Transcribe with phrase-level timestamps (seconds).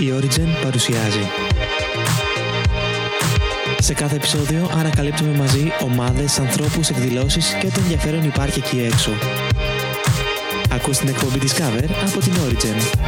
[0.00, 1.28] Η Origin παρουσιάζει.
[3.78, 9.10] Σε κάθε επεισόδιο ανακαλύπτουμε μαζί ομάδες, ανθρώπους, εκδηλώσεις και ό,τι ενδιαφέρον υπάρχει εκεί έξω.
[10.70, 13.00] Ακούς την εκπομπή Discover από την Origin.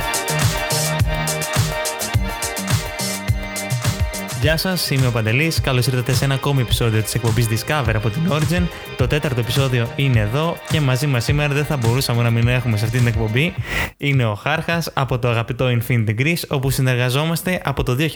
[4.43, 5.61] Γεια σας, είμαι ο Παντελής.
[5.61, 8.63] Καλώς ήρθατε σε ένα ακόμη επεισόδιο της εκπομπής Discover από την Origin.
[8.97, 12.77] Το τέταρτο επεισόδιο είναι εδώ και μαζί μας σήμερα δεν θα μπορούσαμε να μην έχουμε
[12.77, 13.55] σε αυτή την εκπομπή.
[13.97, 18.09] Είναι ο Χάρχας από το αγαπητό Infinity Greece, όπου συνεργαζόμαστε από το 2016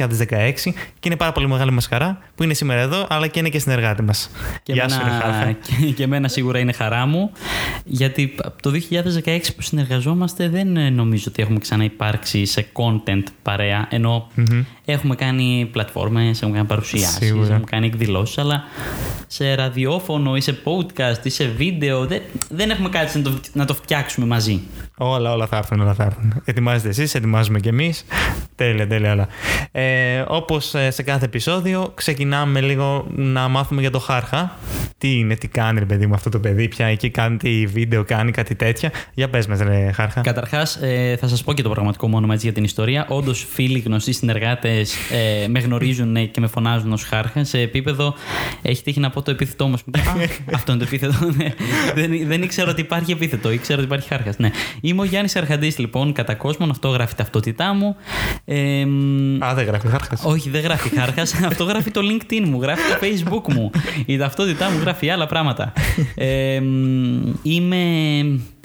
[0.98, 3.58] και είναι πάρα πολύ μεγάλη μας χαρά που είναι σήμερα εδώ, αλλά και είναι και
[3.58, 4.30] συνεργάτη μας.
[4.64, 5.52] Γεια σου, Χάρχα.
[5.80, 7.30] Και, και εμένα σίγουρα είναι χαρά μου,
[7.84, 8.70] γιατί από το
[9.24, 14.64] 2016 που συνεργαζόμαστε δεν ε, νομίζω ότι έχουμε ξαναυπάρξει σε content παρέα, ενώ mm-hmm.
[14.86, 18.62] Έχουμε κάνει πλατφόρμα έχουμε κάνει παρουσιάσεις, έχουμε κάνει εκδηλώσεις, αλλά
[19.26, 23.64] σε ραδιόφωνο ή σε podcast ή σε βίντεο δεν, δεν έχουμε κάτι να το, να
[23.64, 24.60] το φτιάξουμε μαζί.
[24.98, 26.42] Όλα, όλα θα έρθουν, όλα θα έρθουν.
[26.44, 28.04] Ετοιμάζετε εσείς, ετοιμάζουμε κι εμείς.
[28.54, 29.28] Τέλεια, τέλεια όλα.
[29.72, 34.56] Ε, Όπως ε, σε κάθε επεισόδιο, ξεκινάμε λίγο να μάθουμε για το Χάρχα.
[34.98, 38.04] Τι είναι, τι κάνει, ρε παιδί μου, αυτό το παιδί, πια εκεί κάνει τι βίντεο,
[38.04, 38.90] κάνει κάτι τέτοια.
[39.14, 40.20] Για πες μας, ρε Χάρχα.
[40.20, 43.06] Καταρχάς, ε, θα σας πω και το πραγματικό μόνο έτσι για την ιστορία.
[43.08, 44.75] Όντως, φίλοι, γνωστοί συνεργάτες
[45.10, 47.44] ε, με γνωρίζουν και με φωνάζουν ως Χάρχα.
[47.44, 48.14] Σε επίπεδο,
[48.62, 49.84] έχει τύχει να πω το επίθετό μας.
[50.54, 51.32] αυτό είναι το επίθετο.
[51.36, 51.54] Ναι.
[51.94, 54.38] δεν, δεν ήξερα ότι υπάρχει επίθετο, ήξερα ότι υπάρχει Χάρχας.
[54.38, 54.50] Ναι.
[54.80, 56.70] Είμαι ο Γιάννης Αρχαντής, λοιπόν, κατά κόσμον.
[56.70, 57.96] Αυτό γράφει ταυτότητά μου.
[58.44, 58.82] Ε,
[59.38, 60.24] Α, δεν γράφει Χάρχας.
[60.24, 61.34] Όχι, δεν γράφει Χάρχας.
[61.50, 63.70] αυτό γράφει το LinkedIn μου, γράφει το Facebook μου.
[64.06, 65.72] Η ταυτότητά μου γράφει άλλα πράγματα.
[66.14, 66.60] Ε,
[67.42, 67.76] είμαι.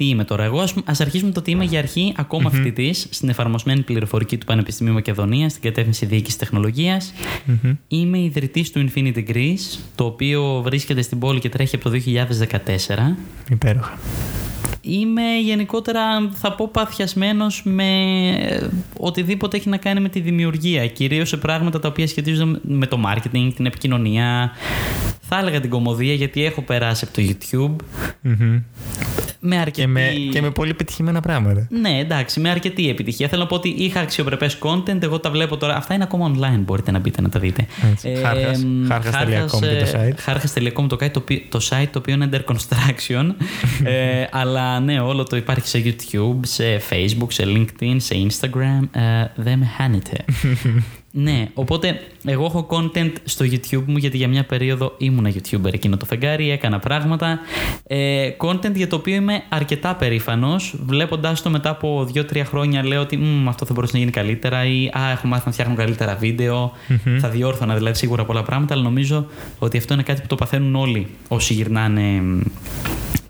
[0.01, 0.59] Τι είμαι τώρα, εγώ.
[0.59, 2.53] Α αρχίσουμε το ότι είμαι για αρχή ακόμα mm-hmm.
[2.53, 7.13] φοιτητής στην εφαρμοσμένη πληροφορική του Πανεπιστημίου Μακεδονίας, στην κατεύθυνση διοίκησης τεχνολογίας.
[7.47, 7.77] Mm-hmm.
[7.87, 13.15] Είμαι ιδρυτής του Infinity Greece, το οποίο βρίσκεται στην πόλη και τρέχει από το 2014.
[13.49, 13.97] Υπέροχα.
[14.81, 17.89] Είμαι γενικότερα, θα πω, παθιασμένος με
[18.97, 20.87] οτιδήποτε έχει να κάνει με τη δημιουργία.
[20.87, 24.51] Κυρίως σε πράγματα τα οποία σχετίζονται με το marketing, την επικοινωνία.
[25.21, 27.75] Θα έλεγα την κομμωδία γιατί έχω περάσει από το YouTube.
[28.27, 28.61] Mm-hmm.
[29.43, 29.81] Με αρκετή...
[29.81, 31.67] και, με, και με πολύ πετυχημένα πράγματα.
[31.69, 33.27] Ναι, εντάξει, με αρκετή επιτυχία.
[33.27, 35.01] Θέλω να πω ότι είχα αξιοπρεπές content.
[35.01, 35.75] Εγώ τα βλέπω τώρα.
[35.75, 36.59] Αυτά είναι ακόμα online.
[36.59, 37.65] Μπορείτε να μπείτε να τα δείτε.
[38.21, 40.15] Χάρχα.com και το site.
[40.17, 43.25] Χάρχα.com το, το, το site το οποίο είναι under construction.
[43.83, 48.87] ε, αλλά ναι, όλο το υπάρχει σε YouTube, σε Facebook, σε LinkedIn, σε Instagram.
[48.91, 50.17] Ε, δεν με χάνετε.
[51.13, 55.97] Ναι, οπότε εγώ έχω content στο YouTube μου γιατί για μια περίοδο ήμουνα YouTuber εκείνο
[55.97, 57.39] το φεγγάρι, έκανα πράγματα.
[57.87, 60.75] Ε, content για το οποίο είμαι αρκετά περήφανος.
[60.85, 64.85] Βλέποντάς το μετά από 2-3 χρόνια, λέω ότι αυτό θα μπορούσε να γίνει καλύτερα ή
[64.85, 66.71] Α, έχω μάθει να φτιάχνω καλύτερα βίντεο.
[66.89, 67.17] Mm-hmm.
[67.19, 69.25] Θα διόρθωνα δηλαδή σίγουρα πολλά πράγματα, αλλά νομίζω
[69.59, 72.21] ότι αυτό είναι κάτι που το παθαίνουν όλοι όσοι γυρνάνε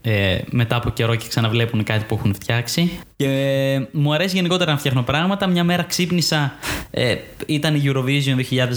[0.01, 2.91] ε, μετά από καιρό και ξαναβλέπουν κάτι που έχουν φτιάξει.
[3.15, 5.47] Και ε, μου αρέσει γενικότερα να φτιάχνω πράγματα.
[5.47, 6.53] Μια μέρα ξύπνησα,
[6.91, 8.35] ε, ήταν η Eurovision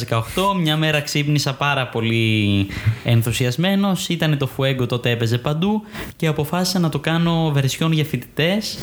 [0.08, 0.20] 2018.
[0.60, 2.66] Μια μέρα ξύπνησα πάρα πολύ
[3.04, 4.08] ενθουσιασμένος.
[4.08, 5.82] Ήταν το Fuego τότε έπαιζε παντού
[6.16, 8.78] και αποφάσισα να το κάνω βερσιόν για φοιτητές.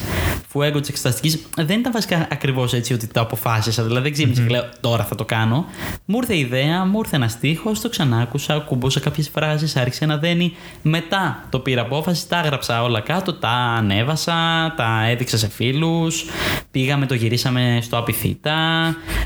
[0.53, 1.45] Fuego της εξεταστική.
[1.55, 3.83] Δεν ήταν βασικά ακριβώς έτσι ότι το αποφάσισα.
[3.83, 4.47] Δηλαδή δεν ξύπνησα mm-hmm.
[4.47, 5.65] και λέω τώρα θα το κάνω.
[6.05, 10.17] Μου ήρθε η ιδέα, μου ήρθε ένα στίχος, το ξανάκουσα, κουμπούσα κάποιες φράσεις, άρχισε να
[10.17, 10.53] δένει.
[10.81, 14.33] Μετά το πήρα απόφαση, τα έγραψα όλα κάτω, τα ανέβασα,
[14.77, 16.25] τα έδειξα σε φίλους,
[16.71, 18.55] πήγαμε, το γυρίσαμε στο Απιθύτα,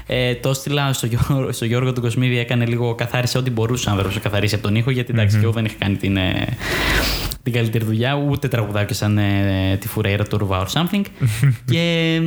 [0.06, 4.04] ε, το έστειλα στο, Γιώργο, στο Γιώργο του Κοσμίδη, έκανε λίγο, καθάρισε ό,τι μπορούσε να
[4.22, 5.40] καθαρίσει από τον ήχο, γιατί εντάξει, mm-hmm.
[5.40, 6.58] και εγώ δεν είχα κάνει την, ε,
[7.46, 11.02] την καλύτερη δουλειά, ούτε τραγουδάκι σαν ε, τη Φουρέιρα του Ρουβά or something.
[11.72, 12.20] και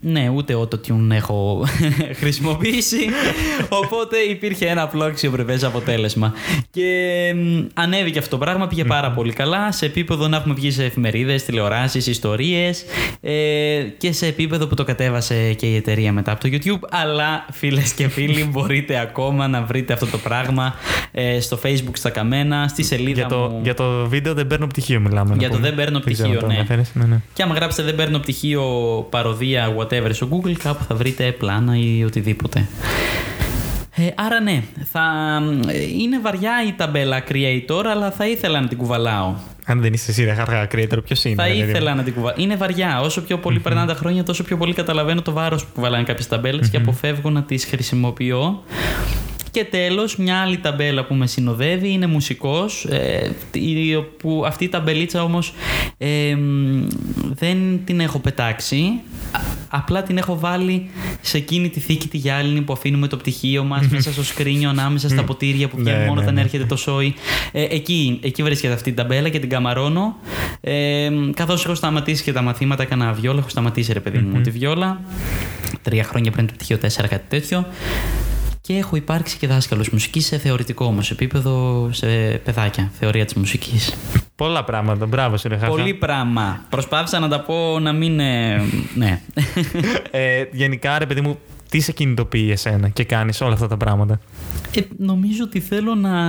[0.00, 1.66] ναι, ούτε autotune έχω
[2.20, 2.96] χρησιμοποιήσει.
[3.68, 6.32] Οπότε υπήρχε ένα απλό αξιοπρεπέ αποτέλεσμα.
[6.70, 7.34] Και
[7.74, 9.72] ανέβηκε αυτό το πράγμα, πήγε πάρα πολύ καλά.
[9.72, 12.84] Σε επίπεδο να έχουμε βγει σε εφημερίδες, τηλεοράσεις, ιστορίες.
[13.20, 16.88] Ε, και σε επίπεδο που το κατέβασε και η εταιρεία μετά από το YouTube.
[16.90, 20.74] Αλλά φίλες και φίλοι, μπορείτε ακόμα να βρείτε αυτό το πράγμα
[21.12, 23.60] ε, στο Facebook στα καμένα, στη σελίδα για το, μου.
[23.62, 25.36] Για το βίντεο δεν παίρνω πτυχίο, μιλάμε.
[25.38, 26.64] Για το δεν παίρνω πτυχίο, ναι.
[26.92, 27.20] ναι, ναι.
[27.32, 28.62] Και άμα γράψετε δεν παίρνω πτυχίο,
[29.10, 32.68] παροδία, whatever στο Google, κάπου θα βρείτε πλάνα ή οτιδήποτε.
[33.96, 34.62] Ε, άρα ναι,
[34.92, 35.02] θα,
[35.98, 39.34] είναι βαριά η ταμπέλα creator, αλλά θα ήθελα να την κουβαλάω.
[39.66, 41.34] Αν δεν είσαι εσύ, ρε χαρά creator, ποιος είναι.
[41.34, 42.36] Θα δηλαδή; ήθελα να την κουβαλάω.
[42.38, 43.00] Είναι βαριά.
[43.00, 43.62] Όσο πιο πολύ mm-hmm.
[43.62, 46.70] περνάνε τα χρόνια, τόσο πιο πολύ καταλαβαίνω το βάρος που κουβαλάνε κάποιες ταμπέλες mm-hmm.
[46.70, 48.62] και αποφεύγω να τις χρησιμοποιώ.
[49.54, 53.30] Και τέλος, μια άλλη ταμπέλα που με συνοδεύει είναι μουσικός, ε,
[54.16, 55.54] που αυτή η ταμπελίτσα όμως
[55.98, 56.36] ε,
[57.34, 59.00] δεν την έχω πετάξει,
[59.68, 60.90] απλά την έχω βάλει
[61.20, 65.08] σε εκείνη τη θήκη τη γυάλινη που αφήνουμε το πτυχίο μας μέσα στο σκρίνιο ανάμεσα
[65.08, 66.40] στα ποτήρια που βγαίνουν ναι, μόνο ναι, όταν ναι.
[66.40, 67.14] έρχεται το σόι.
[67.52, 70.16] Ε, εκεί, εκεί βρίσκεται αυτή την ταμπέλα και την καμαρώνω.
[70.60, 74.50] Ε, καθώς έχω σταματήσει και τα μαθήματα, έκανα βιόλα, έχω σταματήσει ρε παιδί μου τη
[74.50, 75.00] βιόλα.
[75.82, 77.66] τρία χρόνια πριν το πτυχίο 4, κάτι τέτοιο.
[78.66, 82.06] Και έχω υπάρξει και δάσκαλος μουσικής σε θεωρητικό όμως επίπεδο, σε
[82.44, 83.94] παιδάκια, θεωρία της μουσικής.
[84.36, 85.06] Πολλά πράγματα.
[85.06, 86.64] Μπράβο, σε Πολύ πράγμα.
[86.68, 88.20] Προσπάθησα να τα πω να μην.
[88.20, 88.62] ε,
[88.94, 89.20] ναι.
[90.10, 91.38] ε, γενικά, ρε παιδί μου,
[91.68, 94.20] τι σε κινητοποιεί εσένα και κάνεις όλα αυτά τα πράγματα;
[94.74, 96.22] Ε, νομίζω ότι θέλω να,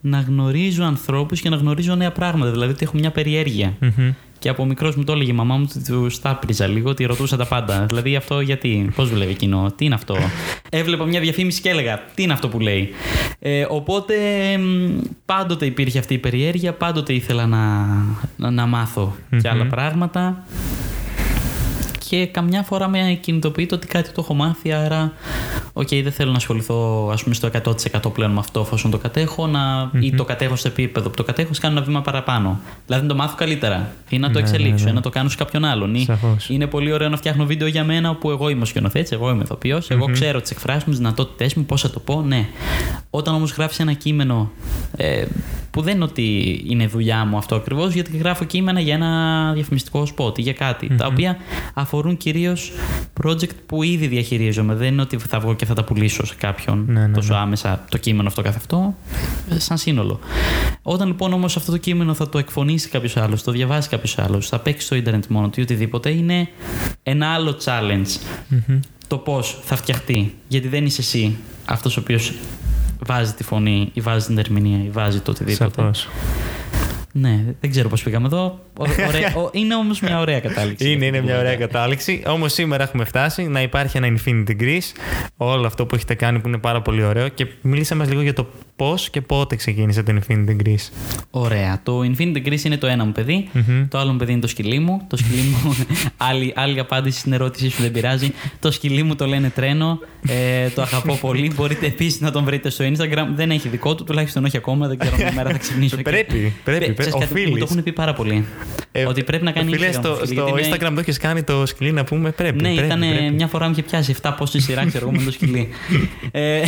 [0.00, 2.50] να γνωρίζω ανθρώπους και να γνωρίζω νέα πράγματα.
[2.50, 3.76] Δηλαδή ότι έχω μια περιέργεια.
[3.80, 4.12] Μμμ.
[4.44, 7.04] Και από μικρός μου το έλεγε η μαμά μου ότι τους τα 'πρηζα λίγο, ότι
[7.04, 7.86] ρωτούσα τα πάντα.
[7.88, 10.16] Δηλαδή αυτό γιατί, πώς δουλεύει εκείνο, τι είναι αυτό;
[10.70, 12.88] Έβλεπα μια διαφήμιση και έλεγα, τι είναι αυτό που λέει.
[13.38, 14.14] Ε, οπότε
[14.58, 17.86] μ, πάντοτε υπήρχε αυτή η περιέργεια, πάντοτε ήθελα να,
[18.36, 20.44] να, να μάθω και άλλα πράγματα.
[22.14, 25.12] Και καμιά φορά με κινητοποιεί το ότι κάτι το έχω μάθει, άρα,
[25.72, 29.46] οκ, δεν θέλω να ασχοληθώ ας πούμε, στο 100% πλέον με αυτό, εφόσον το κατέχω,
[29.46, 32.60] να, ή το κατέχω στο επίπεδο που το κατέχω, ας κάνω ένα βήμα παραπάνω.
[32.86, 34.90] Δηλαδή να το μάθω καλύτερα, ή να το Ναι, εξελίξω, ναι, ναι.
[34.90, 35.94] ή να το κάνω σε κάποιον άλλον.
[35.94, 36.48] Ή Σαφώς.
[36.48, 39.42] είναι πολύ ωραίο να φτιάχνω βίντεο για μένα, όπου εγώ είμαι ο σκηνοθέτης, εγώ είμαι
[39.42, 42.46] ηθοποιός, εγώ ξέρω τις εκφράσεις μου, τις δυνατότητές μου, πώς θα το πω, ναι.
[43.10, 44.50] Όταν όμως γράφεις ένα κείμενο
[44.96, 45.24] ε,
[45.74, 50.06] που δεν είναι ότι είναι δουλειά μου αυτό ακριβώς, γιατί γράφω κείμενα για ένα διαφημιστικό
[50.06, 51.36] σποτ ή για κάτι, τα οποία
[51.74, 52.72] αφορούν κυρίως
[53.22, 54.74] project που ήδη διαχειρίζομαι.
[54.74, 57.38] Δεν είναι ότι θα βγω και θα τα πουλήσω σε κάποιον Ναι, ναι, τόσο ναι.
[57.38, 58.94] άμεσα το κείμενο αυτό καθ' αυτό,
[59.50, 60.18] ε, σαν σύνολο.
[60.82, 64.48] Όταν λοιπόν όμως αυτό το κείμενο θα το εκφωνήσει κάποιος άλλος, το διαβάσει κάποιος άλλος,
[64.48, 66.48] θα παίξει στο ίντερνετ μόνο του ή οτιδήποτε, είναι
[67.02, 68.18] ένα άλλο challenge
[69.06, 70.34] το πώς θα φτιαχτεί.
[70.48, 72.32] Γιατί δεν είσαι εσύ αυτός ο οποίος
[73.06, 75.70] βάζει τη φωνή ή βάζει την ερμηνεία ή βάζει το οτιδήποτε.
[75.74, 76.08] Σαφώς.
[77.16, 78.58] Ναι, δεν ξέρω πώς πήγαμε εδώ.
[78.78, 80.90] Ο- ωραία- ο- είναι όμως μια ωραία κατάληξη.
[80.92, 82.12] Είναι, είναι μια ωραία κατάληξη.
[82.16, 82.22] κατάληξη.
[82.40, 84.92] Όμως σήμερα έχουμε φτάσει να υπάρχει ένα Infinity Greece.
[85.36, 87.28] Όλο αυτό που έχετε κάνει που είναι πάρα πολύ ωραίο.
[87.28, 88.46] Και μιλήσαμε λίγο για το
[88.76, 90.88] πώς και πότε ξεκίνησε το Infinity Greece.
[91.30, 91.80] Ωραία.
[91.82, 93.48] Το Infinity Grease είναι το ένα μου παιδί.
[93.52, 93.88] Μμμ.
[93.88, 95.00] Το άλλο μου παιδί είναι το σκυλί μου.
[95.08, 95.74] Το σκυλί μου.
[96.28, 98.32] άλλη, άλλη απάντηση στην ερώτησή σου δεν πειράζει.
[98.60, 99.98] Το σκυλί μου το λένε τρένο.
[100.28, 101.52] Ε, το αγαπώ πολύ.
[101.56, 103.26] Μπορείτε επίσης να τον βρείτε στο Instagram.
[103.34, 104.88] Δεν έχει δικό του, τουλάχιστον όχι ακόμα.
[104.88, 105.96] Δεν ξέρω μια μέρα θα ξυπνήσω.
[105.96, 107.34] και- Πρέπει, πρέπει, Πε- ξέρεις πρέπει.
[107.34, 107.58] κάτι, Μου Οφείλεις.
[107.64, 108.44] το έχουν πει πάρα πολύ.
[108.92, 109.92] Ε, ότι πρέπει να κάνει Φίλε, Instagram.
[109.92, 112.62] στο, το σκυλί, στο γιατί είναι- Instagram το έχεις κάνει το σκυλί να πούμε; Πρέπει.
[112.62, 113.30] ναι, πρέπει, ήταν πρέπει.
[113.34, 115.68] μια φορά μου είχε πιάσει 7 πόση σειρά, ξέρω εγώ με το σκυλί.
[116.30, 116.62] ε,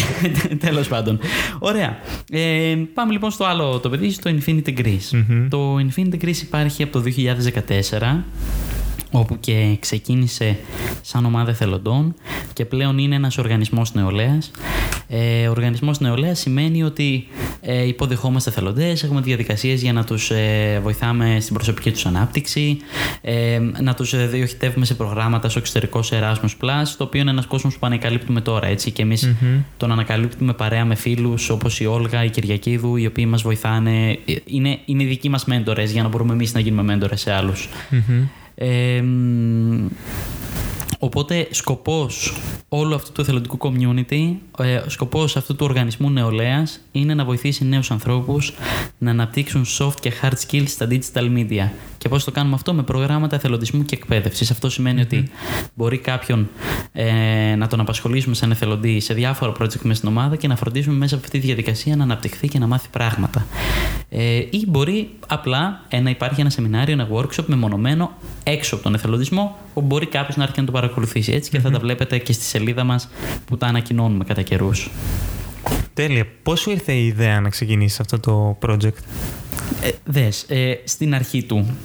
[0.58, 1.18] Τέλος πάντων.
[1.58, 1.98] Ωραία.
[2.30, 5.10] Ε, πάμε λοιπόν στο άλλο το παιδί, στο Infinity Grease.
[5.28, 5.48] Μμμ.
[5.48, 8.24] Το Infinity Grease υπάρχει από το 2014
[9.10, 10.56] όπου και ξεκίνησε
[11.00, 12.14] σαν ομάδα εθελοντών
[12.52, 14.50] και πλέον είναι ένας οργανισμός νεολαίας.
[15.08, 17.26] Ε, οργανισμός νεολαίας σημαίνει ότι
[17.60, 22.76] ε, υποδεχόμαστε εθελοντές, έχουμε διαδικασίες για να τους ε, βοηθάμε στην προσωπική τους ανάπτυξη,
[23.20, 26.48] ε, να τους ε, διοχετεύουμε σε προγράμματα στο εξωτερικό σε Erasmus+,
[26.96, 29.34] το οποίο είναι ένας κόσμος που ανακαλύπτουμε τώρα, έτσι, και εμείς
[29.76, 34.34] τον ανακαλύπτουμε παρέα με φίλους όπως η Όλγα, η Κυριακίδου, οι οποίοι μας βοηθάνε, Ε,
[34.44, 37.68] είναι, είναι οι δικοί μας μέντορες για να μπορούμε εμείς να γίνουμε μέντορες σε άλλους.
[37.90, 38.26] Μμμ.
[38.58, 39.86] Ε, μ,
[40.98, 42.36] οπότε σκοπός
[42.68, 47.90] όλου αυτού του εθελοντικού community, ε, σκοπός αυτού του οργανισμού νεολαίας είναι να βοηθήσει νέους
[47.90, 48.52] ανθρώπους
[48.98, 51.68] να αναπτύξουν soft και hard skills στα digital media.
[52.06, 54.50] Και πώς το κάνουμε αυτό με προγράμματα εθελοντισμού και εκπαίδευσης.
[54.50, 55.30] Αυτό σημαίνει ότι
[55.74, 56.48] μπορεί κάποιον
[56.92, 60.96] ε, να τον απασχολήσουμε σαν εθελοντή σε διάφορα project μέσα στην ομάδα και να φροντίσουμε
[60.96, 63.46] μέσα από αυτή τη διαδικασία να αναπτυχθεί και να μάθει πράγματα.
[64.08, 68.10] Ε, ή μπορεί απλά ε, να υπάρχει ένα σεμινάριο, ένα workshop μεμονωμένο
[68.42, 71.70] έξω από τον εθελοντισμό, όπου μπορεί κάποιος να έρθει να το παρακολουθήσει έτσι και θα
[71.70, 73.08] τα βλέπετε και στη σελίδα μας
[73.44, 74.90] που τα ανακοινώνουμε κατά καιρούς.
[75.94, 76.26] Τέλεια.
[76.42, 78.98] Πώς σου ήρθε η ιδέα να ξεκινήσεις αυτό το project;
[79.82, 81.76] Ε, δες, ε, στην αρχή του.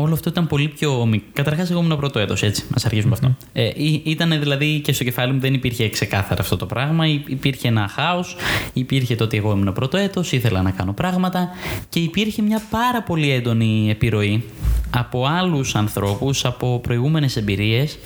[0.00, 1.28] Όλο αυτό ήταν πολύ πιο μικρό.
[1.32, 2.62] Καταρχάς, εγώ ήμουν πρώτο έτος, έτσι.
[2.62, 3.36] Α αρχίσουμε αυτό.
[3.52, 7.06] Ε, ή- ήταν δηλαδή και στο κεφάλι μου δεν υπήρχε ξεκάθαρα αυτό το πράγμα.
[7.08, 8.36] Υ- Υπήρχε ένα χάος.
[8.72, 11.48] Υπήρχε το ότι εγώ ήμουν πρώτο έτος, ήθελα να κάνω πράγματα.
[11.88, 14.44] Και υπήρχε μια πάρα πολύ έντονη επιρροή
[14.90, 17.98] από άλλους ανθρώπους, από προηγούμενες εμπειρίες.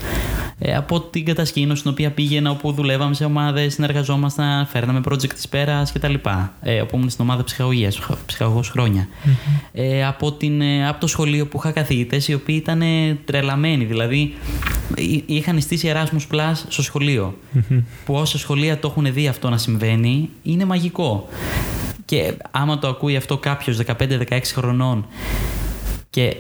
[0.59, 5.49] Ε, από την κατασκήνωση στην οποία πήγαινα, όπου δουλεύαμε σε ομάδες, συνεργαζόμασταν, φέρναμε project της
[5.49, 6.15] πέρας κτλ.
[6.63, 9.09] Ε, όπου ήμουν στην ομάδα ψυχαγωγίας, ψυχαγωγός χρόνια.
[9.73, 13.85] Ε, από, την, ε, από το σχολείο που είχα καθηγητές οι οποίοι ήταν ε, τρελαμένοι.
[13.85, 14.35] Δηλαδή,
[14.97, 17.35] εί- είχαν στήσει Erasmus Plus στο σχολείο.
[18.05, 21.29] που όσα σχολεία το έχουν δει αυτό να συμβαίνει, είναι μαγικό.
[22.05, 25.07] Και άμα το ακούει αυτό κάποιος 15-16 χρονών
[26.11, 26.37] και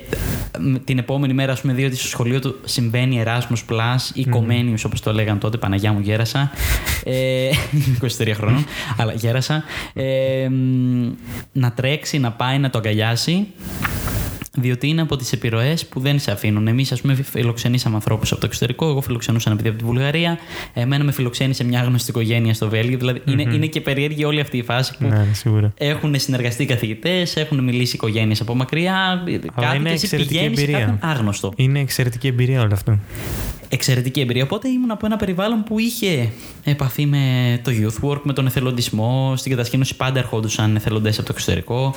[0.60, 4.26] μ, την επόμενη μέρα, ας πούμε, δει ότι στο σχολείο του συμβαίνει Erasmus Plus ή
[4.32, 6.50] Comenius, όπως το λέγαν τότε, Παναγιά μου, γέρασα.
[7.04, 7.50] Ε,
[8.18, 8.64] 23 χρόνων,
[8.96, 9.64] αλλά γέρασα.
[9.94, 11.10] Ε, μ,
[11.52, 13.46] να τρέξει, να πάει, να το αγκαλιάσει.
[14.58, 16.66] Διότι είναι από τις επιρροές που δεν σε αφήνουν.
[16.66, 18.88] Εμείς, ας πούμε, φιλοξενήσαμε ανθρώπους από το εξωτερικό.
[18.88, 20.38] Εγώ φιλοξενούσα ένα παιδί από τη Βουλγαρία.
[20.74, 22.98] Εμένα με φιλοξένησε μια άγνωστη οικογένεια στο Βέλγιο.
[22.98, 25.72] Δηλαδή, είναι, είναι και περίεργη όλη αυτή η φάση που Ναι, ναι, σίγουρα.
[25.76, 29.22] έχουν συνεργαστεί καθηγητές, έχουν μιλήσει οικογένειες από μακριά.
[29.60, 30.78] Κάτι είναι και εσύ εξαιρετική πηγαίνεις σε εμπειρία.
[30.86, 31.52] κάποιον άγνωστο.
[31.56, 32.98] Είναι εξαιρετική εμπειρία όλο αυτό.
[33.72, 34.42] Εξαιρετική εμπειρία.
[34.42, 36.32] Οπότε ήμουν από ένα περιβάλλον που είχε
[36.64, 39.32] επαφή με το youth work, με τον εθελοντισμό.
[39.36, 41.94] Στην κατασκήνωση πάντα ερχόντουσαν εθελοντές από το εξωτερικο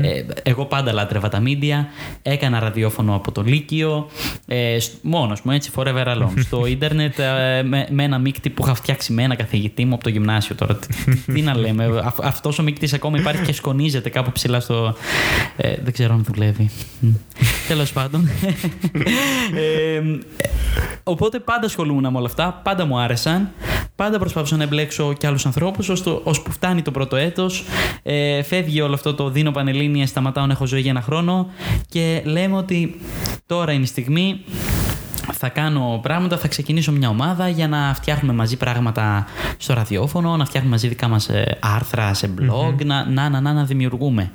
[0.00, 1.84] Ε, εγώ πάντα λάτρευα τα media.
[2.22, 4.08] Έκανα ραδιόφωνο από το Λύκειο.
[4.46, 6.40] Ε, Μόνο μου, έτσι, forever alone.
[6.40, 10.02] Στο ίντερνετ ε, με, με, ένα μείκτη που είχα φτιάξει με ένα καθηγητή μου από
[10.02, 10.76] το γυμνάσιο τώρα.
[10.76, 12.02] τι, τι να λέμε.
[12.22, 14.96] Αυτός ο μείκτη ακόμα υπάρχει και σκονίζεται κάπου ψηλά στο.
[15.56, 16.70] Ε, δεν ξέρω αν δουλεύει.
[17.68, 18.28] Τέλος πάντων.
[19.54, 20.02] ε,
[21.16, 22.60] οπότε πάντα ασχολούμαι με όλα αυτά.
[22.62, 23.50] Πάντα μου άρεσαν.
[23.96, 25.88] Πάντα προσπαθούσα να εμπλέξω και άλλους ανθρώπους,
[26.22, 27.64] ώσπου φτάνει το πρώτο έτος.
[28.02, 31.46] Ε, φεύγει όλο αυτό το δίνω πανελίνια, σταματάω να έχω ζωή για ένα χρόνο
[31.88, 33.00] και λέμε ότι
[33.46, 34.44] τώρα είναι η στιγμή
[35.32, 40.44] θα κάνω πράγματα, θα ξεκινήσω μια ομάδα για να φτιάχνουμε μαζί πράγματα στο ραδιόφωνο, να
[40.44, 44.30] φτιάχνουμε μαζί δικά μας ε, άρθρα σε blog, να, να, να, να, δημιουργούμε.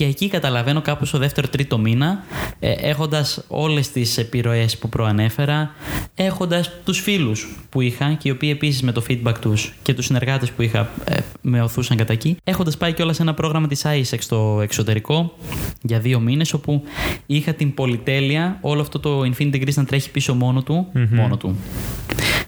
[0.00, 2.24] Και εκεί καταλαβαίνω κάπου στο δεύτερο-τρίτο μήνα,
[2.60, 5.74] ε, έχοντας όλες τις επιρροές που προανέφερα,
[6.14, 10.04] έχοντας τους φίλους που είχα και οι οποίοι επίσης με το feedback τους και τους
[10.04, 13.66] συνεργάτες που είχα ε, με οθούσαν κατά εκεί, έχοντας πάει και όλα σε ένα πρόγραμμα
[13.66, 15.34] της ISEX στο εξωτερικό
[15.82, 16.82] για δύο μήνες, όπου
[17.26, 20.86] είχα την πολυτέλεια όλο αυτό το Infinity Greece να τρέχει πίσω μόνο του.
[20.94, 21.08] Mm-hmm.
[21.10, 21.56] Μόνο του.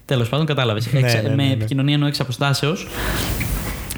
[0.05, 0.93] Τέλος πάντων, κατάλαβες.
[0.93, 2.87] Ναι, ναι, ναι, με επικοινωνία εννοώ εξ αποστάσεως.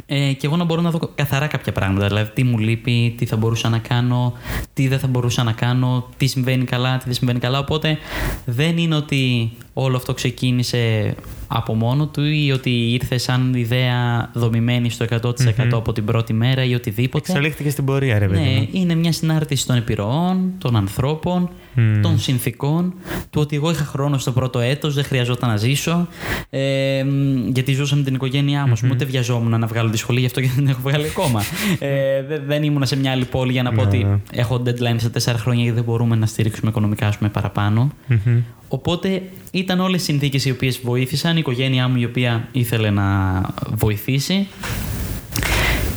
[0.07, 2.07] Ε, και εγώ να μπορώ να δω καθαρά κάποια πράγματα.
[2.07, 4.33] Δηλαδή, τι μου λείπει, τι θα μπορούσα να κάνω,
[4.73, 7.59] τι δεν θα μπορούσα να κάνω, τι συμβαίνει καλά, τι δεν συμβαίνει καλά.
[7.59, 7.99] Οπότε
[8.45, 11.15] δεν είναι ότι όλο αυτό ξεκίνησε
[11.47, 15.69] από μόνο του ή ότι ήρθε σαν ιδέα δομημένη στο 100% mm-hmm.
[15.73, 18.41] από την πρώτη μέρα ή οτιδήποτε; Εξελίχθηκε στην πορεία, ρε παιδί.
[18.41, 21.81] Ναι, είναι μια συνάρτηση των επιρροών, των ανθρώπων, mm.
[22.03, 22.95] των συνθήκων,
[23.31, 26.09] του ότι εγώ είχα χρόνο στο πρώτο έτος, δεν χρειαζόταν να ζήσω.
[26.51, 27.05] Ε,
[27.53, 28.91] γιατί ζούσα με την οικογένειά μου, mm-hmm.
[28.91, 31.43] ούτε βιαζόμουν να βγάλω τη σχολή, γι' αυτό και δεν έχω βγάλει ακόμα.
[31.79, 34.19] ε, δεν ήμουν σε μια άλλη πόλη για να πω ότι ναι.
[34.31, 37.91] έχω deadline σε τέσσερα χρόνια γιατί δεν μπορούμε να στηρίξουμε οικονομικά πούμε, παραπάνω.
[38.09, 38.43] Mm-hmm.
[38.75, 43.41] Οπότε ήταν όλες οι συνθήκες οι οποίες βοήθησαν, η οικογένειά μου η οποία ήθελε να
[43.75, 44.47] βοηθήσει.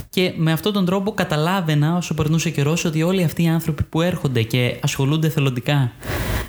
[0.10, 4.02] Και με αυτόν τον τρόπο καταλάβαινα όσο περνούσε καιρός ότι όλοι αυτοί οι άνθρωποι που
[4.02, 5.92] έρχονται και ασχολούνται θελοντικά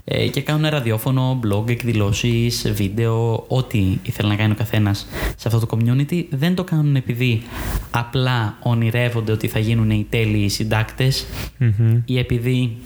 [0.04, 5.06] ε, και κάνουν ραδιόφωνο, blog, εκδηλώσεις, βίντεο, ό,τι ήθελε να κάνει ο καθένας
[5.36, 7.42] σε αυτό το community, δεν το κάνουν επειδή
[7.90, 10.50] απλά ονειρεύονται ότι θα γίνουν οι τέλειοι
[12.04, 12.76] ή επειδή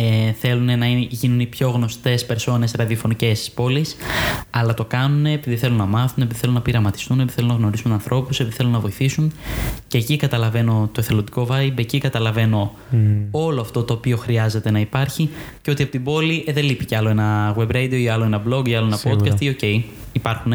[0.00, 3.84] ε, θέλουν να γίνουν οι πιο γνωστές περσόνες ραδιοφωνικές τη πόλη,
[4.50, 7.92] αλλά το κάνουν επειδή θέλουν να μάθουν, επειδή θέλουν να πειραματιστούν, επειδή θέλουν να γνωρίσουν
[7.92, 9.32] ανθρώπους, επειδή θέλουν να βοηθήσουν.
[9.86, 12.96] Και εκεί καταλαβαίνω το εθελοντικό vibe, εκεί καταλαβαίνω mm.
[13.30, 15.30] όλο αυτό το οποίο χρειάζεται να υπάρχει
[15.62, 18.24] και ότι από την πόλη ε, δεν λείπει κι άλλο ένα web radio ή άλλο
[18.24, 19.32] ένα blog ή άλλο ένα Σίγουρα.
[19.32, 20.52] podcast ή OK, υπάρχουν.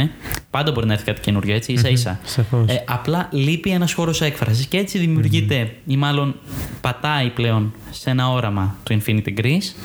[0.50, 2.20] Πάντα μπορεί να έρθει κάτι καινούριο έτσι, ίσα ίσα.
[2.66, 6.36] Ε, απλά λείπει ένας χώρος έκφρασης και έτσι δημιουργείται ή μάλλον
[6.82, 9.76] πατάει πλέον σε ένα όραμα του Infinity Greece,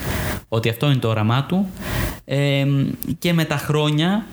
[0.48, 1.68] ότι αυτό είναι το όραμά του.
[2.24, 2.66] Ε,
[3.18, 4.26] και με τα χρόνια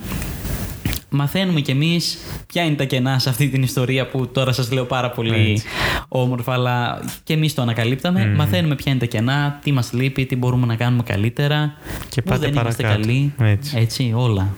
[1.15, 2.17] μαθαίνουμε κι εμείς
[2.47, 5.61] ποια είναι τα κενά σε αυτή την ιστορία που τώρα σας λέω πάρα πολύ
[6.07, 8.33] όμορφα, αλλά και εμείς το ανακαλύπταμε.
[8.35, 11.73] Μαθαίνουμε ποια είναι τα κενά, τι μας λείπει, τι μπορούμε να κάνουμε καλύτερα.
[12.09, 13.33] Και πάτε δεν είμαστε καλοί.
[13.39, 13.77] Έτσι.
[13.77, 14.53] Έτσι, όλα.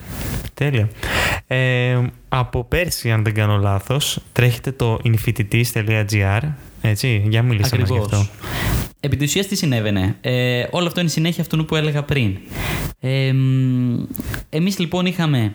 [0.53, 0.89] Τέλεια.
[1.47, 1.97] Ε,
[2.29, 6.41] από πέρσι, αν δεν κάνω λάθος, τρέχετε το infinitis.gr.
[6.81, 8.27] Έτσι, για μίλησα μας γι' αυτό.
[8.99, 12.37] Επί της ουσίας τι συνέβαινε; Ε, όλο αυτό είναι συνέχεια αυτού που έλεγα πριν.
[12.99, 13.33] Ε,
[14.49, 15.53] εμείς λοιπόν είχαμε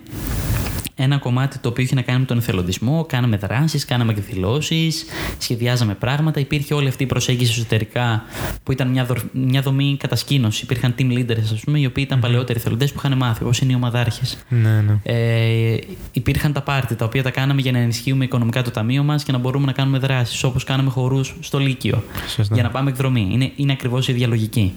[0.94, 3.04] ένα κομμάτι το οποίο είχε να κάνει με τον εθελοντισμό.
[3.08, 5.04] Κάναμε δράσεις, κάναμε εκδηλώσεις,
[5.38, 6.40] σχεδιάζαμε πράγματα.
[6.40, 8.22] Υπήρχε όλη αυτή η προσέγγιση εσωτερικά
[8.62, 10.64] που ήταν μια, μια δομή κατασκήνωση.
[10.64, 12.22] Υπήρχαν team leaders, ας πούμε, οι οποίοι ήταν mm-hmm.
[12.22, 14.38] παλαιότεροι εθελοντές που είχαν μάθει, όπως είναι οι ομαδάρχες.
[14.48, 14.98] Ναι, ναι.
[15.02, 15.78] Ε,
[16.12, 19.32] υπήρχαν τα πάρτι τα οποία τα κάναμε για να ενισχύουμε οικονομικά το ταμείο μας και
[19.32, 22.02] να μπορούμε να κάνουμε δράσεις, όπως κάναμε χορούς στο Λύκειο.
[22.28, 22.54] Σωστά.
[22.54, 23.28] Για να πάμε εκδρομή.
[23.30, 24.72] Είναι, είναι ακριβώς η διαλογική.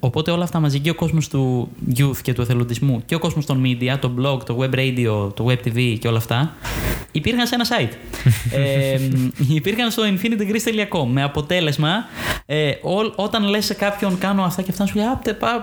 [0.00, 3.46] Οπότε όλα αυτά μαζί και ο κόσμος του youth και του εθελοντισμού και ο κόσμος
[3.46, 6.54] των media, το blog, το web radio, το web TV και όλα αυτά,
[7.12, 7.92] υπήρχαν σε ένα site.
[8.58, 8.98] ε,
[9.48, 12.04] υπήρχαν στο infinitygreece.com με αποτέλεσμα
[12.46, 15.06] ε, ό, όταν λες σε κάποιον κάνω αυτά και αυτά σου λέει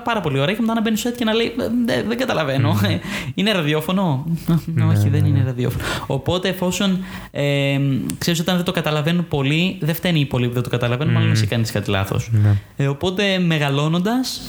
[0.04, 1.54] πάρα πολύ ωραία και μετά να μπαίνεις στο site και να λέει
[1.86, 2.80] δεν, δεν καταλαβαίνω.
[2.84, 3.00] Mm.
[3.36, 4.26] είναι ραδιόφωνο;
[4.66, 5.84] Ναι, Όχι, δεν είναι ραδιόφωνο.
[6.08, 7.80] Οπότε εφόσον ε,
[8.18, 11.32] ξέρεις όταν δεν το καταλαβαίνουν πολύ, δεν φταίνει οι πολλοί που δεν το καταλαβαίνουν, μάλλον
[11.32, 12.30] εσύ κάνεις κάτι λάθος.
[12.32, 12.56] Ναι.
[12.78, 14.42] Ε, οπότε μεγαλώνοντας,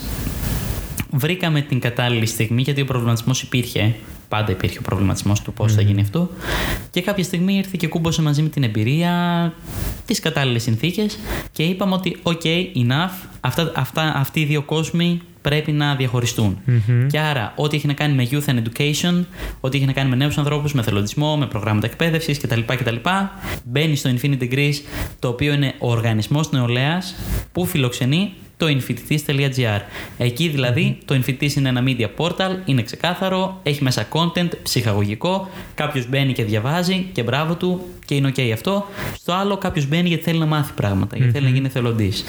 [1.11, 3.95] βρήκαμε την κατάλληλη στιγμή γιατί ο προβληματισμός υπήρχε
[4.31, 6.29] πάντα υπήρχε ο προβληματισμός του πώς θα γίνει αυτό.
[6.89, 9.13] Και κάποια στιγμή ήρθε και κούμπωσε μαζί με την εμπειρία,
[10.05, 11.19] τις κατάλληλες συνθήκες
[11.51, 12.45] και είπαμε ότι, OK,
[12.75, 16.57] enough, αυτά, αυτά, αυτοί οι δύο κόσμοι πρέπει να διαχωριστούν.
[16.67, 17.07] Mm-hmm.
[17.11, 19.23] Και άρα, ό,τι έχει να κάνει με youth and education,
[19.59, 22.95] ό,τι έχει να κάνει με νέους ανθρώπους, με θελοντισμό, με προγράμματα εκπαίδευσης κτλ., κτλ.,
[23.63, 24.81] μπαίνει στο Infinity Greece,
[25.19, 27.15] το οποίο είναι ο οργανισμός νεολαίας
[27.51, 29.81] που φιλοξενεί το infinities.gr.
[30.17, 36.09] Εκεί δηλαδή το Infinities είναι ένα media portal, είναι ξεκάθαρο, έχει μέσα content, ψυχαγωγικό, κάποιος
[36.09, 38.85] μπαίνει και διαβάζει και μπράβο του και είναι ok αυτό.
[39.13, 42.23] Στο άλλο κάποιος μπαίνει γιατί θέλει να μάθει πράγματα, γιατί θέλει να γίνει εθελοντής.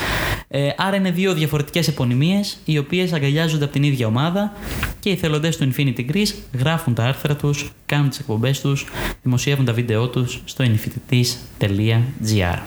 [0.49, 4.53] Ε, άρα είναι δύο διαφορετικές επωνυμίες οι οποίες αγκαλιάζονται από την ίδια ομάδα
[5.01, 8.87] και οι εθελοντές του Infinity Greece γράφουν τα άρθρα τους, κάνουν τις εκπομπές τους,
[9.23, 12.59] δημοσιεύουν τα βίντεο τους στο infinities.gr.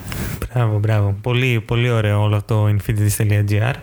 [0.53, 1.17] Μπράβο, μπράβο.
[1.21, 2.67] Πολύ, πολύ ωραίο όλο αυτό το
[3.59, 3.73] infinities.gr.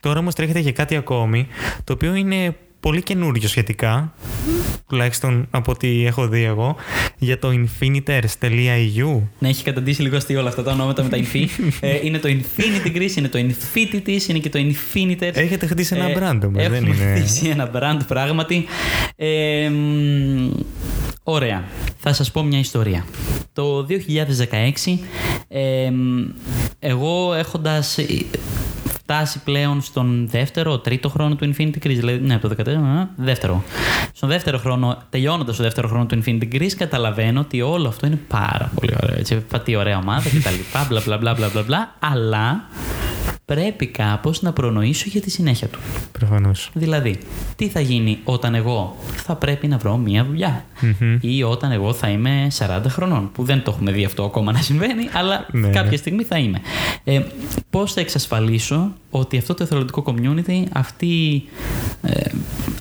[0.00, 1.46] Τώρα όμως τρέχεται και κάτι ακόμη,
[1.84, 4.12] το οποίο είναι πολύ καινούριο σχετικά,
[4.88, 6.76] τουλάχιστον από ό,τι έχω δει εγώ,
[7.18, 9.20] για το infiniters.eu.
[9.38, 11.46] Ναι, έχει καταντήσει λίγο αστείο όλα αυτά τα ονόματα με τα infi.
[11.80, 15.34] ε, είναι το Infinity Greece, είναι το Infinities, είναι και το Infiniters.
[15.34, 17.14] Έχετε χτίσει ένα brand όμως, δεν έχουμε είναι...
[17.14, 18.64] χτίσει ένα brand πράγματι.
[19.16, 20.50] Ε, μ,
[21.22, 21.64] ωραία.
[21.98, 23.04] Θα σας πω μια ιστορία.
[23.52, 23.86] Το
[24.86, 24.98] 2016,
[25.48, 26.20] ε, μ,
[26.78, 27.98] εγώ έχοντας
[29.12, 31.96] φτάσει πλέον στον δεύτερο, τρίτο χρόνο του Infinity Greece.
[31.96, 32.74] Δηλαδή, ναι, το 2014, ε,
[33.16, 33.62] δεύτερο.
[34.12, 38.18] Στον δεύτερο χρόνο, τελειώνοντας το δεύτερο χρόνο του Infinity Greece, καταλαβαίνω ότι όλο αυτό είναι
[38.28, 39.18] πάρα πολύ ωραίο.
[39.18, 40.88] Έτσι, τι ωραία ομάδα κτλ.
[40.88, 41.94] Μπλα μπλα μπλα μπλα μπλα μπλα.
[41.98, 42.64] Αλλά
[43.54, 45.78] πρέπει κάπως να προνοήσω για τη συνέχεια του.
[46.12, 46.70] Προφανώς.
[46.74, 47.18] Δηλαδή,
[47.56, 50.64] τι θα γίνει όταν εγώ θα πρέπει να βρω μία δουλειά;
[51.20, 53.30] Ή όταν εγώ θα είμαι 40 χρονών.
[53.32, 55.96] Που δεν το έχουμε δει αυτό ακόμα να συμβαίνει, αλλά Ναι, κάποια ναι.
[55.96, 56.60] στιγμή θα είμαι.
[57.04, 57.20] Ε,
[57.70, 61.42] Πώς θα εξασφαλίσω ότι αυτό το εθελοντικό community, αυτή,
[62.02, 62.30] ε,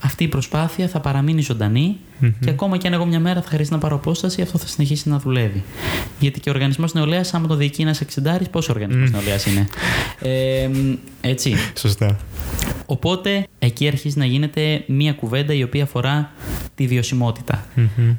[0.02, 1.98] αυτή η προσπάθεια θα παραμείνει ζωντανή
[2.40, 5.10] και ακόμα και αν εγώ μια μέρα θα χρειαστεί να πάρω απόσταση, αυτό θα συνεχίσει
[5.10, 5.64] να δουλεύει.
[6.20, 9.68] Γιατί και ο οργανισμός νεολαίας, άμα το διοικεί ένας εξεντάρι, πόσο οργανισμός νεολαίας είναι;
[10.20, 10.61] Ε,
[11.22, 11.56] έτσι.
[11.78, 12.18] Σωστά.
[12.86, 16.32] Οπότε εκεί αρχίζει να γίνεται μία κουβέντα η οποία αφορά
[16.76, 17.66] τη βιωσιμότητα.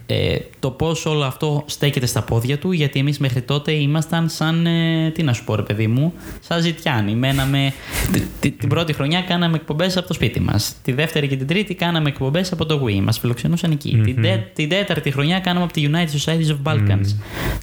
[0.07, 4.67] Ε, το πώς όλο αυτό στέκεται στα πόδια του, γιατί εμείς μέχρι τότε ήμασταν σαν.
[4.67, 7.15] Ε, τι να σου πω, ρε παιδί μου, σαν ζητιάνοι.
[7.15, 7.73] Μέναμε.
[8.13, 10.75] τη- τη- την πρώτη χρονιά κάναμε εκπομπές από το σπίτι μας.
[10.83, 13.01] Τη δεύτερη και την τρίτη κάναμε εκπομπές από το Wii.
[13.01, 14.01] Μας φιλοξενούσαν εκεί.
[14.05, 17.17] Την, τε- την τέταρτη χρονιά κάναμε από τη United Societies of Balkans.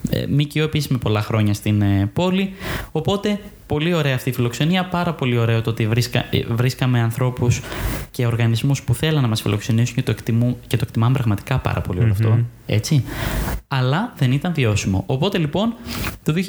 [0.10, 2.54] Ε, ΜΚΟ επίση με πολλά χρόνια στην ε, πόλη.
[2.92, 4.86] Οπότε Πολύ ωραία αυτή η φιλοξενία.
[4.86, 7.62] Πάρα πολύ ωραίο το ότι βρίσκα, ε, βρίσκαμε ανθρώπους
[8.12, 11.82] και οργανισμούς που θέλαν να μας φιλοξενήσουν και το, εκτιμού, και το εκτιμάμε πραγματικά πάρα
[11.82, 12.40] πολύ όλο αυτό.
[12.66, 13.04] Έτσι.
[13.68, 15.04] Αλλά δεν ήταν βιώσιμο.
[15.06, 15.74] Οπότε λοιπόν
[16.24, 16.42] το 2016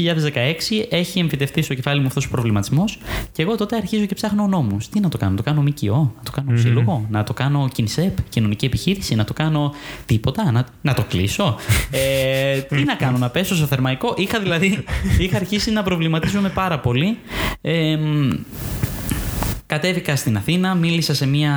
[0.90, 2.98] έχει εμφυτευτεί στο κεφάλι μου αυτός ο προβληματισμός
[3.32, 4.88] και εγώ τότε αρχίζω και ψάχνω νόμους.
[4.88, 7.68] Τι να το κάνω, να το κάνω ΜΚΟ, να το κάνω σύλλογο, να το κάνω
[7.72, 9.74] κινσέπ, κοινωνική επιχείρηση, να το κάνω
[10.06, 11.56] τίποτα, να, να το κλείσω.
[11.92, 14.14] Ε, τι να κάνω, να πέσω στο θερμαϊκό.
[14.16, 14.84] Είχα δηλαδή
[15.18, 17.18] είχα αρχίσει να προβληματίζομαι πάρα πολύ.
[17.60, 18.30] Ε, μ,
[19.70, 21.54] Κατέβηκα στην Αθήνα, μίλησα σε μια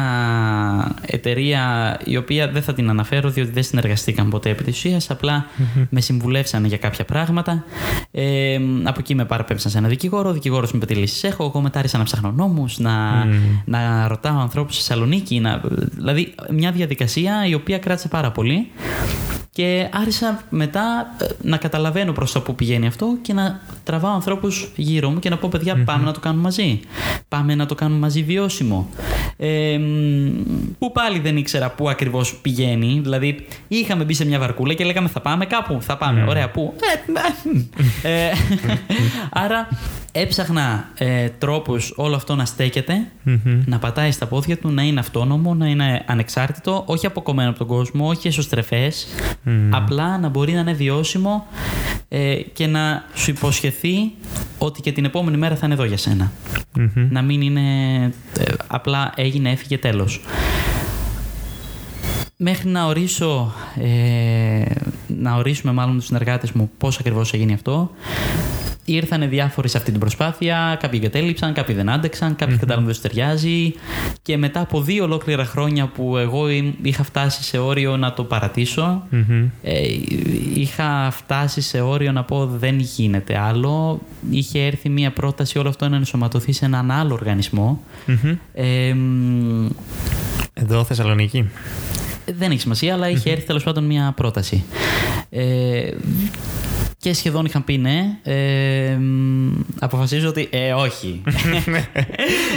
[1.06, 5.45] εταιρεία η οποία δεν θα την αναφέρω διότι δεν συνεργαστήκαν ποτέ επί της ουσίας, απλά
[5.89, 7.63] με συμβουλεύσανε για κάποια πράγματα.
[8.12, 11.43] Ε, από εκεί με παραπέμψαν σε ένα δικηγόρο, ο δικηγόρος μου είπε τι λύσεις έχω,
[11.43, 13.26] εγώ μετά άρχισα να ψάχνω νόμους, να,
[13.65, 15.62] να ρωτάω ανθρώπους στη Θεσσαλονίκη, να,
[15.95, 18.67] δηλαδή μια διαδικασία η οποία κράτησε πάρα πολύ.
[19.54, 24.72] Και άρχισα μετά ε, να καταλαβαίνω προς το που πηγαίνει αυτό και να τραβάω ανθρώπους
[24.76, 26.80] γύρω μου και να πω παιδιά πάμε να το κάνουμε μαζί.
[27.28, 28.89] Πάμε να το κάνουμε μαζί βιώσιμο.
[29.38, 30.32] Ε, μ,
[30.80, 33.00] που πάλι δεν ήξερα πού ακριβώς πηγαίνει.
[33.04, 35.78] Δηλαδή είχαμε μπει σε μια βαρκούλα και λέγαμε θα πάμε κάπου.
[35.82, 36.26] Θα πάμε.
[36.28, 36.74] Ωραία πού;
[38.04, 38.32] Ε, ε,
[39.44, 39.68] άρα
[40.15, 43.08] έψαχνα ε, τρόπους όλο αυτό να στέκεται,
[43.65, 47.67] να πατάει στα πόδια του, να είναι αυτόνομο, να είναι ανεξάρτητο, όχι αποκομμένο από τον
[47.67, 49.08] κόσμο, όχι εσωστρεφές,
[49.69, 51.47] απλά να μπορεί να είναι βιώσιμο
[52.10, 54.12] ε, και να σου υποσχεθεί
[54.58, 56.32] ότι και την επόμενη μέρα θα είναι εδώ για σένα.
[57.10, 57.62] Να μην είναι
[58.39, 60.21] ε, απλά έγινε, έφυγε, τέλος.
[62.38, 64.63] Μέχρι να ορίσω, ε,
[65.08, 67.91] να ορίσουμε μάλλον τους συνεργάτες μου πώς ακριβώς θα γίνει αυτό,
[68.86, 70.78] ήρθαν διάφοροι σε αυτή την προσπάθεια.
[70.80, 73.74] Κάποιοι εγκατέλειψαν, κάποιοι δεν άντεξαν, κάποιοι κατάλαβαν ότι δεν τους ταιριάζει.
[74.22, 78.24] Και μετά από δύο ολόκληρα χρόνια που εγώ ήμ- είχα φτάσει σε όριο να το
[78.24, 79.04] παρατησω
[79.63, 79.82] ε,
[80.56, 84.02] είχα φτάσει σε όριο να πω δεν γίνεται άλλο.
[84.32, 87.82] Είχε έρθει μια πρόταση όλο αυτό να ενσωματωθεί σε έναν άλλο οργανισμό.
[88.54, 89.67] Ε, μ,
[90.54, 91.50] Εδώ Θεσσαλονίκη.
[92.38, 94.63] δεν έχει σημασία, αλλά είχε έρθει τέλος πάντων μια πρόταση.
[95.30, 95.91] Ε,
[97.04, 98.18] και σχεδόν είχαν πει ναι.
[98.24, 101.22] Ε, μ, αποφασίζω ότι ε, όχι.
[101.66, 102.06] δεν Ε,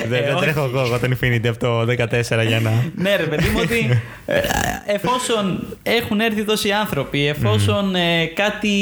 [0.08, 0.40] δεν όχι.
[0.44, 2.70] τρέχω εγώ, εγώ τον Infinity από το 14 για να.
[3.02, 4.40] ναι, ρε παιδί μου, ότι ε,
[4.86, 8.74] εφόσον έχουν έρθει τόσοι άνθρωποι, εφόσον ε, κάτι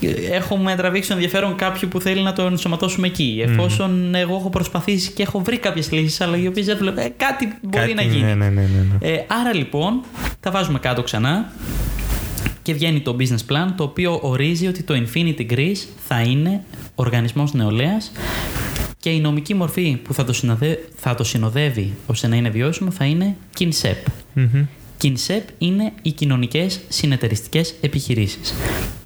[0.00, 4.50] ε, έχουμε τραβήξει το ενδιαφέρον κάποιου που θέλει να το ενσωματώσουμε εκεί, εφόσον εγώ έχω
[4.50, 7.94] προσπαθήσει και έχω βρει κάποιες λύσεις, αλλά οι οποίες δεν βλέπω, ε, κάτι μπορεί Κάτι-
[7.94, 8.22] να γίνει.
[8.22, 9.08] Ναι, ναι, ναι, ναι, ναι.
[9.12, 10.00] Ε, άρα λοιπόν,
[10.40, 11.52] τα βάζουμε κάτω ξανά
[12.68, 17.52] και βγαίνει το business plan το οποίο ορίζει ότι το Infinity Greece θα είναι οργανισμός
[17.52, 18.12] νεολαίας
[18.98, 20.88] και και η νομική μορφή που θα το, συνοδε...
[20.96, 23.96] θα το συνοδεύει ώστε να είναι βιώσιμο θα είναι KINSEP.
[24.32, 24.66] Μμμ.
[25.02, 28.54] KINSEP είναι οι κοινωνικές συνεταιριστικές επιχειρήσεις.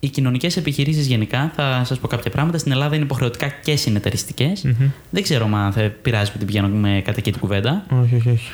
[0.05, 4.63] Οι κοινωνικές επιχειρήσεις γενικά, θα σας πω κάποια πράγματα, στην Ελλάδα είναι υποχρεωτικά και συνεταιριστικές.
[4.63, 4.91] Μμμ.
[5.11, 7.87] Δεν ξέρω αν θα πειράζει που την πηγαίνω κατά εκεί την κουβέντα.
[8.03, 8.51] Όχι, όχι, όχι.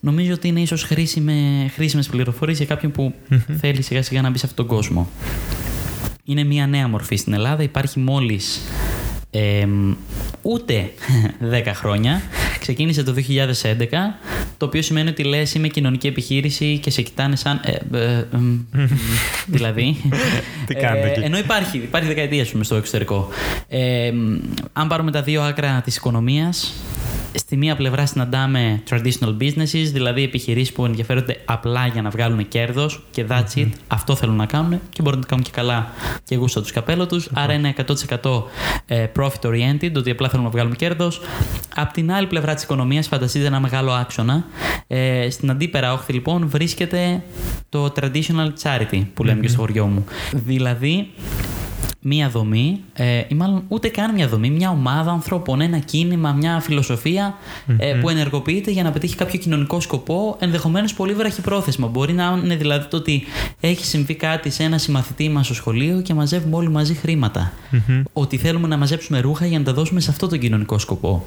[0.00, 3.14] Νομίζω ότι είναι ίσως χρήσιμε πληροφορίες για κάποιον που
[3.58, 5.08] θέλει σιγά σιγά να μπει σε αυτόν τον κόσμο.
[6.24, 7.62] Είναι μια νέα μορφή στην Ελλάδα.
[7.62, 8.60] Υπάρχει μόλις
[10.42, 10.90] ούτε
[11.64, 12.22] 10 χρόνια.
[12.60, 13.22] Ξεκίνησε το 2011,
[14.56, 17.60] το οποίο σημαίνει ότι λες είμαι κοινωνική επιχείρηση και σε κοιτάνε σαν...
[17.64, 18.58] ε, ε, ε, μ,
[19.56, 19.96] δηλαδή...
[20.66, 23.28] Τι κάνετε εκεί; Ενώ υπάρχει, υπάρχει δεκαετία ας πούμε, στο εξωτερικό.
[23.68, 24.38] Ε, μ,
[24.72, 26.74] αν πάρουμε τα δύο άκρα της οικονομίας,
[27.34, 33.02] στη μία πλευρά συναντάμε traditional businesses, δηλαδή επιχειρήσεις που ενδιαφέρονται απλά για να βγάλουν κέρδος
[33.10, 33.68] και that's it.
[33.88, 35.92] Αυτό θέλουν να κάνουν και μπορούν να το κάνουν και καλά
[36.24, 37.28] και γούστα τους καπέλο τους.
[37.32, 37.74] Άρα είναι
[38.20, 38.42] 100%
[38.86, 41.20] ε, profit oriented, ότι απλά θέλουν να βγάλουν κέρδος.
[41.74, 44.44] Απ' την άλλη πλευρά της οικονομίας, φανταστείτε ένα μεγάλο άξονα.
[44.86, 47.22] Ε, στην αντίπερα όχθη λοιπόν βρίσκεται
[47.68, 50.04] το traditional charity που λέμε και στο χωριό μου.
[50.32, 51.08] Δηλαδή
[52.08, 56.60] μία δομή, ε, ή μάλλον ούτε καν μια δομή, μια ομάδα ανθρώπων, ένα κίνημα, μια
[56.60, 57.34] φιλοσοφία
[57.78, 61.86] ε, που ενεργοποιείται για να πετύχει κάποιο κοινωνικό σκοπό, ενδεχομένως πολύ βραχυπρόθεσμα.
[61.86, 63.22] Μπορεί να είναι δηλαδή το ότι
[63.60, 67.52] έχει συμβεί κάτι σε ένα συμμαθητή μας στο σχολείο και μαζεύουμε όλοι μαζί χρήματα.
[68.12, 71.26] Ότι θέλουμε να μαζέψουμε ρούχα για να τα δώσουμε σε αυτό τον κοινωνικό σκοπό.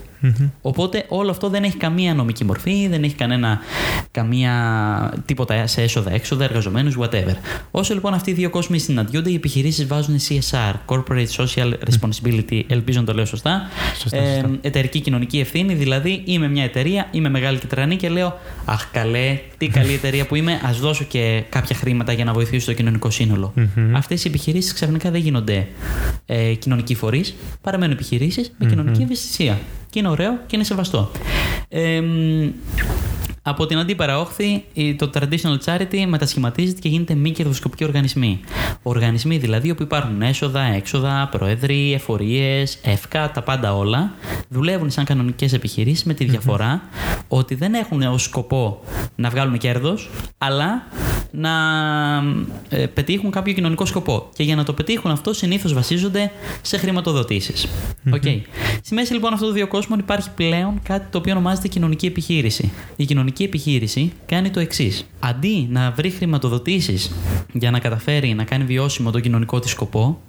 [0.62, 3.60] Οπότε όλο αυτό δεν έχει καμία νομική μορφή, δεν έχει κανένα,
[4.12, 4.54] καμία
[5.26, 7.36] τίποτα σε έσοδα, έξοδα, εργαζομένους, whatever.
[7.72, 13.00] Όσο λοιπόν αυτοί οι δύο κόσμοι συναντιούνται, οι επιχειρήσεις βάζουν CSR, Corporate Social Responsibility, ελπίζω
[13.00, 13.70] να το λέω σωστά.
[13.98, 14.58] Σωστά, Ε, σωστά.
[14.62, 19.40] εταιρική κοινωνική ευθύνη, δηλαδή είμαι μια εταιρεία, είμαι μεγάλη και τρανή και λέω Αχ, καλέ,
[19.58, 23.10] τι καλή εταιρεία που είμαι, ας δώσω και κάποια χρήματα για να βοηθήσω το κοινωνικό
[23.10, 23.54] σύνολο.
[23.94, 25.68] Αυτές οι επιχειρήσεις ξαφνικά δεν γίνονται
[26.26, 29.60] ε, κοινωνικοί φορείς, παραμένουν επιχειρήσεις με κοινωνική ευαισθησία.
[29.90, 31.12] Και είναι ωραίο και είναι σεβαστό.
[31.70, 32.50] Ε, μ,
[33.42, 38.40] από την αντίπερα όχθη, η- το traditional charity μετασχηματίζεται και γίνεται μη κερδοσκοπικοί οργανισμοί.
[38.84, 44.14] Οργανισμοί δηλαδή όπου υπάρχουν έσοδα, έξοδα, προέδροι, εφορίες, εύκα, τα πάντα όλα.
[44.50, 46.82] Δουλεύουν σαν κανονικές επιχειρήσεις με τη διαφορά
[47.28, 48.80] ότι δεν έχουν ως σκοπό
[49.16, 50.84] να βγάλουν κέρδος, αλλά
[51.32, 51.52] να
[52.70, 54.30] ε, πετύχουν κάποιο κοινωνικό σκοπό.
[54.36, 57.68] Και για να το πετύχουν αυτό, συνήθως βασίζονται σε χρηματοδοτήσεις.
[58.14, 58.24] Οκ.
[58.84, 62.72] Στη μέση λοιπόν αυτών των δύο κόσμων υπάρχει πλέον κάτι το οποίο ονομάζεται κοινωνική επιχείρηση.
[62.96, 65.06] Η κοινωνική επιχείρηση κάνει το εξής.
[65.20, 67.12] Αντί να βρει χρηματοδοτήσεις
[67.54, 70.22] για να καταφέρει να κάνει βιώσιμο τον κοινωνικό της σκοπό,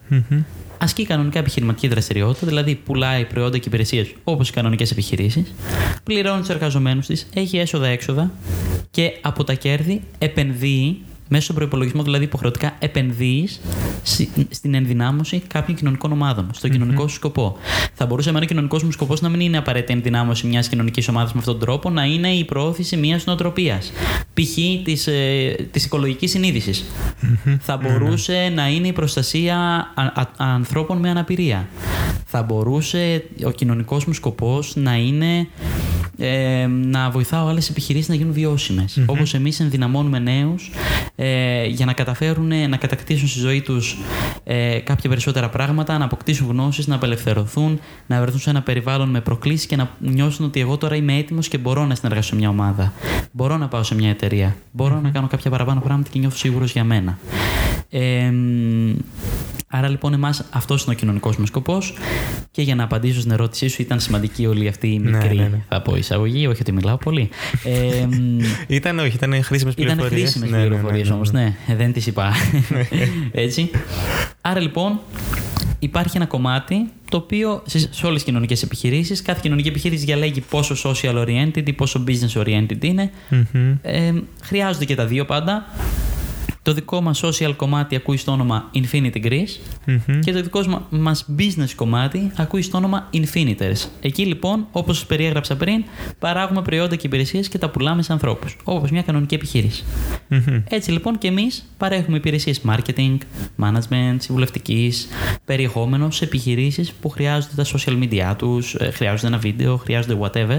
[0.78, 5.54] ασκεί κανονικά επιχειρηματική δραστηριότητα, δηλαδή πουλάει προϊόντα και υπηρεσίες όπως οι κανονικές επιχειρήσεις,
[6.04, 8.30] πληρώνει τους εργαζομένους της, έχει έσοδα-έξοδα
[8.90, 11.00] και από τα κέρδη επενδύει
[11.33, 13.61] μέσω στον προπολογισμό, δηλαδή υποχρεωτικά επενδύεις
[14.51, 17.57] στην ενδυνάμωση κάποιων κοινωνικών ομάδων, στον κοινωνικό σου σκοπό.
[17.95, 21.09] Θα μπορούσε εμένα ο κοινωνικό μου σκοπό να μην είναι απαραίτητα η ενδυνάμωση μιας κοινωνικής
[21.09, 23.92] ομάδας με αυτόν τον τρόπο, να είναι η προώθηση μιας νοοτροπίας.
[24.35, 24.85] Π.χ.
[24.85, 25.09] της
[25.71, 26.85] της οικολογικής συνείδησης.
[27.61, 29.57] Θα μπορούσε να είναι η προστασία
[29.95, 31.68] α- α- ανθρώπων με αναπηρία.
[32.27, 35.47] Θα μπορούσε ο κοινωνικός μου σκοπός να είναι
[36.18, 39.05] ε, να βοηθάω άλλες επιχειρήσεις να γίνουν βιώσιμες.
[39.07, 40.71] Όπως εμείς ενδυναμώνουμε νέους
[41.24, 43.96] ε, για να καταφέρουν να κατακτήσουν στη ζωή τους
[44.44, 49.20] ε, κάποια περισσότερα πράγματα, να αποκτήσουν γνώσεις, να απελευθερωθούν, να βρεθούν σε ένα περιβάλλον με
[49.20, 52.48] προκλήσεις και να νιώσουν ότι εγώ τώρα είμαι έτοιμος και μπορώ να συνεργαστώ σε μια
[52.48, 52.92] ομάδα.
[53.32, 54.56] Μπορώ να πάω σε μια εταιρεία.
[54.72, 57.18] Μπορώ να κάνω κάποια παραπάνω πράγματα και νιώθω σίγουρος για μένα.
[57.90, 58.94] Ε, μ,
[59.74, 61.94] άρα λοιπόν, εμάς αυτός είναι ο κοινωνικός μας σκοπός.
[62.50, 65.42] Και για να απαντήσω στην ερώτησή σου, ήταν σημαντική όλη αυτή η Ναι, μικρή, ναι,
[65.42, 65.64] ναι.
[65.68, 66.46] θα πω, εισαγωγή.
[66.46, 67.28] Όχι ότι μιλάω πολύ.
[67.64, 68.38] Ε, μ,
[68.76, 70.30] Ήταν, όχι, ήταν χρήσιμες ήταν πληροφορίες.
[70.30, 72.32] χρήσιμες πληροφορίες όμως, ναι, Ε, δεν τις είπα.
[73.32, 73.70] Έτσι.
[74.40, 75.00] Άρα λοιπόν,
[75.78, 80.40] υπάρχει ένα κομμάτι το οποίο σε, σε όλες τις κοινωνικές επιχειρήσεις, κάθε κοινωνική επιχείρηση διαλέγει
[80.40, 83.11] πόσο social oriented ή πόσο business oriented είναι.
[83.82, 85.66] Ε, χρειάζονται και τα δύο πάντα.
[86.64, 89.61] Το δικό μας social κομμάτι ακούει στο όνομα Infinity Greece
[90.20, 93.87] και το δικό μα- μας business κομμάτι ακούει στο όνομα Infiniters.
[94.01, 95.85] Εκεί λοιπόν, όπως σας περιέγραψα πριν,
[96.18, 99.85] παράγουμε προϊόντα και υπηρεσίες και τα πουλάμε σε ανθρώπους, όπως μια κανονική επιχείρηση.
[100.68, 103.16] Έτσι λοιπόν και εμείς παρέχουμε υπηρεσίες marketing,
[103.62, 105.09] management, συμβουλευτικής,
[105.44, 110.59] περιεχόμενος σε επιχειρήσεις που χρειάζονται τα social media τους, ε, χρειάζονται ένα βίντεο, χρειάζονται whatever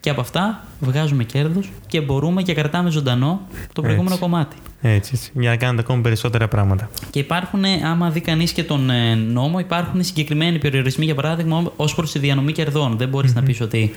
[0.00, 3.40] και από αυτά βγάζουμε κέρδος και μπορούμε και κρατάμε ζωντανό
[3.72, 4.22] το προηγούμενο Έτσι.
[4.22, 4.56] κομμάτι.
[4.82, 5.30] Έτσι, έτσι.
[5.34, 6.90] Για να κάνετε ακόμη περισσότερα πράγματα.
[7.10, 11.72] Και υπάρχουν, ε, άμα δει κανείς και τον ε, νόμο, υπάρχουν συγκεκριμένοι περιορισμοί, για παράδειγμα,
[11.76, 12.96] ως προς τη διανομή κερδών.
[12.96, 13.90] Δεν μπορείς να πεις ότι,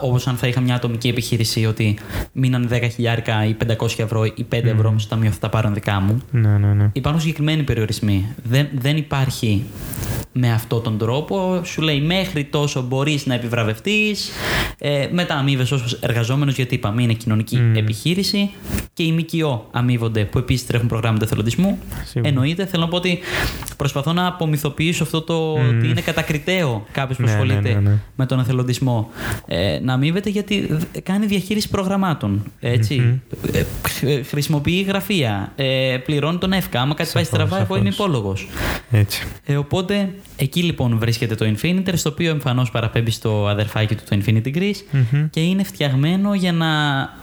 [0.00, 1.98] όπως αν θα είχα μια ατομική επιχείρηση, ότι
[2.32, 5.74] μείναν 10 χιλιάρικα ή 500 ευρώ ή 5 ευρώ μέσα στο ταμείο, θα τα πάρουν
[5.74, 6.22] δικά μου.
[6.30, 6.90] Ναι, ναι, ναι.
[6.92, 8.34] Υπάρχουν συγκεκριμένοι περιορισμοί.
[8.42, 9.64] Δεν, δεν υπάρχει
[10.32, 11.60] με αυτόν τον τρόπο.
[11.64, 14.30] Σου λέει μέχρι τόσο μπορείς να επιβραβευτείς.
[14.78, 18.50] Ε, μετά αμείβε ως εργαζόμενος, γιατί είπαμε είναι κοινωνική επιχείρηση.
[18.92, 21.78] Και οι ΜΚΟ αμείβονται, που επίσης τρέχουν προγράμματα εθελοντισμού.
[22.04, 22.28] Σίγουρα.
[22.28, 22.66] Εννοείται.
[22.66, 23.18] Θέλω να πω ότι
[23.76, 27.98] προσπαθώ να απομυθοποιήσω αυτό το ότι είναι κατακριτέο κάποιος που Ναι, ναι, ασχολείται ναι, ναι.
[28.16, 29.08] με τον εθελοντισμό.
[29.46, 32.52] Ε, να αμείβεται γιατί δ- κάνει διαχείριση προγραμμάτων.
[32.60, 33.20] Έτσι.
[33.52, 35.52] Ε, χρ- χρησιμοποιεί γραφεία.
[35.56, 36.80] Ε, πληρώνει τον ΕΦΚΑ.
[36.80, 38.06] Άμα κάτι πάει Σαφώς, στραβά, εγώ είμαι σαφώς.
[38.06, 38.48] υπόλογος.
[38.90, 39.26] Έτσι.
[39.44, 44.18] Ε, οπότε εκεί λοιπόν βρίσκεται το Infiniter, στο οποίο εμφανώς παραπέμπει στο αδερφάκι του το
[44.20, 46.66] Infinity Greece και είναι φτιαγμένο για να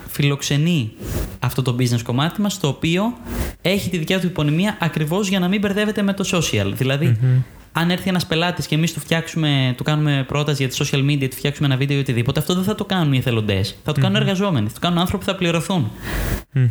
[0.08, 0.91] φιλοξενεί
[1.39, 3.18] αυτό το business κομμάτι μας, το οποίο
[3.62, 6.72] έχει τη δικιά του υπονομία ακριβώς για να μην μπερδεύεται με το social.
[6.74, 7.18] δηλαδη
[7.78, 11.28] αν έρθει ένας πελάτης και εμείς του φτιάξουμε, του κάνουμε πρόταση για τη social media,
[11.30, 13.76] του φτιάξουμε ένα βίντεο ή οτιδήποτε, αυτό δεν θα το κάνουν οι εθελοντές.
[13.84, 14.68] Θα το κάνουν εργαζόμενοι.
[14.68, 15.91] Θα το κάνουν άνθρωποι που θα πληρωθούν.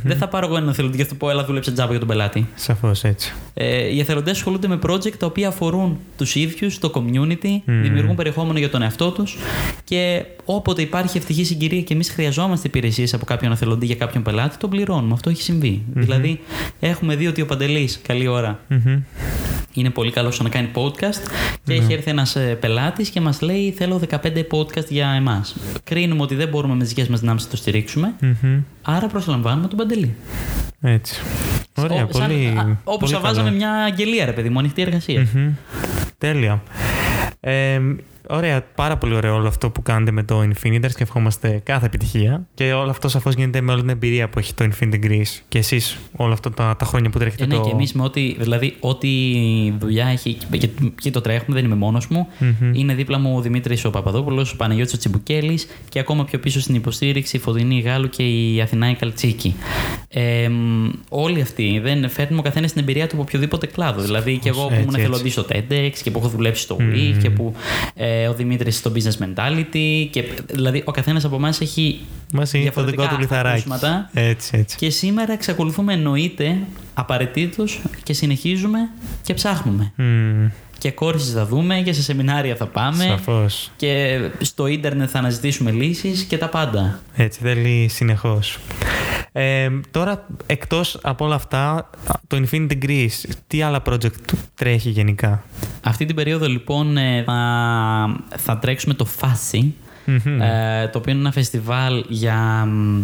[0.03, 2.09] Δεν θα πάρω εγώ έναν εθελοντή και θα του πω, Έλα, δούλεψε τζάμπα για τον
[2.09, 2.49] πελάτη.
[2.55, 3.35] Σαφώς έτσι.
[3.55, 8.59] Ε, οι εθελοντές ασχολούνται με project τα οποία αφορούν τους ίδιους, το community, δημιουργούν περιεχόμενο
[8.59, 9.37] για τον εαυτό τους
[9.85, 14.57] και όποτε υπάρχει ευτυχή συγκυρία και εμείς χρειαζόμαστε υπηρεσίες από κάποιον εθελοντή για κάποιον πελάτη,
[14.57, 15.13] τον πληρώνουμε.
[15.13, 15.83] Αυτό έχει συμβεί.
[15.95, 16.41] Δηλαδή,
[16.81, 19.03] έχουμε δει ότι ο Παντελής, καλή ώρα, Μμμ.
[19.73, 21.29] είναι πολύ καλός στο να κάνει podcast
[21.65, 24.17] και έχει έρθει ένας πελάτης και μας λέει: Θέλω 15
[24.51, 25.57] podcast για εμάς.
[25.85, 28.59] Κρίνουμε ότι δεν μπορούμε με τις δικές μας δυνάμεις να το στηρίξουμε, Μμμ.
[28.85, 30.15] Άρα προσλαμβάνουμε τον Παντελή.
[30.81, 31.21] Έτσι.
[31.77, 32.55] Ωραία, πολύ.
[32.85, 33.35] Όπω πολύ θα καλό.
[33.35, 35.27] βάζαμε μια αγγελία, ρε παιδί μου, ανοιχτή εργασία.
[35.35, 35.53] Μμμ.
[36.19, 36.63] Τέλεια.
[37.41, 37.81] Ε,
[38.29, 42.47] ωραία, πάρα πολύ ωραίο όλο αυτό που κάνετε με το Infiniters και ευχόμαστε κάθε επιτυχία.
[42.55, 45.59] Και όλο αυτό σαφώς γίνεται με όλη την εμπειρία που έχει το Infinity Greece και
[45.59, 47.61] εσείς όλα αυτά τα, τα χρόνια που τρέχετε Ε, ναι, το.
[47.61, 49.09] και εμείς με ό,τι, δηλαδή, ό,τι
[49.79, 50.69] δουλειά έχει και,
[51.01, 52.27] και το τρέχουμε, δεν είμαι μόνος μου.
[52.39, 52.75] Μμμ.
[52.75, 56.61] Είναι δίπλα μου ο Δημήτρης ο Παπαδόπουλος, ο Παναγιώτης ο Τσιμπουκέλης και ακόμα πιο πίσω
[56.61, 59.55] στην υποστήριξη η Φωτεινή Γάλλου και η Αθηνά η Καλτσίκη.
[60.09, 64.03] Ε, μ, όλοι αυτοί δεν φέρνουμε ο καθένας την εμπειρία του από οποιοδήποτε κλάδο.
[64.03, 65.07] Δηλαδή, και εγώ που έτσι, ήμουν έτσι.
[65.07, 67.55] εθελοντής στο TEDx και που έχω δουλέψει στο WIC και που
[67.95, 70.09] ε, ο Δημήτρης στο Business Mentality.
[70.11, 72.01] Και, δηλαδή, ο καθένας από εμάς έχει
[72.33, 73.59] Μας είναι το δικό διαφορετικά του λιθαράκι.
[73.59, 74.11] ακούσματα.
[74.15, 74.77] Έτσι, έτσι.
[74.77, 76.59] Και σήμερα εξακολουθούμε εννοείται
[76.95, 78.79] απαραίτητος και συνεχίζουμε
[79.23, 79.93] και ψάχνουμε.
[79.97, 80.47] Μμ,
[80.85, 83.05] Και κόρσεις θα δούμε και σε σεμινάρια θα πάμε.
[83.05, 83.71] Σαφώς.
[83.77, 87.01] Και στο ίντερνετ θα αναζητήσουμε λύσεις και τα πάντα.
[87.15, 88.59] Έτσι, θέλει συνεχώς.
[89.33, 91.91] Ε, τώρα, εκτός από όλα αυτά,
[92.27, 95.45] το Infinity Greece, τι άλλα project τρέχει γενικά;
[95.83, 99.75] Αυτή την περίοδο λοιπόν ε, θα, θα τρέξουμε το Φάση.
[100.07, 100.41] Μμμ.
[100.41, 103.03] ε, το οποίο είναι ένα φεστιβάλ για μ,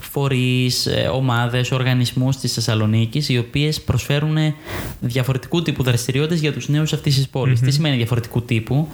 [0.00, 4.54] φορείς, ε, ομάδες, οργανισμούς της Θεσσαλονίκης οι οποίες προσφέρουν ε,
[5.00, 8.88] διαφορετικού τύπου δραστηριότητες για τους νέους αυτής της πολης Τι σημαίνει διαφορετικού τύπου;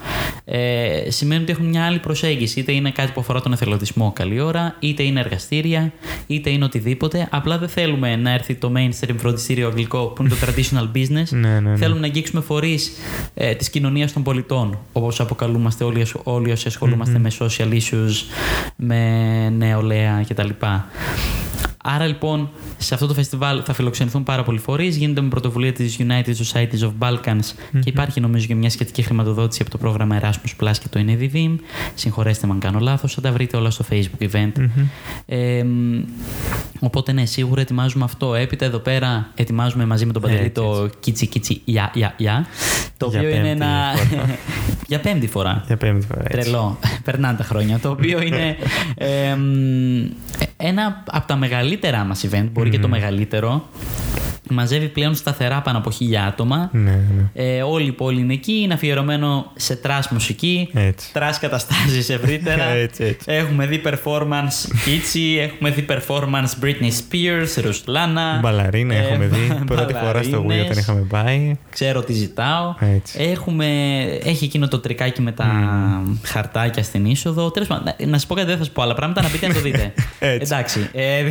[0.44, 2.60] Ε, σημαίνει ότι έχουν μια άλλη προσέγγιση.
[2.60, 5.92] Είτε είναι κάτι που αφορά τον εθελοντισμό καλή ώρα, είτε είναι εργαστήρια,
[6.26, 7.28] είτε είναι οτιδήποτε.
[7.30, 11.26] Απλά δεν θέλουμε να έρθει το mainstream φροντιστήριο αγγλικό που είναι το traditional business.
[11.38, 11.76] Ναι, ναι, ναι.
[11.76, 12.92] Θέλουμε να αγγίξουμε φορείς
[13.34, 18.14] ε, της κοινωνίας των πολιτών, όπως αποκαλούμαστε όλοι, όλοι όσοι ασχολούμαστε με social issues,
[18.76, 20.48] με νεολαία κτλ.
[21.94, 24.96] Άρα λοιπόν σε αυτό το φεστιβάλ θα φιλοξενηθούν πάρα πολλοί φορείς.
[24.96, 29.62] Γίνεται με πρωτοβουλία της United Societies of Balkans και υπάρχει νομίζω και μια σχετική χρηματοδότηση
[29.62, 31.56] από το πρόγραμμα Erasmus Plus και το NADV.
[31.94, 34.52] Συγχωρέστε με αν κάνω λάθος, θα τα βρείτε όλα στο Facebook event.
[35.26, 36.02] Ε, μ,
[36.80, 38.34] οπότε ναι, σίγουρα ετοιμάζουμε αυτό.
[38.34, 42.46] Έπειτα εδώ πέρα ετοιμάζουμε μαζί με τον Παντελή Έτσι, το Κίτσι Κίτσι Ια Ια Ια.
[42.96, 43.94] Το Για οποίο είναι πέμπτη ένα.
[43.96, 44.36] φορά.
[44.88, 45.62] Για πέμπτη φορά.
[45.66, 46.22] Για πέμπτη φορά.
[46.24, 46.38] έτσι.
[46.38, 46.78] Τρελό.
[47.04, 47.78] Περνάνε τα χρόνια.
[47.78, 48.56] Το οποίο είναι
[48.94, 50.10] ε, μ,
[50.60, 53.68] ένα από τα μεγαλύτερά μας event, μπορεί και το μεγαλύτερο.
[54.54, 56.68] Μαζεύει πλέον σταθερά πάνω από χίλια άτομα.
[56.72, 57.30] Ναι, ναι.
[57.56, 58.52] Ε, όλη η πόλη είναι εκεί.
[58.52, 61.12] Είναι αφιερωμένο σε trash μουσική, Έτσι.
[61.12, 62.64] trash καταστάσεις ευρύτερα.
[62.84, 63.26] Έτσι, έτσι.
[63.32, 68.38] Έχουμε δει performance Kitsy, έχουμε δει performance Britney Spears, Ρουσλάνα.
[68.42, 69.64] Μπαλαρίνα ε, έχουμε δει.
[69.66, 70.66] Πρώτη φορά στο Wii μπαλαρίνες.
[70.70, 71.56] όταν είχαμε πάει.
[71.70, 72.74] Ξέρω τι ζητάω.
[72.96, 73.18] Έτσι.
[73.22, 73.66] Έχουμε,
[74.24, 75.46] έχει εκείνο το τρικάκι με τα
[76.22, 77.50] χαρτάκια στην είσοδο.
[77.50, 79.46] Τέλος πάντων, να- να σας πω κάτι, δεν θα σας πω άλλα πράγματα, να πείτε
[79.46, 79.92] να το δείτε.
[80.18, 80.52] Έτσι.
[80.54, 80.88] Εντάξει.
[80.92, 81.22] Ε,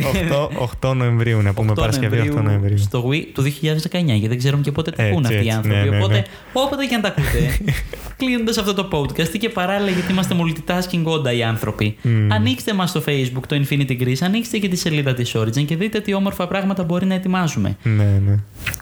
[0.82, 2.78] 8, 8 Νοεμβρίου, να πούμε 8 Παρασκευή 8 Νοεμβρίου.
[2.78, 3.48] Στο Wii του 2019,
[3.90, 5.76] γιατί δεν ξέρουμε και πότε τα Έτσι, ακούν αυτοί οι έτσι, άνθρωποι.
[5.78, 5.96] ναι, ναι, ναι.
[5.96, 7.58] Οπότε, όποτε και αν τα ακούτε,
[8.18, 11.96] κλείνοντας αυτό το podcast και παράλληλα γιατί είμαστε multitasking όντα οι άνθρωποι,
[12.28, 16.00] ανοίξτε μας στο Facebook το Infinity Greece, ανοίξτε και τη σελίδα της Origin και δείτε
[16.00, 17.76] τι όμορφα πράγματα μπορεί να ετοιμάζουμε.
[17.82, 18.34] Ναι, ναι.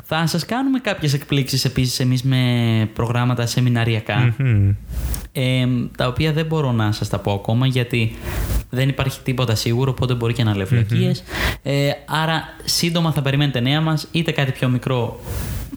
[0.05, 2.41] Θα σας κάνουμε κάποιες εκπλήξεις επίσης εμείς με
[2.95, 4.35] προγράμματα σεμιναριακά.
[5.37, 5.83] Μμμ.
[5.83, 8.17] Ε, τα οποία δεν μπορώ να σας τα πω ακόμα γιατί
[8.71, 11.23] δεν υπάρχει τίποτα σίγουρο, οπότε μπορεί και να λέω βλακίες.
[11.63, 15.21] Ε, άρα σύντομα θα περιμένετε νέα μας, είτε κάτι πιο μικρό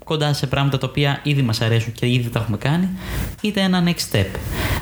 [0.03, 2.89] κοντά σε πράγματα τα οποία ήδη μας αρέσουν και ήδη τα έχουμε κάνει,
[3.41, 4.27] είτε ένα next step.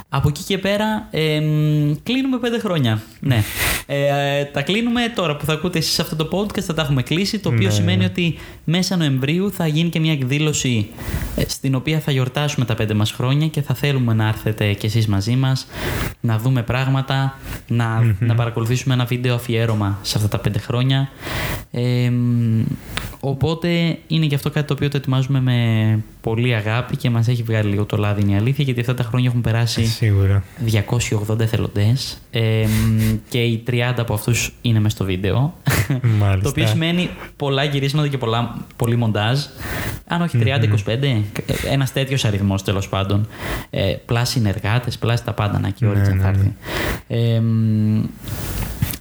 [0.09, 3.01] Από εκεί και πέρα ε, μ, κλείνουμε πέντε χρόνια.
[3.19, 3.43] Ναι.
[3.89, 7.39] Ε, τα κλείνουμε τώρα που θα ακούτε εσείς αυτό το podcast, θα τα έχουμε κλείσει.
[7.39, 7.73] Το οποίο Ναι.
[7.73, 10.87] σημαίνει ότι μέσα Νοεμβρίου θα γίνει και μια εκδήλωση
[11.35, 14.85] ε, στην οποία θα γιορτάσουμε τα πέντε μας χρόνια και θα θέλουμε να έρθετε κι
[14.85, 15.67] εσείς μαζί μας,
[16.19, 21.09] να δούμε πράγματα, να, να παρακολουθήσουμε ένα βίντεο αφιέρωμα σε αυτά τα πέντε χρόνια.
[21.71, 22.61] Ε, μ,
[23.19, 27.43] οπότε είναι και αυτό κάτι το οποίο το ετοιμάζουμε με πολύ αγάπη και μας έχει
[27.43, 30.43] βγάλει λίγο το λάδι είναι η αλήθεια γιατί αυτά τα χρόνια έχουν περάσει Σίγουρα.
[31.29, 35.53] 280 εθελοντές ε, μ, και οι 30 από αυτούς είναι μες στο βίντεο.
[36.19, 36.39] Μάλιστα.
[36.41, 39.39] το οποίο σημαίνει πολλά γυρίσματα και πολλά, πολύ μοντάζ.
[40.07, 41.21] Αν όχι 30-25,
[41.71, 43.27] ένας τέτοιος αριθμός τέλος πάντων.
[43.69, 46.37] Ε, plus συνεργάτες, plus τα πάντα να και η Ναι, Origin ναι, θα ναι.
[46.37, 46.53] έρθει.
[47.07, 48.03] Ε, μ,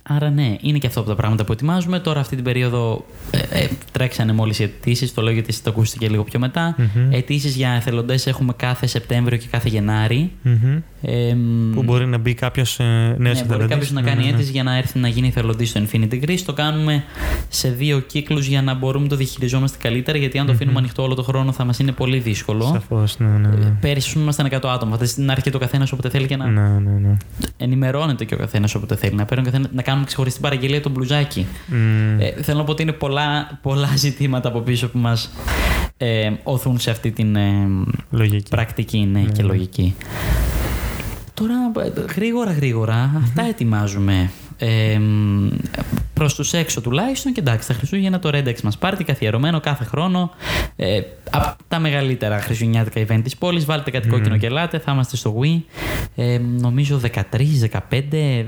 [0.09, 1.99] Άρα ναι, είναι και αυτό από τα πράγματα που ετοιμάζουμε.
[1.99, 5.15] Τώρα αυτή την περίοδο ε, ε, τρέξανε μόλις οι αιτήσεις.
[5.15, 6.75] Το λέω γιατί εσείς το ακούσετε και λίγο πιο μετά.
[6.79, 7.13] Μμμ.
[7.13, 10.31] Αιτήσεις για εθελοντές έχουμε κάθε Σεπτέμβριο και κάθε Γενάρη.
[10.43, 10.79] Μμμ.
[11.03, 14.51] Ε, μ, Που μπορεί να μπει κάποιος ε, νέος ναι, μπορεί κάποιος να κάνει αίτηση
[14.51, 16.41] για να έρθει να γίνει εθελοντής στο Infinity Greece.
[16.47, 17.05] Το κάνουμε
[17.49, 20.19] σε δύο κύκλους για να μπορούμε να το διαχειριζόμαστε καλύτερα.
[20.19, 22.65] Γιατί αν το αφήνουμε ανοιχτό όλο το χρόνο θα μας είναι πολύ δύσκολο.
[22.73, 23.49] Σαφώς, ναι, ναι.
[23.49, 23.73] ναι.
[23.81, 24.93] Πέρυσι, α πούμε, ήμασταν 100 άτομα.
[24.93, 27.17] Φανταστείτε να έρχεται ο καθένας όποτε θέλει και να Ναι, ναι, ναι.
[27.57, 29.15] ενημερώνεται και ο καθένας όποτε θέλει.
[29.15, 31.47] Να παίρνει ο καθένας- να κάνουμε ξεχωριστή παραγγελία το μπλουζάκι.
[31.67, 35.31] Μμ, Ε, θέλω να πω ότι είναι πολλά, πολλά ζητήματα από πίσω που μας
[35.97, 37.69] ε, οθούν σε αυτή την ε,
[38.11, 38.51] Λογική.
[38.51, 39.95] πρακτική ναι, και λογική.
[41.35, 41.55] Τώρα
[41.85, 44.31] ε, γρήγορα γρήγορα αυτά ετοιμάζουμε.
[44.59, 45.49] Ε, μ,
[46.15, 49.85] προς τους έξω τουλάχιστον και εντάξει τα Χριστούγεννα το Red X μας πάρτι καθιερωμένο κάθε
[49.85, 50.31] χρόνο.
[50.77, 55.17] Ε, από τα μεγαλύτερα χριστουγεννιάτικα event της πόλης βάλτε κάτι κόκκινο και ελάτε θα είμαστε
[55.17, 55.61] στο Wii.
[56.17, 58.45] Ε, νομίζω 13-15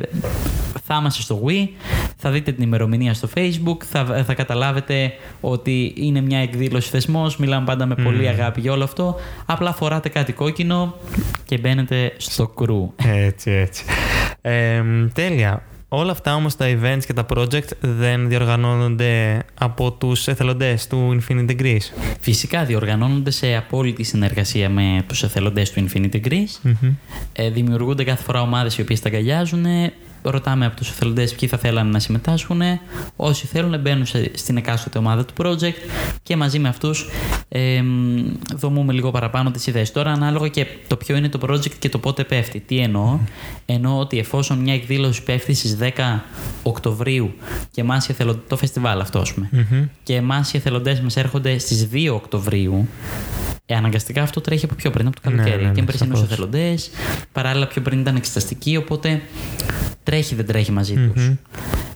[0.84, 1.68] θα είμαστε στο Wii.
[2.16, 7.64] Θα δείτε την ημερομηνία στο Facebook θα, θα καταλάβετε ότι είναι μια εκδήλωση θεσμός μιλάμε
[7.66, 9.16] πάντα με πολύ αγάπη για όλο αυτό.
[9.46, 10.94] Απλά φοράτε κάτι κόκκινο
[11.44, 12.92] και μπαίνετε στο κρου.
[12.96, 13.84] Έτσι, έτσι.
[14.40, 14.82] Ε,
[15.14, 15.62] τέλεια.
[15.90, 21.60] Όλα αυτά όμως τα events και τα project δεν διοργανώνονται από τους εθελοντές του Infinity
[21.60, 22.16] Greece.
[22.20, 26.58] Φυσικά διοργανώνονται σε απόλυτη συνεργασία με τους εθελοντές του Infinity Greece.
[26.62, 26.94] Μμμ.
[27.32, 29.64] Ε, δημιουργούνται κάθε φορά ομάδες οι οποίες τα αγκαλιάζουν.
[30.22, 32.60] Ρωτάμε από τους εθελοντές ποιοι θα θέλανε να συμμετάσχουν.
[33.16, 35.74] Όσοι θέλουν μπαίνουν σε- στην εκάστοτε ομάδα του project
[36.22, 37.08] και μαζί με αυτούς
[37.48, 39.92] ε, μ, δομούμε λίγο παραπάνω τις ιδέες.
[39.92, 42.60] Τώρα ανάλογα και το ποιο είναι το project και το πότε πέφτει.
[42.60, 43.18] Τι εννοώ;
[43.66, 46.24] Εννοώ ότι εφόσον μια εκδήλωση πέφτει στις 10
[46.62, 47.34] Οκτωβρίου
[47.70, 49.84] και εμάς οι εθελοντές, το φεστιβάλ αυτό ας πούμε, Μμμ.
[50.02, 52.88] και εμάς οι εθελοντές μας έρχονται στις 2 Οκτωβρίου.
[53.70, 55.62] Ε, αναγκαστικά αυτό τρέχει από πιο πριν, από το Ναι, καλοκαίρι.
[55.62, 56.30] ναι, ναι, και περσινού σαφώς.
[56.32, 56.90] εθελοντές.
[57.32, 59.22] Παράλληλα, πιο πριν ήταν εξεταστικοί, οπότε
[60.02, 61.12] τρέχει δεν τρέχει μαζί Μμμ.
[61.12, 61.30] τους.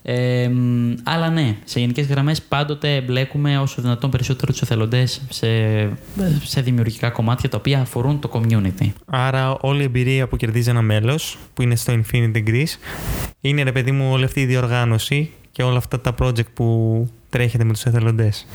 [0.02, 5.46] Ε, μ, αλλά ναι, σε γενικές γραμμές πάντοτε μπλέκουμε όσο δυνατόν περισσότερο τους εθελοντές σε,
[6.44, 8.88] σε δημιουργικά κομμάτια τα οποία αφορούν το community.
[9.06, 12.74] Άρα όλη η εμπειρία που κερδίζει ένα μέλος που είναι στο Infinity Greece
[13.40, 17.64] είναι ρε παιδί μου όλη αυτή η διοργάνωση και όλα αυτά τα project που τρέχετε
[17.64, 18.46] με τους εθελοντές.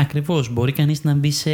[0.00, 0.52] Ακριβώς.
[0.52, 1.50] Μπορεί κανείς να μπει σε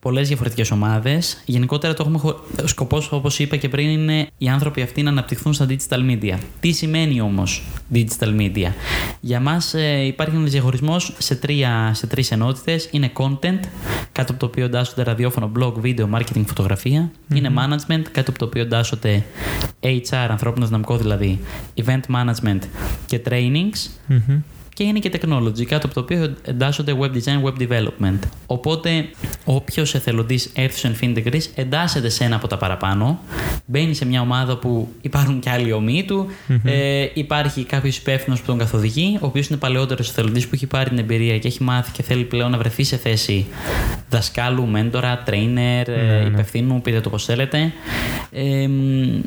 [0.00, 1.42] πολλές διαφορετικές ομάδες.
[1.44, 2.18] Γενικότερα το έχουμε.
[2.18, 5.98] χω- Ο σκοπός, όπως είπα και πριν, είναι οι άνθρωποι αυτοί να αναπτυχθούν στα digital
[6.10, 6.38] media.
[6.60, 7.62] Τι σημαίνει όμως
[7.94, 8.72] digital media;
[9.20, 12.88] Για μας ε, υπάρχει ένας διαχωρισμός σε, τρία, σε τρεις ενότητες.
[12.90, 13.60] Είναι content,
[14.12, 17.10] κάτω από το οποίο εντάσσονται ραδιόφωνο, blog, βίντεο, marketing, φωτογραφία.
[17.34, 19.24] Είναι management, κάτω από το οποίο εντάσσονται
[19.80, 21.40] HR, ανθρώπινος δυναμικό δηλαδή,
[21.84, 22.58] event management
[23.06, 24.40] και trainings Μμμ.
[24.80, 28.18] Και είναι και technology, κάτω από το οποίο εντάσσονται web design, web development.
[28.46, 29.08] Οπότε,
[29.44, 33.20] όποιος εθελοντής έρθει στο Infinity Greece εντάσσεται σε ένα από τα παραπάνω,
[33.66, 36.26] μπαίνει σε μια ομάδα που υπάρχουν και άλλοι ομοίοι του,
[36.64, 40.88] ε, υπάρχει κάποιος υπεύθυνος που τον καθοδηγεί, ο οποίος είναι παλαιότερος εθελοντής που έχει πάρει
[40.88, 43.46] την εμπειρία και έχει μάθει και θέλει πλέον να βρεθεί σε θέση
[44.10, 47.72] δασκάλου, μέντορα, trainer, ε, υπευθύνου, πείτε το πώς θέλετε.
[48.30, 49.20] Ε, μ,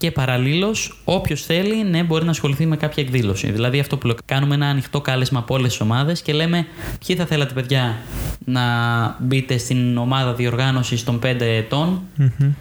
[0.00, 3.50] και παραλλήλως, όποιος θέλει, ναι, μπορεί να ασχοληθεί με κάποια εκδήλωση.
[3.50, 6.66] Δηλαδή, αυτό που λέω, κάνουμε ένα ανοιχτό κάλεσμα από όλες τις ομάδες και λέμε,
[7.06, 7.96] ποιοι θα θέλατε, παιδιά,
[8.44, 8.62] να
[9.18, 12.52] μπείτε στην ομάδα διοργάνωσης των 5 ετών; Μμμ.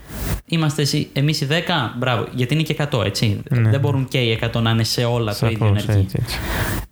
[0.45, 1.53] Είμαστε εμείς οι 10,
[1.97, 3.41] μπράβο, γιατί είναι και 100, έτσι.
[3.49, 3.69] Ναι.
[3.69, 6.01] Δεν μπορούν και οι 100 να είναι σε όλα το ίδιο Σαφώς, ενεργή.
[6.05, 6.37] έτσι, έτσι.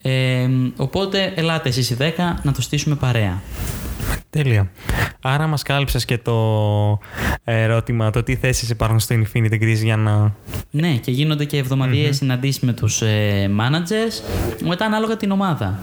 [0.01, 3.41] Ε, οπότε, ελάτε εσείς οι 10 να το στήσουμε παρέα.
[4.43, 4.71] Τέλεια.
[5.21, 6.99] Άρα μας κάλυψες και το
[7.43, 10.35] ερώτημα το τι θέσεις υπάρχουν στο Infinity Greece για να...
[10.71, 14.23] Ναι, και γίνονται και εβδομαδιαίες συναντήσεις με τους ε, managers,
[14.67, 15.79] μετά ανάλογα την ομάδα.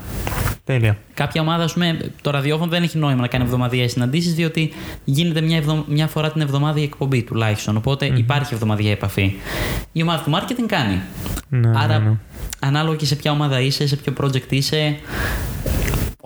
[0.65, 0.97] Τέλεια.
[1.15, 4.73] Κάποια ομάδα, ας πούμε, το ραδιόφωνο δεν έχει νόημα να κάνει εβδομαδιαίες συναντήσεις, διότι
[5.05, 5.85] γίνεται μια, εβδο...
[5.89, 7.77] μια φορά την εβδομάδα η εκπομπή τουλάχιστον.
[7.77, 9.35] Οπότε υπάρχει εβδομαδιαία επαφή.
[9.93, 11.01] Η ομάδα του marketing κάνει.
[11.49, 12.17] Ναι, Άρα, ναι, ναι.
[12.59, 14.97] ανάλογα και σε ποια ομάδα είσαι, σε ποιο project είσαι,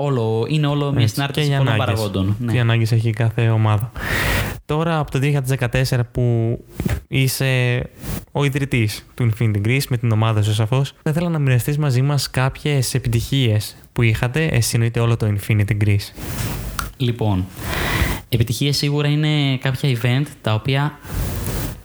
[0.01, 1.95] όλο, είναι όλο μια Έτσι, συνάρτηση και οι πολλών ανάγκες.
[1.95, 2.37] παραγόντων.
[2.39, 2.53] Ναι.
[2.53, 3.93] Τι ανάγκες έχει κάθε ομάδα.
[4.67, 6.59] Τώρα από το 2014 που
[7.09, 7.83] είσαι
[8.33, 12.03] ο ιδρυτής του Infinity Greece με την ομάδα σου σαφώς, θα ήθελα να μοιραστείς μαζί
[12.03, 16.13] μας κάποιες επιτυχίες που είχατε, εσύ εννοείται όλο το Infinity Greece.
[16.97, 17.47] Λοιπόν,
[18.29, 20.99] επιτυχίες σίγουρα είναι κάποια event τα οποία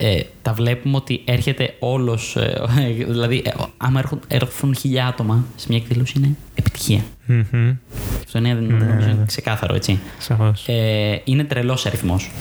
[0.04, 2.62] ε, τα βλέπουμε ότι έρχεται όλος, ε,
[3.12, 7.04] δηλαδή ε, άμα έρχουν, έρθουν χιλιά άτομα σε μια εκδήλωση είναι επιτυχία.
[7.26, 7.76] Μμμ.
[8.24, 9.99] Αυτό είναι, νομίζω, είναι ξεκάθαρο, έτσι.
[10.18, 10.68] Σαφώς.
[10.68, 12.32] Ε, είναι τρελός αριθμός.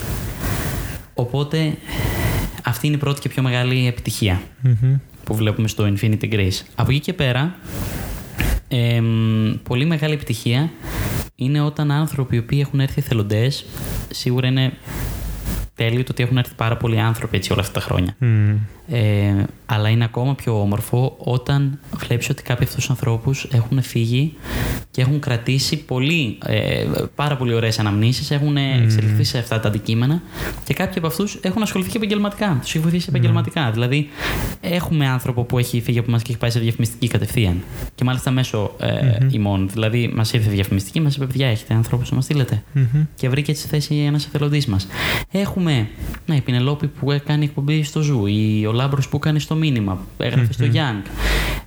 [1.13, 1.77] Οπότε
[2.63, 4.95] αυτή είναι η πρώτη και πιο μεγάλη επιτυχία Μμμ.
[5.23, 6.61] που βλέπουμε στο Infinity Grace.
[6.75, 7.55] Από εκεί και πέρα,
[8.67, 10.69] εμ, πολύ μεγάλη επιτυχία
[11.35, 13.65] είναι όταν άνθρωποι οι οποίοι έχουν έρθει εθελοντές,
[14.09, 14.73] σίγουρα είναι
[15.75, 18.15] τέλειο το ότι έχουν έρθει πάρα πολλοί άνθρωποι έτσι όλα αυτά τα χρόνια.
[18.17, 18.55] Μμ.
[18.93, 24.33] Ε, αλλά είναι ακόμα πιο όμορφο όταν βλέπεις ότι κάποιοι αυτούς τους ανθρώπους έχουν φύγει
[24.91, 26.85] και έχουν κρατήσει πολύ, ε,
[27.15, 30.21] πάρα πολύ ωραίες αναμνήσεις, έχουν εξελιχθεί σε αυτά τα αντικείμενα
[30.63, 33.71] και κάποιοι από αυτούς έχουν ασχοληθεί και επαγγελματικά, τους έχει βοηθήσει επαγγελματικά.
[33.71, 34.09] Δηλαδή
[34.61, 37.63] έχουμε άνθρωπο που έχει φύγει από μας και έχει πάει σε διαφημιστική κατευθείαν
[37.95, 39.69] και μάλιστα μέσω ε, ημών.
[39.69, 43.05] Δηλαδή μας ήρθε διαφημιστική, μας είπε παιδιά έχετε ανθρώπους να μας στείλετε Μμμ.
[43.15, 44.87] και βρήκε έτσι θέση ένας εθελοντής μας.
[45.31, 45.87] Έχουμε
[46.25, 49.99] ναι, η Πινελόπη που κάνει εκπομπή στο Ζου, ή ο Λάμπρος που κάνει στο μήνυμα,
[50.17, 51.07] έγραφε στο Young.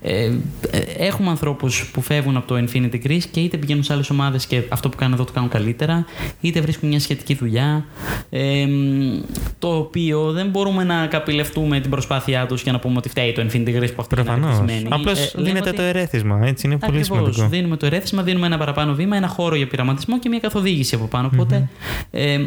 [0.03, 4.11] Ε, ε, έχουμε ανθρώπους που φεύγουν από το Infinity Greece και είτε πηγαίνουν σε άλλες
[4.11, 6.05] ομάδες και αυτό που κάνουν εδώ το κάνουν καλύτερα,
[6.41, 7.85] είτε βρίσκουν μια σχετική δουλειά.
[8.31, 9.21] Ε, μ,
[9.59, 13.43] το οποίο δεν μπορούμε να καπηλευτούμε την προσπάθειά τους και να πούμε ότι φταίει το
[13.43, 14.51] Infinity Greece που αυτοί είναι Προφανώς.
[14.51, 14.87] αγαπημένοι.
[14.91, 16.41] Απλώς Ε, λέμε δίνεται ότι- το ερέθισμα.
[16.45, 17.19] Έτσι είναι πολύ Ακριβώς.
[17.35, 17.49] σημαντικό.
[17.49, 21.07] Δίνουμε το ερέθισμα, δίνουμε ένα παραπάνω βήμα, ένα χώρο για πειραματισμό και μια καθοδήγηση από
[21.07, 21.31] πάνω.
[21.33, 21.69] Οπότε,
[22.11, 22.41] ε, ε,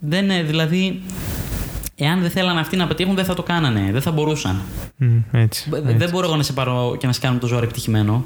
[0.00, 1.00] δεν, ε, δηλαδή,
[1.96, 3.88] εάν δεν θέλανε αυτοί να πετύχουν, δεν θα το κάνανε.
[3.92, 4.62] Δεν θα μπορούσαν.
[4.96, 5.70] Μμ, Έτσι.
[5.74, 5.92] Ε, έτσι.
[5.92, 8.24] Δεν μπορώ εγώ να σε πάρω και να σε κάνω το ζόρι επιτυχημένο.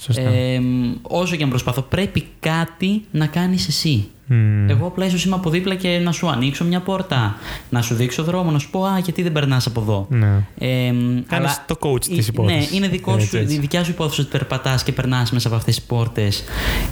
[0.00, 0.22] Σωστά.
[0.22, 0.60] Ε,
[1.02, 4.08] όσο και αν προσπαθώ, πρέπει κάτι να κάνεις εσύ.
[4.34, 4.70] Μμ.
[4.70, 7.36] Εγώ απλά ίσως είμαι από δίπλα και να σου ανοίξω μια πόρτα,
[7.70, 10.06] να σου δείξω δρόμο, να σου πω Α, γιατί δεν περνάς από εδώ.
[10.10, 10.46] Ναι.
[10.58, 10.92] Ε,
[11.28, 12.70] αλλά- το coach της ε, υπόθεσης.
[12.70, 13.54] Ναι, είναι δικό Έτσι, σου, έτσι.
[13.54, 16.44] η δικιά σου υπόθεση ότι περπατάς και περνάς μέσα από αυτές τις πόρτες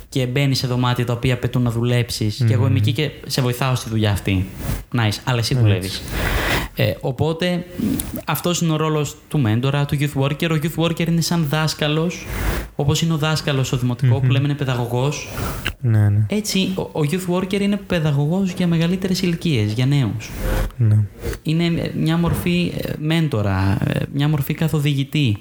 [0.08, 2.44] και μπαίνεις σε δωμάτια τα οποία απαιτούν να δουλέψεις.
[2.46, 4.46] Και εγώ είμαι εκεί και σε βοηθάω στη δουλειά αυτή.
[4.96, 6.02] Nice, αλλά εσύ δουλεύεις.
[6.82, 7.64] Ε, οπότε
[8.26, 10.50] αυτός είναι ο ρόλος του μέντορα, του youth worker.
[10.50, 12.26] Ο youth worker είναι σαν δάσκαλος,
[12.76, 15.28] όπως είναι ο δάσκαλος στο δημοτικό που λέμε είναι παιδαγωγός.
[15.80, 16.26] Ναι, ναι.
[16.28, 20.30] Έτσι, ο, ο youth worker είναι παιδαγωγός για μεγαλύτερες ηλικίες, για νέους
[20.76, 21.04] ναι.
[21.42, 25.38] είναι μια μορφή ε, μέντορα, ε, μια μορφή καθοδηγητή.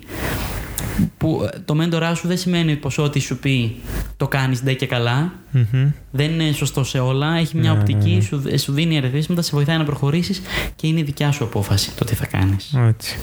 [1.17, 3.75] Που ε, το μέντορά σου δεν σημαίνει πως ό,τι σου πει
[4.17, 5.33] το κάνεις ντε και καλά.
[5.51, 5.91] Μμμ.
[6.11, 7.37] Δεν είναι σωστό σε όλα.
[7.37, 8.21] Έχει μια Ναι, οπτική, ναι, ναι.
[8.21, 10.41] Σου, σου δίνει ερεθίσματα, σε βοηθάει να προχωρήσεις
[10.75, 12.73] και είναι η δικιά σου απόφαση το τι θα κάνεις.
[12.87, 13.17] Έτσι.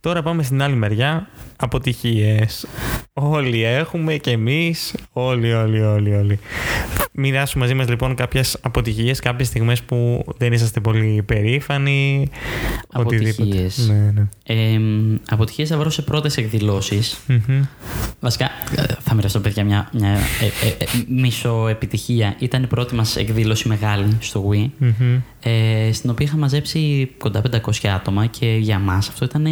[0.00, 1.28] Τώρα πάμε στην άλλη μεριά.
[1.56, 2.66] Αποτυχίες.
[3.12, 4.94] Όλοι έχουμε και εμείς.
[5.12, 6.38] Όλοι, όλοι, όλοι, όλοι.
[7.18, 12.28] Μοιράσου μαζί μας λοιπόν κάποιες αποτυχίες, κάποιες στιγμές που δεν είσαστε πολύ περήφανοι.
[12.92, 13.38] Αποτυχίες.
[13.38, 13.92] Οτιδήποτε.
[13.92, 14.26] Ναι, ναι.
[14.42, 14.80] Ε,
[15.30, 17.18] αποτυχίες θα βρω σε πρώτες εκδηλώσεις.
[17.26, 17.62] Μμμ.
[18.20, 18.44] Βασικά,
[18.76, 22.36] ε, θα μοιραστώ παιδιά μια, μια ε, ε, ε, μισό επιτυχία.
[22.38, 24.68] Ήταν η πρώτη μας εκδήλωση μεγάλη στο Wii.
[24.78, 25.20] Μμμ.
[25.42, 29.46] ε, στην οποία είχα μαζέψει κοντά 500 άτομα και για μας αυτό ήταν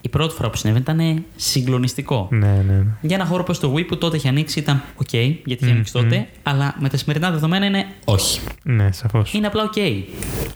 [0.00, 2.28] η πρώτη φορά που συνέβαινε, ήταν συγκλονιστικό.
[2.30, 2.84] Ναι, ναι, ναι.
[3.00, 5.92] Για ένα χώρο όπως το Wii που τότε είχε ανοίξει ήταν OK, γιατί είχε ανοίξει
[5.92, 8.40] τότε, αλλά με τα σημερινά δεδομένα είναι όχι.
[8.62, 9.32] Ναι, σαφώς.
[9.32, 10.02] Είναι απλά OK.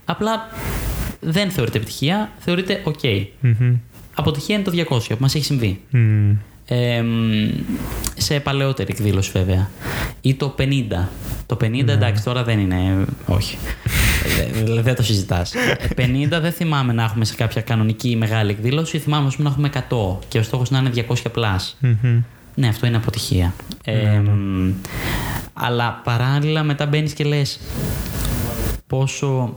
[0.05, 0.49] Απλά
[1.21, 3.27] δεν θεωρείται επιτυχία, θεωρείται OK.
[3.41, 3.75] Μμμ.
[4.15, 5.81] Αποτυχία είναι το 200 που μας έχει συμβεί.
[5.91, 6.31] Μμ.
[6.67, 7.49] Ε, μ,
[8.17, 9.71] σε παλαιότερη εκδήλωση βέβαια.
[10.21, 10.63] Ή το 50.
[11.47, 13.05] Το 50 εντάξει τώρα δεν είναι.
[13.27, 13.59] Όχι.
[14.57, 15.53] Ε, δε- δεν το συζητάς.
[15.97, 18.99] 50 δεν θυμάμαι να έχουμε σε κάποια κανονική μεγάλη εκδήλωση.
[18.99, 21.77] Θυμάμαι ας πούμε, να έχουμε 100 και ο στόχος να είναι 200 πλάς.
[21.81, 22.21] Μμμ.
[22.61, 23.55] Ναι, αυτό είναι αποτυχία.
[23.85, 24.73] Ε, μ,
[25.53, 27.61] αλλά παράλληλα μετά μπαίνεις και λες
[28.91, 29.55] πόσο.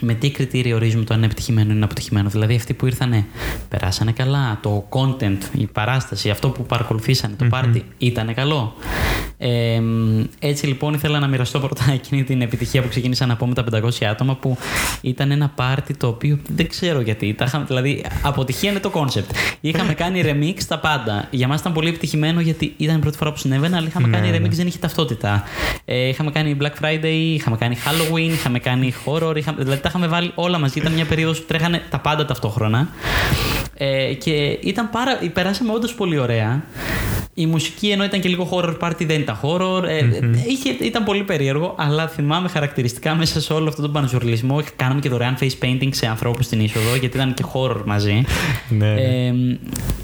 [0.00, 2.28] Με τι κριτήριο ορίζουμε το αν είναι επιτυχημένο ή είναι αποτυχημένο.
[2.28, 3.26] Δηλαδή, αυτοί που ήρθανε,
[3.68, 4.58] περάσανε καλά.
[4.62, 8.74] Το content, η παράσταση, αυτό που παρακολουθήσανε, το party, ήταν καλό.
[9.38, 13.46] Ε, μ, έτσι λοιπόν ήθελα να μοιραστώ πρώτα εκείνη την επιτυχία που ξεκίνησα να πω
[13.46, 14.56] με τα 500 άτομα που
[15.00, 17.34] ήταν ένα πάρτι το οποίο δεν ξέρω γιατί.
[17.34, 19.56] Τα είχαμε, δηλαδή, αποτυχία είναι το concept.
[19.60, 21.28] Είχαμε κάνει remix τα πάντα.
[21.30, 24.16] Για μας ήταν πολύ επιτυχημένο γιατί ήταν η πρώτη φορά που συνέβαινε, αλλά είχαμε Ναι,
[24.16, 24.36] κάνει ναι.
[24.36, 25.42] remix, δεν είχε ταυτότητα.
[25.84, 30.06] Ε, είχαμε κάνει Black Friday, είχαμε κάνει Halloween, είχαμε κάνει horror, είχαμε, δηλαδή τα είχαμε
[30.06, 30.78] βάλει όλα μαζί.
[30.78, 32.88] Ήταν μια περίοδος που τρέχανε τα πάντα ταυτόχρονα.
[33.74, 36.62] Ε, και ήταν πάρα, περάσαμε όντως πολύ ωραία.
[37.38, 39.82] Η μουσική ενώ ήταν και λίγο horror party δεν ήταν horror.
[39.84, 40.04] Ε,
[40.48, 44.62] είχε, ήταν πολύ περίεργο, αλλά θυμάμαι χαρακτηριστικά μέσα σε όλο αυτό τον πανζουρλισμό.
[44.76, 48.24] Κάναμε και δωρεάν face painting σε ανθρώπους στην είσοδο, γιατί ήταν και horror μαζί.
[48.68, 49.00] Ναι, ναι.
[49.00, 49.34] Ε,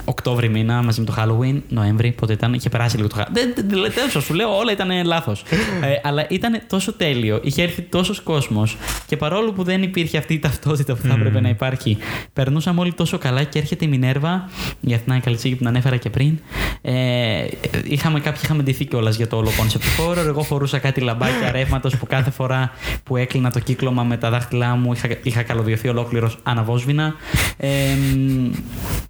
[0.04, 3.32] Οκτώβρη μήνα μαζί με το Halloween, Νοέμβρη, πότε ήταν, είχε περάσει λίγο το Halloween.
[3.32, 5.42] Δεν, δεν, δεν, τέλος, σου λέω, όλα ήταν λάθος.
[5.90, 8.76] ε, αλλά ήταν τόσο τέλειο, είχε έρθει τόσος κόσμος
[9.06, 11.96] και παρόλο που δεν υπήρχε αυτή η ταυτότητα που θα έπρεπε να υπάρχει,
[12.32, 16.10] περνούσαμε όλοι τόσο καλά και έρχεται η Μινέρβα, η Αθηνά Καλτσίκη που την ανέφερα και
[16.10, 16.38] πριν.
[16.82, 17.21] Ε,
[17.84, 20.26] είχαμε, κάποιοι είχαμε ντυθεί κιόλας για το όλο concept horror.
[20.26, 22.70] Εγώ φορούσα κάτι λαμπάκια ρεύματος που κάθε φορά
[23.04, 27.14] που έκλεινα το κύκλωμα με τα δάχτυλά μου είχα, είχα καλωδιωθεί ολόκληρος αναβόσβηνα.
[27.56, 27.68] Ε,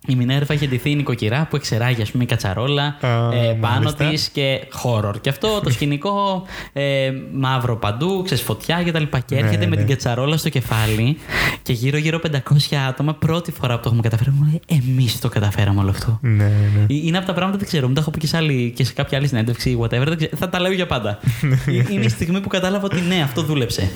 [0.06, 3.74] η Μινέρβα είχε ντυθεί η νοικοκυρά που εξεράγει, ας πούμε, η κατσαρόλα Α, ε, πάνω
[3.74, 4.08] μάλιστα.
[4.08, 5.14] της και horror.
[5.20, 6.42] Και αυτό το σκηνικό
[6.72, 9.02] ε, μαύρο παντού, ξέρεις φωτιά κτλ.
[9.26, 9.76] Και έρχεται Ναι, με ναι.
[9.76, 11.16] την κατσαρόλα στο κεφάλι
[11.62, 13.14] και γύρω-γύρω 500 άτομα.
[13.14, 16.18] Πρώτη φορά που το έχουμε καταφέρει, μου λέει Εμείς το καταφέραμε όλο αυτό.
[16.22, 16.44] Ναι, ναι.
[16.80, 17.86] Ε, Είναι από τα πράγματα που δεν ξέρω.
[18.02, 20.04] Μου τα έχω πει και σε, άλλη, και σε κάποια άλλη συνέντευξη, whatever.
[20.06, 20.36] δεν ξέρω.
[20.36, 21.18] Θα τα λέω για πάντα.
[21.66, 23.90] Ε, Είναι η στιγμή που κατάλαβα ότι ναι, αυτό δούλεψε.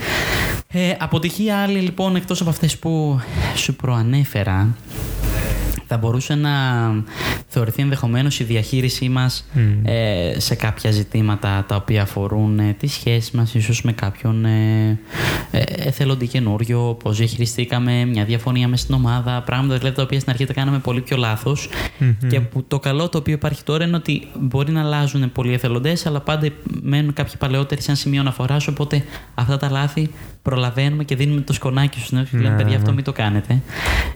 [0.72, 3.20] Ε, αποτυχία άλλη λοιπόν, εκτός από αυτές που
[3.54, 4.74] σου προανέφερα,
[5.86, 6.50] θα μπορούσε να
[7.46, 9.46] θεωρηθεί ενδεχομένως η διαχείρισή μας
[9.82, 14.88] ε, σε κάποια ζητήματα τα οποία αφορούν ε, τις σχέσεις μας ίσως με κάποιον ε,
[15.50, 20.32] ε, εθελοντή καινούριο, πώς διαχειριστήκαμε μια διαφωνία μέσα στην ομάδα, πράγματα δηλαδή τα οποία στην
[20.32, 21.68] αρχή τα κάναμε πολύ πιο λάθος
[22.28, 26.06] και που το καλό το οποίο υπάρχει τώρα είναι ότι μπορεί να αλλάζουν πολλοί εθελοντές
[26.06, 26.48] αλλά πάντα
[26.82, 28.66] μένουν κάποιοι παλαιότεροι σαν σημείο αναφοράς.
[28.66, 30.10] Οπότε αυτά τα λάθη
[30.42, 32.94] προλαβαίνουμε και δίνουμε το σκονάκι στους νέους και λέμε: Ναι, Παιδιά, αυτό ναι.
[32.94, 33.60] μην το κάνετε.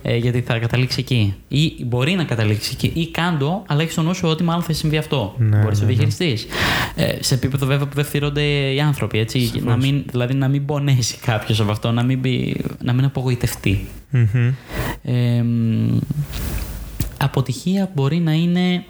[0.02, 1.34] Ε, γιατί θα καταλήξει εκεί.
[1.48, 3.00] Ή μπορεί να καταλήξει εκεί.
[3.00, 5.34] Ή κάντο, αλλά έχεις στο νου σου ότι μάλλον θα συμβεί αυτό.
[5.38, 5.86] Ναι, μπορείς να ναι, το ναι.
[5.86, 6.46] διαχειριστείς.
[6.94, 8.42] Ε, σε επίπεδο βέβαια που δεν φτύρονται
[8.72, 9.18] οι άνθρωποι.
[9.18, 13.04] Έτσι, να μην, δηλαδή να μην πονέσει κάποιος από αυτό, να μην, μπει- να μην
[13.04, 13.86] απογοητευτεί.
[14.10, 14.52] Μμμ.
[15.02, 15.98] Ε, μ,
[17.16, 18.84] αποτυχία μπορεί να είναι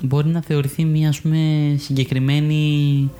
[0.00, 1.38] μπορεί να θεωρηθεί μια ας πούμε,
[1.78, 3.10] συγκεκριμένη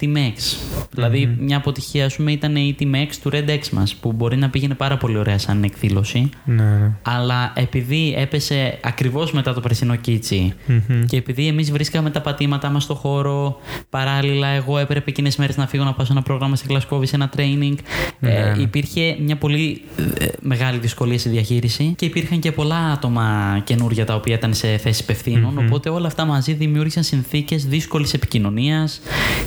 [0.00, 0.56] Team-X.
[0.92, 4.50] δηλαδη μια αποτυχία ας πούμε, ήταν η Team-X του Red X μας που μπορεί να
[4.50, 6.90] πήγαινε πάρα πολύ ωραία σαν εκδήλωση Ναι, ναι.
[7.02, 11.04] αλλά επειδή έπεσε ακριβώς μετά το περσινό κίτσι Μμμ.
[11.04, 15.66] και επειδή εμείς βρίσκαμε τα πατήματά μας στο χώρο, παράλληλα εγώ έπρεπε εκείνες μέρες να
[15.66, 17.74] φύγω να πάω σε ένα πρόγραμμα σε Glasgow, σε ένα training.
[18.20, 18.62] Ε, Ναι.
[18.62, 19.82] υπήρχε μια πολύ
[20.18, 24.76] ε, μεγάλη δυσκολία στη διαχείριση και υπήρχαν και πολλά άτομα καινούργια τα οποία ήταν σε
[24.76, 29.00] θέση υπευθύνων, Οπότε όλα αυτά μαζί δημιούργησαν συνθήκες δύσκολης επικοινωνίας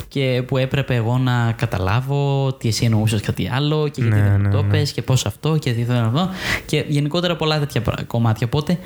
[0.07, 4.31] και που έπρεπε εγώ να καταλάβω τι εσύ εννοούσες κάτι άλλο και γιατί Ναι, δεν
[4.31, 4.69] μου ναι, το ναι.
[4.69, 6.29] πες και πώς αυτό και τι δεν αυτό.
[6.65, 8.47] Και γενικότερα πολλά τέτοια πρα- κομμάτια.
[8.51, 8.77] Οπότε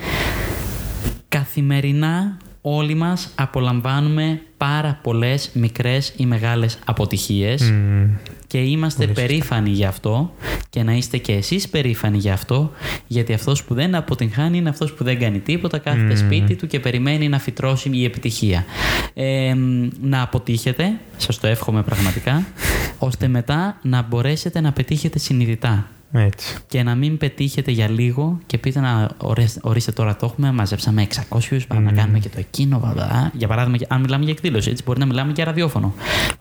[1.29, 8.09] καθημερινά όλοι μας απολαμβάνουμε πάρα πολλές μικρές ή μεγάλες αποτυχίες Μμμ.
[8.51, 10.33] Και είμαστε περήφανοι γι' αυτό
[10.69, 12.71] και να είστε και εσείς περήφανοι γι' αυτό
[13.07, 16.79] γιατί αυτός που δεν αποτυγχάνει είναι αυτός που δεν κάνει τίποτα κάθεται σπίτι του και
[16.79, 18.65] περιμένει να φυτρώσει η επιτυχία.
[19.13, 22.45] Ε, μ, να αποτύχετε, σας το εύχομαι πραγματικά,
[22.97, 26.55] ώστε μετά να μπορέσετε να πετύχετε συνειδητά Έτσι.
[26.67, 31.07] και να μην πετύχετε για λίγο και πείτε να ορίστε, ορίστε τώρα το έχουμε, μαζέψαμε
[31.29, 32.79] 600, πάμε να κάνουμε και το εκείνο.
[32.79, 33.31] Μπλα, μπλα.
[33.33, 35.93] Για παράδειγμα, και- αν μιλάμε για εκδήλωση, έτσι μπορεί να μιλάμε για ραδιόφωνο.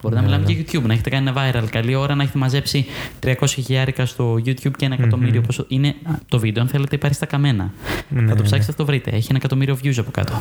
[0.02, 1.64] Μπορεί να μιλάμε για YouTube, να έχετε κάνει ένα viral.
[1.70, 2.86] Καλή ώρα να έχετε μαζέψει
[3.20, 5.40] 300 χιλιάρικα στο YouTube και ένα εκατομμύριο.
[5.40, 7.72] Πόσο είναι α, το βίντεο, αν θέλετε, υπάρχει στα καμένα.
[8.26, 9.10] θα το ψάξετε, θα το βρείτε.
[9.10, 10.32] Έχει ένα εκατομμύριο views από κάτω.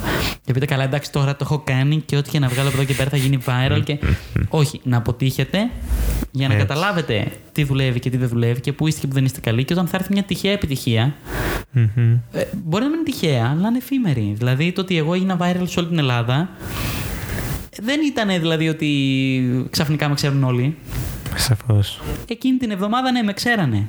[0.45, 2.85] Και πείτε καλά, εντάξει, τώρα το έχω κάνει και ό,τι και να βγάλω από εδώ
[2.85, 3.81] και πέρα θα γίνει viral.
[3.83, 3.99] και...
[4.49, 5.69] Όχι, να αποτύχετε
[6.31, 6.65] για να Έτσι.
[6.65, 9.63] καταλάβετε τι δουλεύει και τι δεν δουλεύει και πού είστε και που δεν είστε καλοί.
[9.63, 11.15] Και όταν θα έρθει μια τυχαία επιτυχία,
[11.71, 12.17] Μμμ.
[12.31, 14.33] ε, μπορεί να μην είναι τυχαία, αλλά είναι εφήμερη.
[14.37, 16.49] Δηλαδή το ότι εγώ έγινα viral σε όλη την Ελλάδα
[17.81, 18.87] δεν ήταν δηλαδή ότι
[19.69, 20.75] ξαφνικά με ξέρουν όλοι.
[21.35, 22.01] Σαφώς.
[22.27, 23.87] Εκείνη την εβδομάδα ναι, με ξέρανε.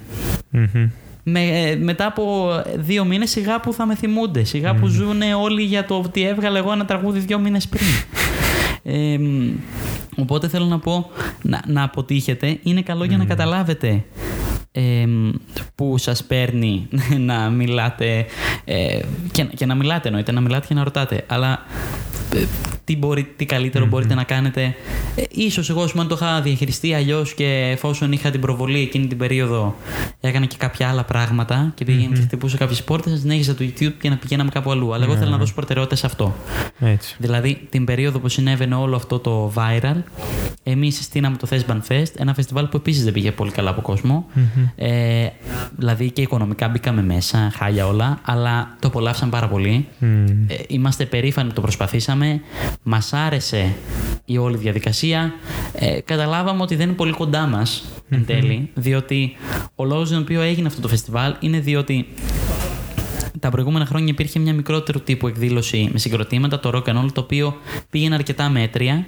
[0.51, 0.91] Μμμ.
[1.23, 4.45] Με, ε, μετά από δύο μήνες σιγά που θα με θυμούνται.
[4.45, 7.87] Σιγά που ζουν όλοι για το ότι έβγαλε εγώ ένα τραγούδι δύο μήνες πριν.
[8.83, 9.51] Ε, μ,
[10.17, 11.11] οπότε θέλω να πω
[11.43, 12.59] να, να αποτύχετε.
[12.63, 14.05] Είναι καλό για να καταλάβετε
[14.73, 15.31] ε, μ,
[15.75, 16.89] που σας παίρνει
[17.29, 18.27] να μιλάτε
[18.65, 19.01] ε,
[19.33, 21.25] και, και να μιλάτε εννοείται, να μιλάτε και να ρωτάτε.
[21.27, 21.67] Αλλά
[22.35, 22.45] ε,
[22.91, 24.75] τι, μπορεί, τι καλύτερο μπορείτε να κάνετε.
[25.15, 28.81] Ε, ίσως εγώ, ας πούμε, αν το είχα διαχειριστεί αλλιώς και εφόσον είχα την προβολή
[28.81, 29.77] εκείνη την περίοδο,
[30.21, 34.09] έκανα και κάποια άλλα πράγματα και πήγαινε και χτυπούσα κάποιες πόρτες, συνέχιζα το YouTube και
[34.09, 34.95] να πηγαίναμε κάπου αλλού.
[34.95, 36.37] Αλλά εγώ θέλω να δώσω προτεραιότητα σε αυτό.
[36.81, 37.17] Έτσι.
[37.19, 39.97] Δηλαδή, την περίοδο που συνέβαινε όλο αυτό το viral,
[40.63, 44.27] εμείς στείναμε το Thesban Fest, ένα φεστιβάλ που επίσης δεν πήγε πολύ καλά από κόσμο.
[44.77, 45.27] Ε,
[45.77, 49.87] δηλαδή και οικονομικά μπήκαμε μέσα, χάλια όλα, αλλά το απολαύσαν πάρα πολύ.
[49.99, 50.27] Μμμ.
[50.49, 52.41] Ε, είμαστε περήφανοι που το προσπαθήσαμε.
[52.83, 53.77] Μας άρεσε
[54.25, 55.33] η όλη διαδικασία.
[55.73, 59.37] Ε, καταλάβαμε ότι δεν είναι πολύ κοντά μας εν τέλει, διότι
[59.75, 62.07] ο λόγος για τον οποίο έγινε αυτό το φεστιβάλ είναι διότι
[63.39, 67.21] τα προηγούμενα χρόνια υπήρχε μια μικρότερου τύπου εκδήλωση με συγκροτήματα, το Rock and Roll, το
[67.21, 67.57] οποίο
[67.91, 69.07] πήγαινε αρκετά μέτρια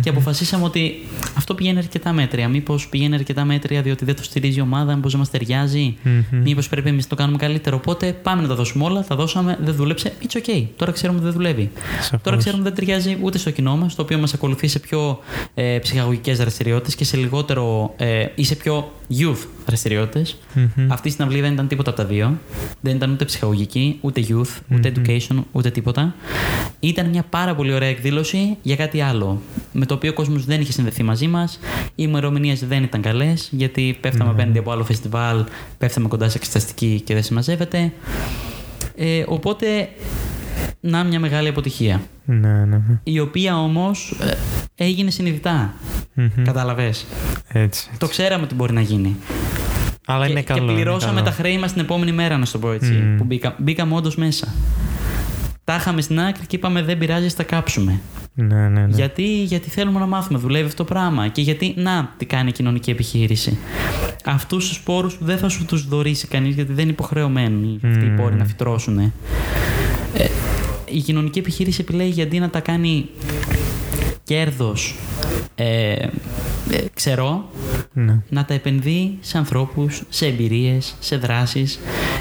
[0.00, 0.94] και αποφασίσαμε ότι
[1.36, 2.48] αυτό πηγαίνει αρκετά μέτρια.
[2.48, 5.96] Μήπως πηγαίνει αρκετά μέτρια διότι δεν το στηρίζει η ομάδα, μήπως δεν μας ταιριάζει,
[6.30, 7.76] μήπως πρέπει εμείς να το κάνουμε καλύτερο.
[7.76, 10.12] Οπότε πάμε να τα δώσουμε όλα, τα δώσαμε, δεν δούλεψε.
[10.22, 10.66] It's okay.
[10.76, 11.70] Τώρα ξέρουμε ότι δεν δουλεύει.
[12.00, 12.20] Σαφώς.
[12.22, 15.18] Τώρα ξέρουμε ότι δεν ταιριάζει ούτε στο κοινό μας, το οποίο μας ακολουθεί σε πιο
[15.54, 20.38] ε, ψυχαγωγικές δραστηριότητες και σε λιγότερο ε, ή σε πιο youth δραστηριότητες.
[20.88, 22.38] Αυτή η συναυλία δεν ήταν τίποτα από τα δύο.
[22.80, 23.61] Δεν ήταν ούτε ψυχαγωγική,
[24.00, 26.14] ούτε youth, ούτε education, ούτε τίποτα.
[26.80, 29.42] Ήταν μια πάρα πολύ ωραία εκδήλωση για κάτι άλλο.
[29.72, 31.58] Με το οποίο ο κόσμος δεν είχε συνδεθεί μαζί μας.
[31.84, 35.44] Οι ημερομηνίες δεν ήταν καλές, γιατί πέφταμε απέναντι από άλλο φεστιβάλ,
[35.78, 37.92] πέφταμε κοντά σε εξεταστική και δεν συμμαζεύεται.
[38.96, 39.88] Ε, οπότε,
[40.80, 42.02] να μια μεγάλη αποτυχία.
[42.24, 43.00] Ναι, ναι, ναι.
[43.02, 44.32] Η οποία όμως ε,
[44.74, 45.74] έγινε συνειδητά.
[46.14, 46.44] Μμμ.
[46.44, 47.06] Καταλαβες.
[47.48, 47.90] Έτσι.
[47.98, 49.16] Το ξέραμε ότι μπορεί να γίνει.
[50.06, 50.58] Αλλά και, είναι καλό.
[50.58, 51.24] και είναι πληρώσαμε καλό.
[51.24, 52.92] τα χρέη μας την επόμενη μέρα, να σου το πω έτσι.
[52.92, 53.16] Μμμ.
[53.16, 54.54] Που μπήκα, μπήκαμε όντω μέσα.
[55.64, 58.00] Τα είχαμε στην άκρη και είπαμε δεν πειράζει, θα κάψουμε.
[58.34, 58.94] Ναι, ναι, ναι.
[58.94, 61.28] Γιατί, γιατί θέλουμε να μάθουμε, δουλεύει αυτό το πράγμα.
[61.28, 63.58] Και γιατί, να, τι κάνει η κοινωνική επιχείρηση.
[64.24, 68.08] Αυτούς τους πόρους δεν θα σου τους δωρήσει κανείς, γιατί δεν είναι υποχρεωμένοι αυτοί οι
[68.08, 68.16] Μμμ.
[68.16, 68.98] πόροι να φυτρώσουν.
[68.98, 69.12] Ε,
[70.84, 73.08] η κοινωνική επιχείρηση επιλέγει αντί να τα κάνει
[74.24, 74.94] κέρδος
[75.54, 76.06] ε,
[76.70, 77.50] ε, ξερό,
[77.92, 78.20] Ναι.
[78.28, 81.78] να τα επενδύει σε ανθρώπους, σε εμπειρίες, σε δράσεις,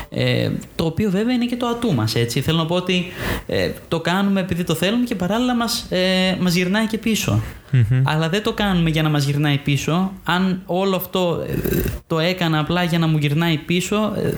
[0.10, 2.42] ε, το οποίο βέβαια είναι και το ατού μας, έτσι.
[2.42, 3.06] Θέλω να πω ότι
[3.46, 7.42] ε, το κάνουμε επειδή το θέλουμε και παράλληλα μας, ε, μας γυρνάει και πίσω.
[7.72, 8.02] Μμμ.
[8.04, 10.12] Αλλά δεν το κάνουμε για να μας γυρνάει πίσω.
[10.24, 14.34] Αν όλο αυτό ε, το έκανα απλά για να μου γυρνάει πίσω, ε,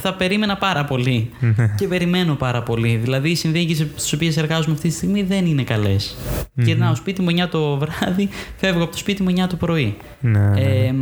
[0.00, 1.30] θα περίμενα πάρα πολύ.
[1.76, 2.96] και περιμένω πάρα πολύ.
[2.96, 6.16] Δηλαδή, οι συνθήκε στις οποίες εργάζομαι αυτή τη στιγμή δεν είναι καλές.
[6.54, 9.96] Γυρνάω σπίτι μου 9 το βράδυ, φεύγω από το σπίτι μου 9 το πρωί.
[10.20, 10.60] Ναι, ναι, ναι.
[10.60, 10.94] Ε,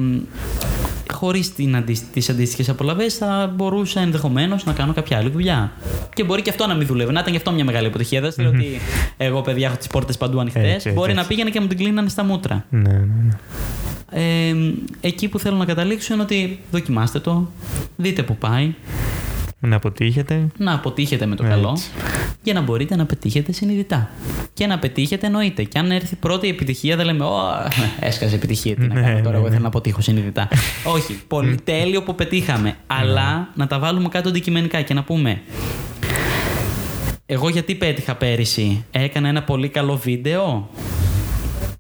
[1.13, 1.53] Χωρίς
[2.13, 5.73] τις αντίστοιχες απολαυέ, θα μπορούσα ενδεχομένως να κάνω κάποια άλλη δουλειά.
[6.15, 7.13] Και μπορεί και αυτό να μην δουλεύει.
[7.13, 8.21] Να ήταν και αυτό μια μεγάλη αποτυχία.
[8.21, 8.81] Δεν θέλω ότι
[9.17, 10.75] εγώ, παιδιά, έχω τις πόρτες παντού ανοιχτές.
[10.75, 11.23] Έτσι, Μπορεί έτσι.
[11.23, 12.65] να πήγαινε και μου την κλείνανε στα μούτρα.
[12.71, 13.35] ναι, ναι, ναι.
[14.11, 14.55] Ε,
[15.01, 17.51] εκεί που θέλω να καταλήξω είναι ότι δοκιμάστε το,
[17.97, 18.75] δείτε που πάει,
[19.61, 20.47] Να αποτύχετε.
[20.59, 21.57] να αποτύχετε με το Έτσι.
[21.57, 21.79] καλό
[22.43, 24.11] για να μπορείτε να πετύχετε συνειδητά.
[24.55, 25.63] Και να πετύχετε εννοείται.
[25.63, 27.39] Και αν έρθει πρώτη επιτυχία, δεν λέμε Ω,
[28.01, 28.75] έσκασε επιτυχία.
[28.75, 29.51] Τι να Ναι, κάνω ναι, τώρα, εγώ ναι.
[29.51, 30.49] θέλω να αποτύχω συνειδητά.
[30.97, 31.21] Όχι.
[31.29, 32.75] Πολύ τέλειο που πετύχαμε.
[32.87, 35.41] Αλλά να τα βάλουμε κάτω αντικειμενικά και να πούμε.
[37.27, 40.69] Εγώ γιατί πέτυχα πέρυσι, έκανα ένα πολύ καλό βίντεο;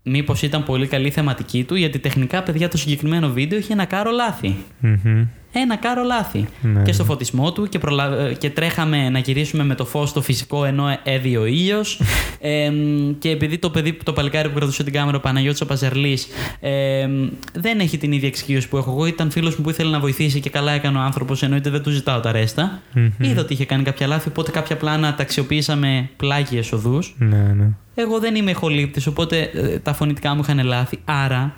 [0.02, 3.84] Μήπως ήταν πολύ καλή η θεματική του, γιατί τεχνικά, παιδιά, το συγκεκριμένο βίντεο είχε ένα
[3.84, 4.56] κάρο λάθη.
[4.80, 5.26] Μμμ.
[5.58, 6.46] Ένα κάρο λάθη.
[6.60, 6.82] Ναι.
[6.82, 8.32] Και στο φωτισμό του και, προλα...
[8.32, 12.00] και τρέχαμε να γυρίσουμε με το φως το φυσικό ενώ έδει ο ήλιος.
[12.40, 12.72] ε,
[13.18, 16.26] και επειδή το παιδί, το παλικάρι που κρατούσε την κάμερα, ο Παναγιώτης ο Παζερλής,
[16.60, 17.08] ε,
[17.52, 19.06] δεν έχει την ίδια εξοικείωση που έχω εγώ.
[19.06, 21.90] Ήταν φίλος μου που ήθελε να βοηθήσει και καλά έκανε ο άνθρωπος, εννοείται δεν του
[21.90, 22.82] ζητάω τα ρέστα.
[22.92, 23.10] Μμμ.
[23.18, 27.14] Είδα ότι είχε κάνει κάποια λάθη, οπότε κάποια πλάνα τα αξιοποίησαμε πλάγιες οδούς.
[27.18, 27.68] Ναι, ναι.
[27.98, 30.98] Εγώ δεν είμαι ηχολήπτης, οπότε ε, τα φωνητικά μου είχαν λάθη.
[31.04, 31.54] Άρα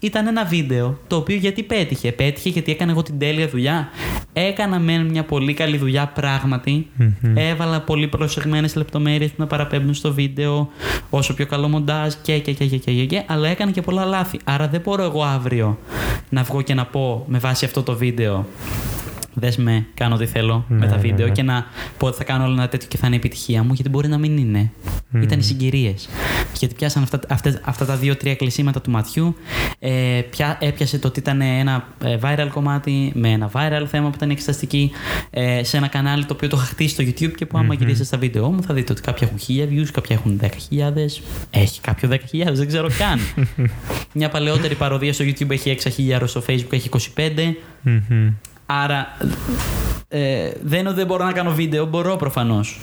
[0.00, 2.12] ήταν ένα βίντεο το οποίο γιατί πέτυχε.
[2.12, 3.88] Πέτυχε γιατί έκανα εγώ την τέλεια δουλειά.
[4.32, 6.86] Έκανα μεν μια πολύ καλή δουλειά πράγματι.
[6.96, 7.36] Μμμ.
[7.36, 10.68] Έβαλα πολύ προσεγμένες λεπτομέρειες που να παραπέμπουν στο βίντεο.
[11.10, 14.04] Όσο πιο καλό μοντάζ και και και και και, και, και αλλά έκανα και πολλά
[14.04, 14.38] λάθη.
[14.44, 15.78] Άρα δεν μπορώ εγώ αύριο
[16.28, 18.46] να βγω και να πω με βάση αυτό το βίντεο
[19.40, 21.32] Δες με, κάνω ό,τι θέλω με Ναι, τα ναι, βίντεο ναι.
[21.32, 21.66] και να
[21.98, 24.08] πω ότι θα κάνω όλο ένα τέτοιο και θα είναι η επιτυχία μου, γιατί μπορεί
[24.08, 24.70] να μην είναι.
[25.22, 26.08] Ήταν οι συγκυρίες.
[26.58, 29.36] Γιατί πιάσαν αυτά, αυτές- αυτά τα δύο-τρία κλεισίματα του ματιού.
[29.78, 34.14] Ε, πια, έπιασε το ότι ήταν ένα ε, viral κομμάτι με ένα viral θέμα που
[34.16, 34.90] ήταν εξεταστική
[35.30, 38.04] ε, σε ένα κανάλι το οποίο το είχα χτίσει στο YouTube και που άμα γυρίσετε
[38.04, 40.48] στα βίντεο μου θα δείτε ότι κάποια έχουν 1000 views, κάποια έχουν 10.000.
[41.50, 42.18] Έχει κάποιο 10.000,
[42.52, 43.20] δεν ξέρω καν.
[44.14, 47.30] Μια παλαιότερη παροδία στο YouTube έχει 6.000, στο Facebook έχει 25.
[47.82, 48.30] Μμμ.
[48.70, 49.16] Άρα
[50.08, 52.80] ε, δεν είναι ότι δεν μπορώ να κάνω βίντεο, μπορώ προφανώς.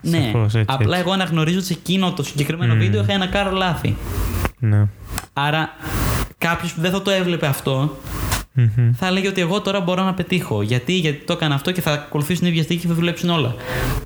[0.00, 1.00] Ναι, Σαφώς, έτσι, απλά έτσι.
[1.00, 2.80] εγώ αναγνωρίζω ότι σε εκείνο το συγκεκριμένο Μμμ.
[2.80, 3.96] βίντεο είχα ένα κάρο λάθη.
[4.58, 4.86] Ναι.
[5.32, 5.70] Άρα
[6.38, 7.96] κάποιος που δεν θα το έβλεπε αυτό
[8.52, 8.92] Μμμ.
[8.96, 10.62] θα έλεγε ότι εγώ τώρα μπορώ να πετύχω.
[10.62, 13.54] Γιατί, γιατί το έκανα αυτό και θα ακολουθήσουν την ίδια στήκη και θα δουλέψουν όλα.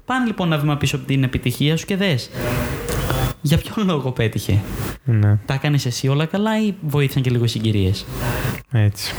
[0.05, 2.31] Πάνε λοιπόν ένα βήμα πίσω από την επιτυχία σου και δες.
[3.43, 4.61] Για ποιον λόγο πέτυχε;
[5.05, 5.39] Ναι.
[5.47, 8.07] Τα έκανε εσύ όλα καλά ή βοήθησαν και λίγο οι συγκυρίες;
[8.73, 9.15] Έτσι.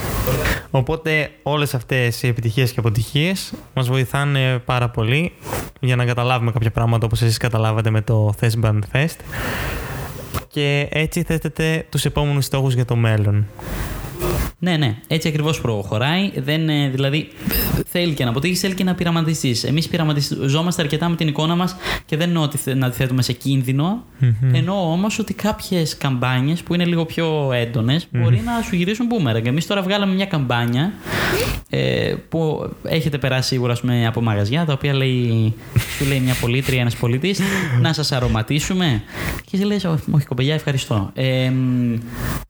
[0.71, 5.31] Οπότε όλες αυτές οι επιτυχίες και αποτυχίες μας βοηθάνε πάρα πολύ
[5.79, 9.17] για να καταλάβουμε κάποια πράγματα όπως εσείς καταλάβατε με το Thesband Fest
[10.47, 13.47] και έτσι θέτετε τους επόμενους στόχους για το μέλλον.
[14.59, 16.31] Ναι, ναι, έτσι ακριβώς προχωράει.
[16.35, 17.27] Δεν, ε, δηλαδή,
[17.87, 19.63] θέλει και να αποτύχει, θέλει και να πειραματιστείς.
[19.63, 23.21] Εμείς πειραματιζόμαστε αρκετά με την εικόνα μας και δεν εννοώ ότι θε- να τη θέτουμε
[23.21, 24.03] σε κίνδυνο.
[24.53, 29.45] Εννοώ όμως ότι κάποιες καμπάνιες που είναι λίγο πιο έντονες μπορεί να σου γυρίσουν boomerang.
[29.45, 30.93] Εμείς τώρα βγάλαμε μια καμπάνια
[31.69, 35.53] ε, που έχετε περάσει σίγουρα πούμε, από μαγαζιά τα οποία λέει,
[35.97, 37.35] σου λέει μια πολίτρια, ένας πολίτη,
[37.81, 39.03] να σας αρωματίσουμε.
[39.45, 41.11] Και εσύ λες, Όχι, κοπελιά, ευχαριστώ.
[41.13, 41.51] Ε,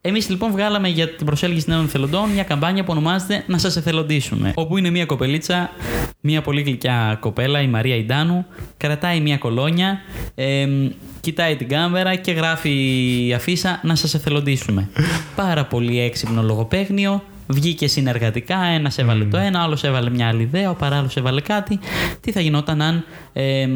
[0.02, 4.52] Εμείς λοιπόν βγάλαμε για την προσέλκυση νέων εθελοντών μια καμπάνια που ονομάζεται Να σας εθελοντήσουμε.
[4.56, 5.70] Όπου είναι μια κοπελίτσα,
[6.22, 8.46] μια πολύ γλυκιά κοπέλα, η Μαρία Ιντάνου,
[8.78, 10.00] κρατάει μια κολόνια.
[10.36, 10.68] Ε,
[11.22, 12.70] κοιτάει την κάμερα και γράφει
[13.28, 14.90] η αφίσα να σας εθελοντήσουμε.
[15.36, 20.70] Πάρα πολύ έξυπνο λογοπαίγνιο, βγήκε συνεργατικά, ένας έβαλε το ένα, άλλος έβαλε μια άλλη ιδέα,
[20.70, 21.80] ο παράλληλος έβαλε κάτι.
[22.22, 23.68] Τι θα γινόταν αν ε,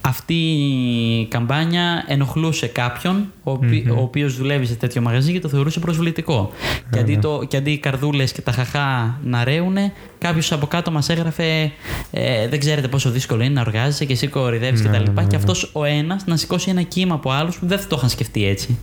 [0.00, 5.48] αυτή η καμπάνια ενοχλούσε κάποιον ο, οποι, ο οποίος δουλεύει σε τέτοιο μαγαζί και το
[5.48, 6.50] θεωρούσε προσβλητικό.
[6.90, 10.90] Και αντί, το, και αντί οι καρδούλες και τα χαχά να ρέουνε, κάποιος από κάτω
[10.90, 11.72] μας έγραφε
[12.10, 15.02] ε, Δεν ξέρετε πόσο δύσκολο είναι να οργάζεσαι και εσύ κορυδεύει κτλ.
[15.02, 17.96] Και, και αυτός ο ένας να σηκώσει ένα κύμα από άλλους που δεν θα το
[17.98, 18.78] είχαν σκεφτεί έτσι.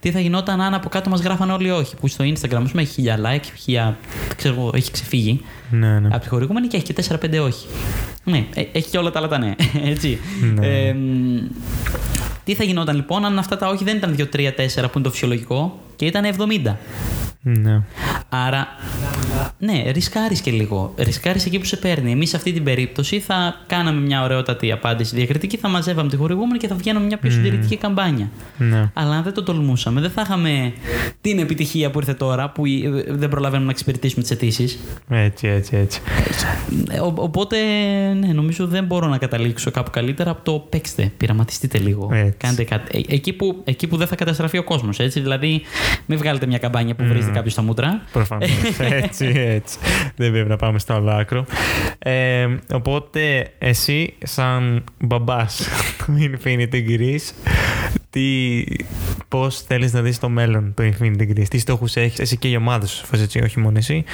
[0.00, 1.96] Τι θα γινόταν αν από κάτω μας γράφανε όλοι όχι.
[1.96, 3.96] Που στο Instagram πούμε, έχει χιλιά like, χιλιά,
[4.36, 5.40] ξέρω, έχει ξεφύγει.
[5.70, 6.08] Ναι, ναι.
[6.12, 7.66] Από τη χορηγούμενη και έχει και 4-5 όχι.
[8.24, 9.54] Ναι, ε, έχει και όλα τα άλλα τα ναι.
[9.84, 10.18] Έτσι.
[10.54, 10.66] Ναι.
[10.66, 10.96] Ε,
[12.44, 15.80] τι θα γινόταν λοιπόν αν αυτά τα όχι δεν ήταν 2-3-4 που είναι το φυσιολογικό;
[15.96, 16.24] Και ήταν
[16.64, 16.76] 70.
[17.48, 17.82] Ναι.
[18.28, 18.68] Άρα,
[19.58, 20.94] ναι, ρισκάρεις και λίγο.
[20.96, 22.10] Ρισκάρεις εκεί που σε παίρνει.
[22.10, 26.58] Εμείς σε αυτή την περίπτωση θα κάναμε μια ωραιότατη απάντηση διακριτική, θα μαζεύαμε τη χορηγούμενη
[26.58, 28.30] και θα βγαίναμε μια πιο συντηρητική καμπάνια.
[28.58, 28.90] Ναι.
[28.94, 30.72] Αλλά αν δεν το τολμούσαμε, δεν θα είχαμε
[31.20, 32.62] την επιτυχία που ήρθε τώρα, που
[33.08, 34.78] δεν προλαβαίνουμε να εξυπηρετήσουμε τις αιτήσεις.
[35.08, 36.00] Έτσι, έτσι, έτσι.
[36.90, 37.56] Ε, Ο, οπότε,
[38.20, 41.12] ναι, νομίζω δεν μπορώ να καταλήξω κάπου καλύτερα από το παίξτε.
[41.16, 42.10] Πειραματιστείτε λίγο.
[42.12, 42.34] Έτσι.
[42.38, 43.04] Κάντε κάτι.
[43.08, 44.96] Ε, εκεί, που, εκεί που δεν θα καταστραφεί ο κόσμος.
[44.96, 45.62] Δηλαδή,
[46.06, 48.02] μην βγάλετε μια καμπάνια που βρίζετε κάποιος στα μούτρα.
[48.12, 48.50] Προφανώς.
[49.02, 49.78] έτσι, έτσι.
[50.16, 51.44] Δεν πρέπει να πάμε στο άλλο άκρο.
[51.98, 55.68] Ε, οπότε, εσύ, σαν μπαμπάς
[55.98, 57.32] του Infinity Grease,
[58.16, 58.64] τι,
[59.28, 62.56] πώς θέλεις να δεις το μέλλον του Infinity Grease, τι στόχους έχεις, εσύ και η
[62.56, 64.04] ομάδα σου, εφόσον έτσι, όχι μόνο εσύ,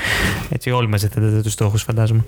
[0.51, 2.25] έτσι όλοι μαζί θέτετε τους στόχους φαντάζομαι.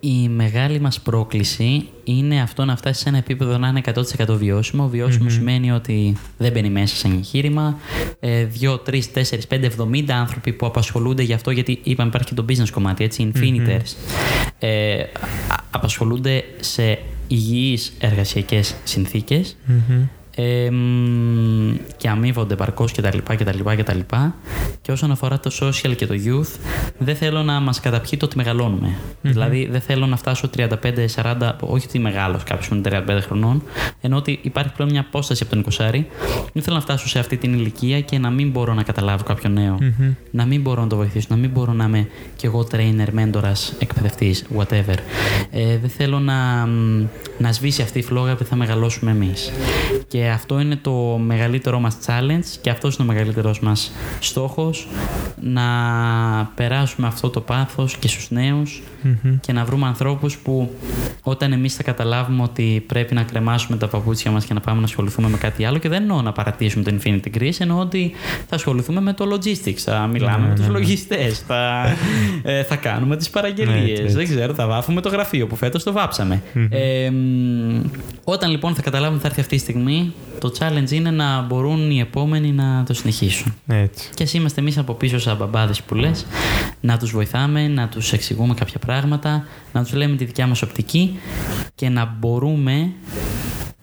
[0.00, 4.88] Η μεγάλη μας πρόκληση είναι αυτό να φτάσεις σε ένα επίπεδο να είναι 100% βιώσιμο.
[4.88, 7.78] Βιώσιμο σημαίνει ότι δεν μπαίνει μέσα σε εγχείρημα.
[8.20, 12.34] Ε, 2, 3, 4, 5, 70 άνθρωποι που απασχολούνται γι' αυτό, γιατί είπαμε υπάρχει και
[12.34, 13.96] το business κομμάτι, έτσι, Infiniters.
[14.58, 15.06] Ε, α-
[15.70, 16.98] απασχολούνται σε
[17.28, 19.56] υγιείς εργασιακές συνθήκες
[20.34, 23.18] ε, μ, και αμείβονται παρκώς κτλ.
[23.18, 23.98] κτλ, κτλ.
[24.82, 26.58] Και όσον αφορά το social και το youth,
[26.98, 28.94] δεν θέλω να μας καταπιεί το ότι μεγαλώνουμε.
[29.22, 33.62] Δηλαδή δεν θέλω να φτάσω 35-40, όχι ότι μεγάλος κάποιος που είναι 35 χρονών,
[34.00, 36.04] ενώ ότι υπάρχει πλέον μια απόσταση από τον 20
[36.52, 39.50] Δεν θέλω να φτάσω σε αυτή την ηλικία και να μην μπορώ να καταλάβω κάποιο
[39.50, 39.78] νέο.
[40.30, 43.74] Να μην μπορώ να το βοηθήσω, να μην μπορώ να είμαι κι εγώ trainer, μέντορας,
[43.78, 44.96] εκπαιδευτής, whatever.
[45.50, 47.06] Ε, δεν θέλω να, μ,
[47.38, 49.52] να σβήσει αυτή η φλόγα που θα μεγαλώσουμε εμείς.
[50.08, 50.92] Και αυτό είναι το
[51.24, 54.88] μεγαλύτερό μας challenge και αυτός είναι ο μεγαλύτερός μας στόχος
[55.40, 55.62] να
[56.54, 58.82] περάσουμε αυτό το πάθος και στους νεους
[59.40, 60.70] και να βρούμε ανθρώπους που
[61.22, 64.84] όταν εμείς θα καταλάβουμε ότι πρέπει να κρεμάσουμε τα παπούτσια μας και να πάμε να
[64.84, 68.12] ασχοληθούμε με κάτι άλλο και δεν εννοώ να παρατήσουμε το Infinity Grease, εννοώ ότι
[68.48, 71.84] θα ασχοληθούμε με το logistics, θα μιλάμε με τους λογιστές, θα,
[72.42, 74.14] ε, θα κάνουμε τις παραγγελίες, Έτσι, έτσι.
[74.16, 76.42] δεν ξέρω, θα βάφουμε το γραφείο που φέτος το βάψαμε.
[76.68, 77.80] Ε, μ,
[78.24, 81.90] όταν λοιπόν θα καταλάβουμε ότι θα έρθει αυτή η στιγμή, το challenge είναι να μπορούν
[81.90, 83.54] οι επόμενοι να το συνεχίσουν.
[83.66, 84.10] Έτσι.
[84.14, 86.26] Και ας είμαστε εμείς από πίσω σαν μπαμπάδες που λες,
[86.80, 91.18] να τους βοηθάμε, να τους εξηγούμε κάποια πράγματα, να τους λέμε τη δικιά μας οπτική
[91.74, 92.92] και να μπορούμε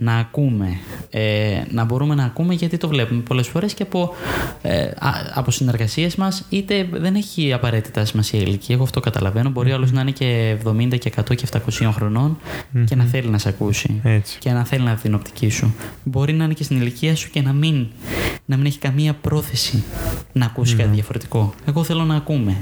[0.03, 0.77] να ακούμε.
[1.09, 4.13] Ε, να μπορούμε να ακούμε γιατί το βλέπουμε πολλές φορές και από,
[4.61, 9.49] ε, α- από συνεργασίες μας είτε δεν έχει απαραίτητα σημασία η ηλικία, εγώ αυτό καταλαβαίνω.
[9.49, 12.37] Μπορεί άλλος να είναι και 70 και 100 και 700 χρονων
[12.85, 14.37] και να θέλει να σε ακούσει Έτσι.
[14.39, 15.73] και να θέλει να δει την οπτική σου.
[16.03, 17.87] Μπορεί να είναι και στην ηλικία σου και να μην,
[18.45, 19.83] να μην έχει καμία πρόθεση
[20.33, 21.53] να ακούσει κάτι διαφορετικό.
[21.67, 22.57] Εγώ θέλω να ακούμε.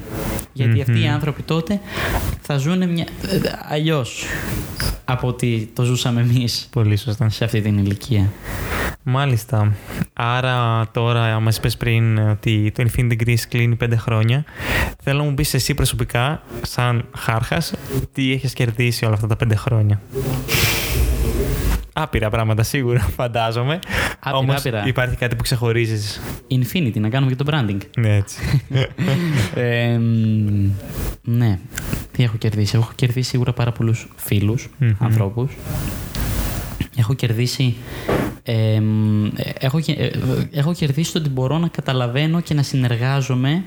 [0.54, 1.80] Γιατί αυτοί οι άνθρωποι τότε
[2.42, 3.06] θα ζουν μια...
[3.70, 4.24] αλλιώς
[5.06, 7.30] από ότι το ζούσαμε εμείς Πολύ σωστά.
[7.30, 8.32] σε αυτή την ηλικία.
[9.04, 9.74] Μάλιστα.
[10.14, 14.44] Άρα τώρα μας είπες πριν ότι το Infinity Grease κλείνει πέντε χρόνια.
[15.04, 17.74] Θέλω να μου πεις εσύ προσωπικά, σαν χάρχας,
[18.14, 20.02] τι έχεις κερδίσει όλα αυτά τα πέντε χρόνια;
[21.94, 23.80] Άπειρα πράγματα σίγουρα, φαντάζομαι.
[24.20, 24.88] Άπειρα, Όμως άπειρα.
[24.88, 26.22] υπάρχει κάτι που ξεχωρίζεις.
[26.52, 27.78] Infinity, να κάνουμε και το branding.
[27.98, 28.62] Ναι, έτσι.
[29.56, 30.70] Ε, μ,
[31.24, 31.60] ναι.
[32.12, 34.70] Τι έχω κερδίσει; Έχω κερδίσει σίγουρα πάρα πολλούς φίλους,
[35.00, 35.52] ανθρώπους.
[36.98, 37.76] Έχω κερδίσει.
[38.50, 40.12] Ε, μ, ε, έχω, κε- ε, ε,
[40.52, 43.64] έχω κερδίσει το ότι μπορώ να καταλαβαίνω και να συνεργάζομαι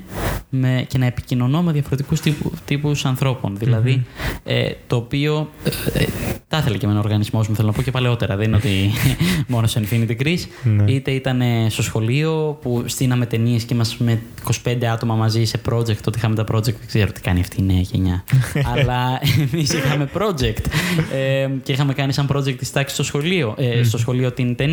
[0.54, 3.56] με, και να επικοινωνώ με διαφορετικούς τύπου, τύπους ανθρώπων.
[3.56, 4.06] Δηλαδή,
[4.44, 6.06] ε, το οποίο ε, ε,
[6.48, 8.36] τα ήθελε και με έναν οργανισμός μου, θέλω να πω και παλαιότερα.
[8.36, 8.90] Δεν είναι ότι
[9.52, 10.44] μόνο στο Infinity Greece.
[10.62, 10.92] Ναι.
[10.92, 14.20] Είτε ήταν ε, στο σχολείο που στείναμε ταινίες και είμαστε με
[14.64, 15.96] 25 άτομα μαζί σε project.
[15.96, 18.24] Τότε είχαμε τα project, δεν ξέρω τι κάνει αυτή η νέα γενιά.
[18.74, 19.20] Αλλά
[19.52, 20.64] εμείς είχαμε project.
[21.12, 24.71] Ε, και είχαμε κάνει σαν project τη τάξη στο σχολείο, ε, στο σχολείο την ταινία.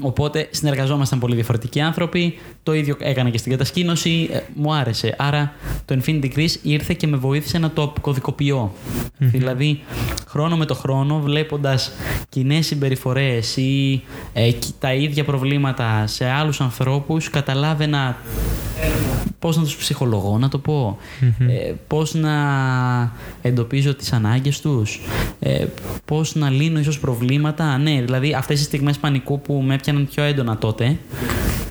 [0.00, 2.38] Οπότε συνεργαζόμασταν πολύ διαφορετικοί άνθρωποι.
[2.62, 4.28] Το ίδιο έκανα και στην κατασκήνωση.
[4.32, 5.14] Ε, μου άρεσε.
[5.18, 5.52] Άρα
[5.84, 8.72] το Infinity Grease ήρθε και με βοήθησε να το κωδικοποιώ.
[9.18, 9.80] Δηλαδή,
[10.28, 11.92] χρόνο με το χρόνο, βλέποντας
[12.28, 14.02] κοινέ συμπεριφορές ή
[14.32, 18.16] ε, κι- τα ίδια προβλήματα σε άλλους ανθρώπους, καταλάβαινα
[19.44, 20.96] πώς να τους ψυχολογώ, να το πω.
[21.38, 22.32] Ε, πώς να
[23.42, 25.00] εντοπίζω τις ανάγκες τους.
[25.40, 25.64] Ε,
[26.04, 27.78] πώς να λύνω ίσως προβλήματα.
[27.78, 30.96] Ναι, δηλαδή αυτές τις στιγμές πανικού που με έπιαναν πιο έντονα τότε,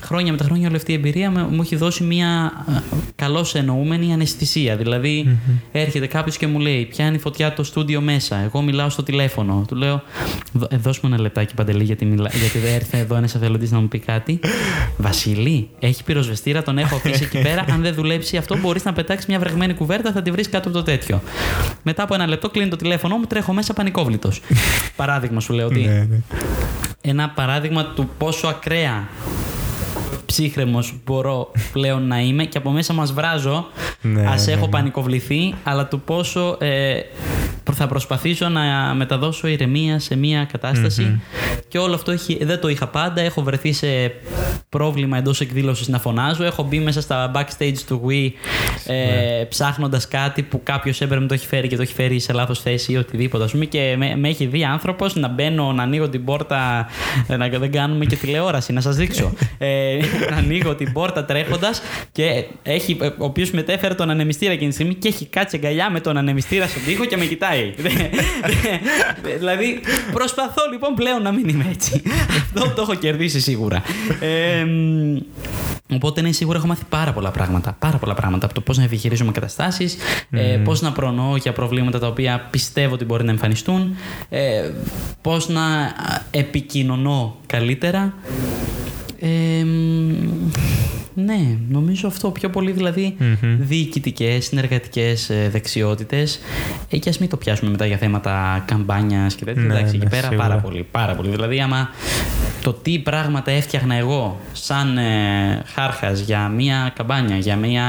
[0.04, 2.52] χρόνια με τα χρόνια όλη αυτή η εμπειρία με- μου έχει δώσει μια
[3.16, 4.76] καλώς εννοούμενη αναισθησία.
[4.76, 5.38] Δηλαδή,
[5.72, 8.36] έρχεται κάποιος και μου λέει: Πιάνει φωτιά το στούντιο μέσα.
[8.36, 9.64] Εγώ μιλάω στο τηλέφωνο.
[9.68, 10.02] Του λέω:
[10.52, 12.30] «Δω- ε, Δώσ' μου ένα λεπτάκι παντελή, γιατί, μιλά...
[12.40, 14.40] γιατί δεν έρθει εδώ ένας εθελοντής να μου πει κάτι.
[14.96, 17.63] Βασίλη, έχει πυροσβεστήρα, τον έχω αφήσει εκεί πέρα.
[17.72, 20.76] Αν δεν δουλέψει αυτό, μπορείς να πετάξεις μια βρεγμένη κουβέρτα, θα τη βρεις κάτω από
[20.78, 21.22] το τέτοιο.
[21.82, 24.40] Μετά από ένα λεπτό κλείνει το τηλέφωνο μου, τρέχω μέσα πανικόβλητος.
[24.96, 26.20] Παράδειγμα σου λέω ότι Ναι, ναι.
[27.00, 29.08] ένα παράδειγμα του πόσο ακραία
[30.26, 33.66] ψύχρεμος μπορώ πλέον να είμαι και από μέσα μας βράζω
[34.00, 34.70] Ναι, ας ναι, έχω ναι.
[34.70, 37.33] πανικοβληθεί αλλά του πόσο ε, προ-
[37.72, 41.20] θα προσπαθήσω να μεταδώσω ηρεμία σε μια κατασταση
[41.68, 43.20] και όλο αυτό έχει, δεν το είχα πάντα.
[43.20, 43.86] Έχω βρεθεί σε
[44.68, 46.44] πρόβλημα εντός εκδήλωσης να φωνάζω.
[46.44, 48.30] Έχω μπει μέσα στα backstage του Wii
[48.86, 52.32] ε, ψάχνοντας κάτι που κάποιος έπρεπε να το έχει φέρει και το έχει φέρει σε
[52.32, 53.64] λάθος θέση ή οτιδήποτε ας πούμε.
[53.64, 56.88] Και με, με έχει δει άνθρωπος να μπαίνω να ανοίγω την πόρτα
[57.28, 59.32] ε, να δεν κάνουμε και τηλεόραση να σας δείξω.
[59.58, 59.98] Ε,
[60.30, 64.74] να ανοίγω την πόρτα τρέχοντας και έχει, ε, ο οποίος μετέφερε τον ανεμιστήρα εκείνη τη
[64.74, 67.53] στιγμή και έχει κάτσει αγκαλιά με τον ανεμιστήρα στον τοίχο και με κοιτάει
[69.38, 69.80] δηλαδή
[70.12, 72.02] προσπαθώ λοιπόν πλέον να μην είμαι έτσι
[72.54, 73.82] αυτό το έχω κερδίσει σίγουρα
[74.20, 75.16] ε, μ,
[75.92, 77.76] Οπότε ναι, σίγουρα έχω μάθει πάρα πολλά πράγματα.
[77.78, 78.44] Πάρα πολλά πράγματα.
[78.46, 79.96] Από το πώς να επιχειρίζουμε καταστάσεις,
[80.30, 83.96] ε, πώς να προνοώ για προβλήματα τα οποία πιστεύω ότι μπορεί να εμφανιστούν,
[84.28, 84.70] ε,
[85.22, 85.92] πώς να α,
[86.30, 88.14] επικοινωνώ καλύτερα.
[89.20, 90.50] Ε, μ,
[91.14, 96.40] ναι, νομίζω αυτό πιο πολύ δηλαδή διοικητικές, συνεργατικές δεξιότητες.
[96.90, 99.62] Ε, και ας μην το πιάσουμε μετά για θέματα καμπάνιας και τέτοια.
[99.62, 100.48] Ναι, Εντάξει, εκεί ναι, πέρα σίγουρα.
[100.48, 100.86] πάρα πολύ.
[100.90, 101.28] Πάρα πολύ.
[101.28, 101.88] Δηλαδή, άμα
[102.62, 107.84] το τι πράγματα έφτιαχνα εγώ σαν ε, χάρχας για μία καμπάνια, για μία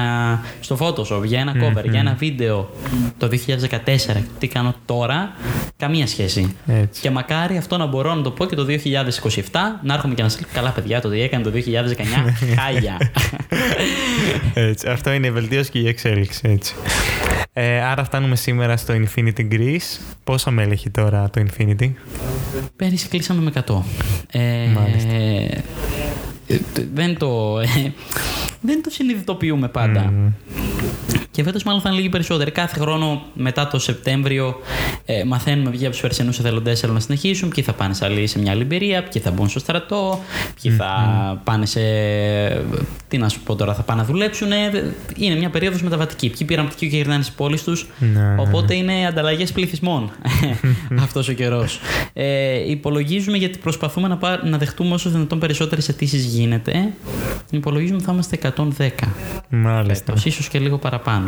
[0.59, 2.69] στο Photoshop, για ένα cover, για ένα βίντεο
[3.17, 3.29] το
[4.15, 5.31] 2014, τι κάνω τώρα,
[5.77, 6.55] καμία σχέση.
[6.67, 7.01] Έτσι.
[7.01, 8.71] Και μακάρι αυτό να μπορώ να το πω και το 2027,
[9.83, 11.59] να έρχομαι και να σας λέω καλά παιδιά, το τι έκανε το 2019,
[12.59, 12.97] χάλια.
[14.53, 14.87] Έτσι.
[14.87, 16.41] Αυτό είναι η βελτίωση και η εξέλιξη.
[16.43, 16.75] Έτσι.
[17.53, 19.99] Ε, άρα φτάνουμε σήμερα στο Infinity Greece.
[20.23, 21.91] Πόσα μέλη έχει τώρα το Infinity?
[22.75, 23.81] Πέρυσι κλείσαμε με 100.
[24.31, 25.13] Ε, Μάλιστα.
[25.13, 25.63] ε,
[26.93, 27.91] δεν, το, ε,
[28.61, 30.13] δεν το συνειδητοποιούμε πάντα.
[31.35, 32.51] Και φέτος μάλλον θα είναι λίγοι περισσότεροι.
[32.51, 34.55] Κάθε χρόνο μετά το Σεπτέμβριο
[35.05, 38.27] ε, μαθαίνουμε ποιοι από τους περσινούς εθελοντές θέλουν να συνεχίσουν, ποιοι θα πάνε σε, άλλη,
[38.27, 40.19] σε μια άλλη εμπειρία, ποιοι θα μπουν στο στρατό,
[40.61, 40.91] ποιοι θα
[41.43, 41.79] πάνε σε.
[43.07, 44.51] Τι να σου πω τώρα, θα πάνε να δουλέψουν.
[44.51, 46.29] Ε, Είναι μια περίοδος μεταβατική.
[46.29, 47.87] Ποιοι πήραν πτυχίο και γυρνάνε στις πόλεις τους.
[47.99, 50.11] Ναι, Οπότε είναι ανταλλαγές πληθυσμών
[51.05, 51.79] αυτός ο καιρός.
[52.13, 56.93] Ε, υπολογίζουμε γιατί προσπαθούμε να, πά- να δεχτούμε όσο δυνατόν περισσότερες αιτήσεις γίνεται.
[57.51, 58.39] Υπολογίζουμε ότι θα είμαστε
[58.77, 58.89] 110
[59.49, 60.05] Μάλιστα.
[60.05, 61.24] φέτος, ίσως και λίγο παραπάνω.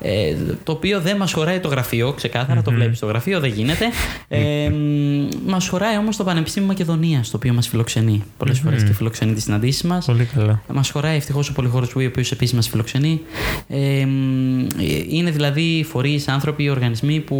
[0.00, 3.84] Ε, το οποίο δεν μας χωράει το γραφείο, ξεκάθαρα, το βλέπεις το γραφείο, δεν γίνεται.
[4.28, 8.92] Ε, μ, μας χωράει όμως το Πανεπιστήμιο Μακεδονίας, το οποίο μας φιλοξενεί πολλές φορές και
[8.92, 10.04] φιλοξενεί τις συναντήσεις μας.
[10.04, 10.62] Πολύ καλά.
[10.72, 13.20] Μας χωράει ευτυχώς ο Πολυχώρος Wii, ο οποίος επίσης μας φιλοξενεί.
[13.68, 14.66] Ε, μ,
[15.08, 17.36] είναι δηλαδή φορείς, άνθρωποι, οργανισμοί που,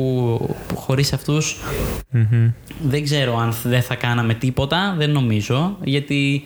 [0.68, 1.56] που χωρίς αυτούς
[2.10, 2.50] Μμμ.
[2.88, 6.44] δεν ξέρω αν δεν θα κάναμε τίποτα, δεν νομίζω, γιατί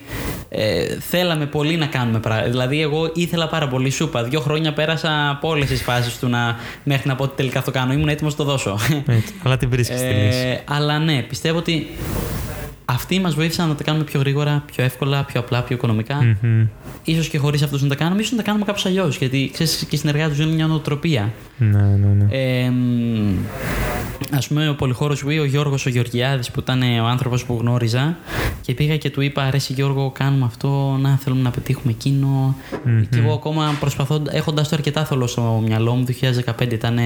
[0.49, 2.49] ε, θέλαμε πολύ να κάνουμε πράγματα.
[2.49, 4.23] Δηλαδή, εγώ ήθελα πάρα πολύ σούπα.
[4.23, 7.65] Δύο χρόνια πέρασα από όλες τις φάσεις του να, μέχρι να πω ότι τελικά θα
[7.65, 7.93] το κάνω.
[7.93, 8.79] Ήμουν έτοιμος να το δώσω.
[9.07, 9.33] Έτσι.
[9.43, 10.37] Αλλά την βρίσκεις τη λύση.
[10.37, 11.87] ε, αλλά ναι, πιστεύω ότι
[12.89, 16.35] αυτοί μας βοήθησαν να τα κάνουμε πιο γρήγορα, πιο εύκολα, πιο απλά, πιο οικονομικά.
[16.41, 16.67] Μμμ.
[17.03, 19.17] Ίσως και χωρίς αυτούς να τα κάνουμε, ίσως να τα κάνουμε κάπως αλλιώς.
[19.17, 21.33] Γιατί ξέρεις, και οι συνεργάτε τους είναι μια νοοτροπία.
[21.57, 22.25] Ναι, ναι, ναι.
[22.29, 23.35] Ε, μ,
[24.31, 27.57] ας πούμε ο πολυχώρος Wii, ο Γιώργος ο Γεωργιάδης που ήταν ε, ο άνθρωπος που
[27.61, 28.17] γνώριζα
[28.61, 32.55] και πήγα και του είπα αρέσει Γιώργο κάνουμε αυτό, να θέλουμε να πετύχουμε εκείνο
[33.09, 36.05] και εγώ ακόμα προσπαθώ, έχοντας το αρκετά θολό στο μυαλό μου
[36.59, 36.99] 2015 ήταν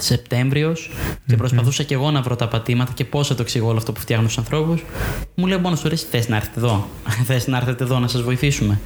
[0.00, 0.90] Σεπτέμβριος
[1.26, 3.92] και προσπαθούσα και εγώ να βρω τα πατήματα και πώς θα το εξηγώ όλο αυτό
[3.92, 4.84] που φτιάχνω στους ανθρώπους.
[5.34, 6.88] Μου λέει μόνος του ρε θες να έρθετε εδώ
[7.26, 8.80] θες να έρθετε εδώ να σας βοηθήσουμε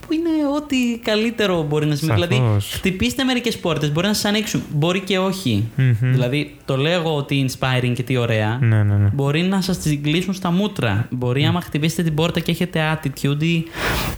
[0.00, 0.19] που είναι ό,
[0.56, 2.14] ό,τι καλύτερο μπορεί να συμβεί.
[2.14, 2.72] Δηλαδή, Σαφώς.
[2.74, 4.62] χτυπήστε μερικές πόρτες, μπορεί να σας ανοίξουν.
[4.72, 5.68] Μπορεί και όχι.
[6.00, 8.58] Δηλαδή, το λέγω ότι inspiring και τι ωραία.
[8.60, 9.08] Ναι, ναι, ναι.
[9.12, 11.06] Μπορεί να σας την κλείσουν στα μούτρα.
[11.10, 13.64] Μπορεί, άμα χτυπήσετε την πόρτα και έχετε attitude ή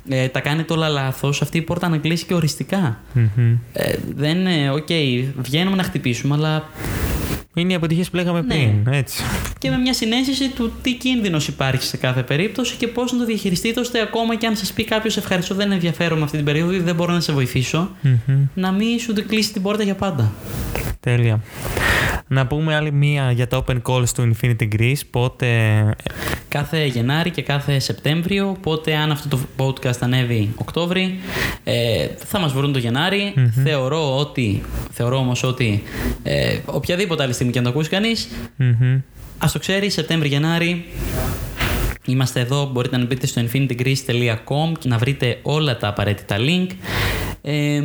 [0.09, 3.01] ε, τα κάνετε όλα λάθος, αυτή η πόρτα να κλείσει και οριστικά.
[3.12, 3.57] Μμμ.
[3.72, 4.89] Ε, δεν είναι, οκ,
[5.37, 6.68] βγαίνουμε να χτυπήσουμε, αλλά
[7.55, 8.46] Είναι οι αποτυχίες που λέγαμε Ναι.
[8.55, 8.94] πριν.
[8.94, 9.22] Έτσι.
[9.59, 13.24] και με μια συνέστηση του τι κίνδυνος υπάρχει σε κάθε περίπτωση και πώς να το
[13.24, 16.78] διαχειριστείτε ώστε ακόμα και αν σας πει κάποιος Ευχαριστώ, δεν ενδιαφέρομαι αυτή την περίοδο ή
[16.78, 18.46] δεν μπορώ να σε βοηθήσω, Μμμ.
[18.55, 20.32] να μην σου το κλείσει την πόρτα για πάντα.
[21.03, 21.40] Τέλεια.
[22.28, 25.00] Να πούμε άλλη μία για τα open calls του Infinity Greece.
[25.11, 25.46] Πότε.
[26.48, 31.18] Κάθε Γενάρη και κάθε Σεπτέμβριο, οπότε αν αυτό το podcast ανέβει Οκτώβρη,
[31.64, 33.34] ε, θα μας βρουν το γεναρη
[33.64, 35.82] Θεωρώ ότι, θεωρώ όμως ότι
[36.22, 38.98] ε, οποιαδήποτε άλλη στιγμή και να το ακούσει κανείς, Μμμ.
[39.38, 40.84] ας το ξέρει, Σεπτέμβρη-Γενάρη,
[42.07, 46.66] Είμαστε εδώ, μπορείτε να μπείτε στο infinitygreece.com και να βρείτε όλα τα απαραίτητα link.
[47.42, 47.82] Ε,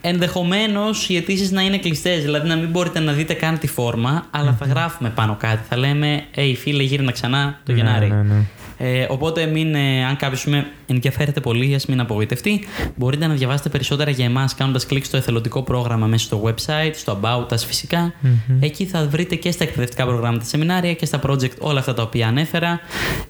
[0.00, 4.26] Ενδεχομένως οι αιτήσεις να είναι κλειστές, δηλαδή να μην μπορείτε να δείτε καν τη φόρμα,
[4.30, 5.60] αλλά θα γράφουμε πάνω κάτι.
[5.68, 8.08] Θα λέμε, Hey φίλε, γύρνα ξανά το Ναι, Γενάρη.
[8.08, 8.44] ναι, ναι.
[8.78, 12.64] Ε, οπότε, μην, ε, αν κάποιος με ενδιαφέρεται πολύ, ας μην απογοητευτεί.
[12.96, 17.20] Μπορείτε να διαβάσετε περισσότερα για εμάς κάνοντας κλικ στο εθελοντικό πρόγραμμα μέσα στο website, στο
[17.22, 18.12] About Us φυσικά.
[18.60, 22.28] Εκεί θα βρείτε και στα εκπαιδευτικά προγράμματα, σεμινάρια και στα project όλα αυτά τα οποία
[22.28, 22.80] ανέφερα.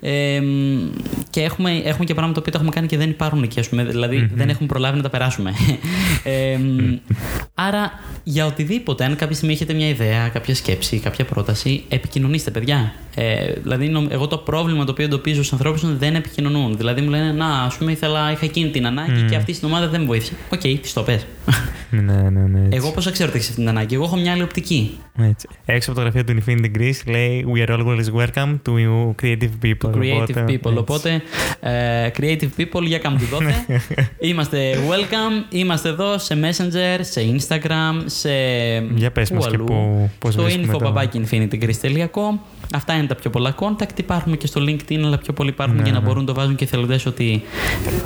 [0.01, 0.90] Ε, μ,
[1.30, 3.84] και έχουμε, έχουμε και πράγματα που τα έχουμε κάνει και δεν υπάρχουν εκεί, ας πούμε.
[3.84, 5.53] Δηλαδή, δεν έχουμε προλάβει να τα περάσουμε.
[6.24, 6.96] ε, μ,
[7.55, 7.92] άρα,
[8.24, 12.92] για οτιδήποτε, αν κάποια στιγμή έχετε μια ιδέα, κάποια σκέψη, κάποια πρόταση, επικοινωνήστε, παιδιά.
[13.14, 16.76] Ε, δηλαδή, νομ- εγώ το πρόβλημα το οποίο εντοπίζω στους ανθρώπους είναι ότι δεν επικοινωνούν.
[16.76, 19.89] Δηλαδή, μου λένε, Να, ας πούμε, ήθελα, είχα εκείνη την ανάγκη και αυτή στην ομάδα
[19.89, 20.32] δεν με βοήθησε.
[20.53, 21.26] OK, okay, της το πες.
[21.91, 22.59] Ναι, ναι, ναι.
[22.64, 22.76] Έτσι.
[22.76, 23.95] εγώ πώς ξέρω ότι έχεις αυτή την ανάγκη.
[23.95, 24.99] Εγώ έχω μια άλλη οπτική.
[25.18, 25.49] Έτσι.
[25.64, 29.51] Έξω από το γραφείο του Infinity Greece λέει We are always welcome to you creative
[29.64, 29.91] people.
[29.95, 30.53] Creative Οπότε, people.
[30.53, 30.76] έτσι.
[30.78, 31.22] Οπότε,
[31.61, 33.55] ε, creative people, για κάμου δότε.
[34.30, 35.45] είμαστε welcome.
[35.55, 38.30] Είμαστε εδώ σε Messenger, σε Instagram, σε.
[38.95, 39.64] Για πες μας και αλλού.
[39.64, 42.39] πού- πώς Στο βρίσκουμε το- info.infinitygreece.com.
[42.74, 43.99] Αυτά είναι τα πιο πολλά contact.
[43.99, 46.05] Υπάρχουν και στο LinkedIn, αλλά πιο πολλοί υπάρχουν Ναι, για να ναι.
[46.07, 47.43] μπορούν να το βάζουν και εθελοντέ ότι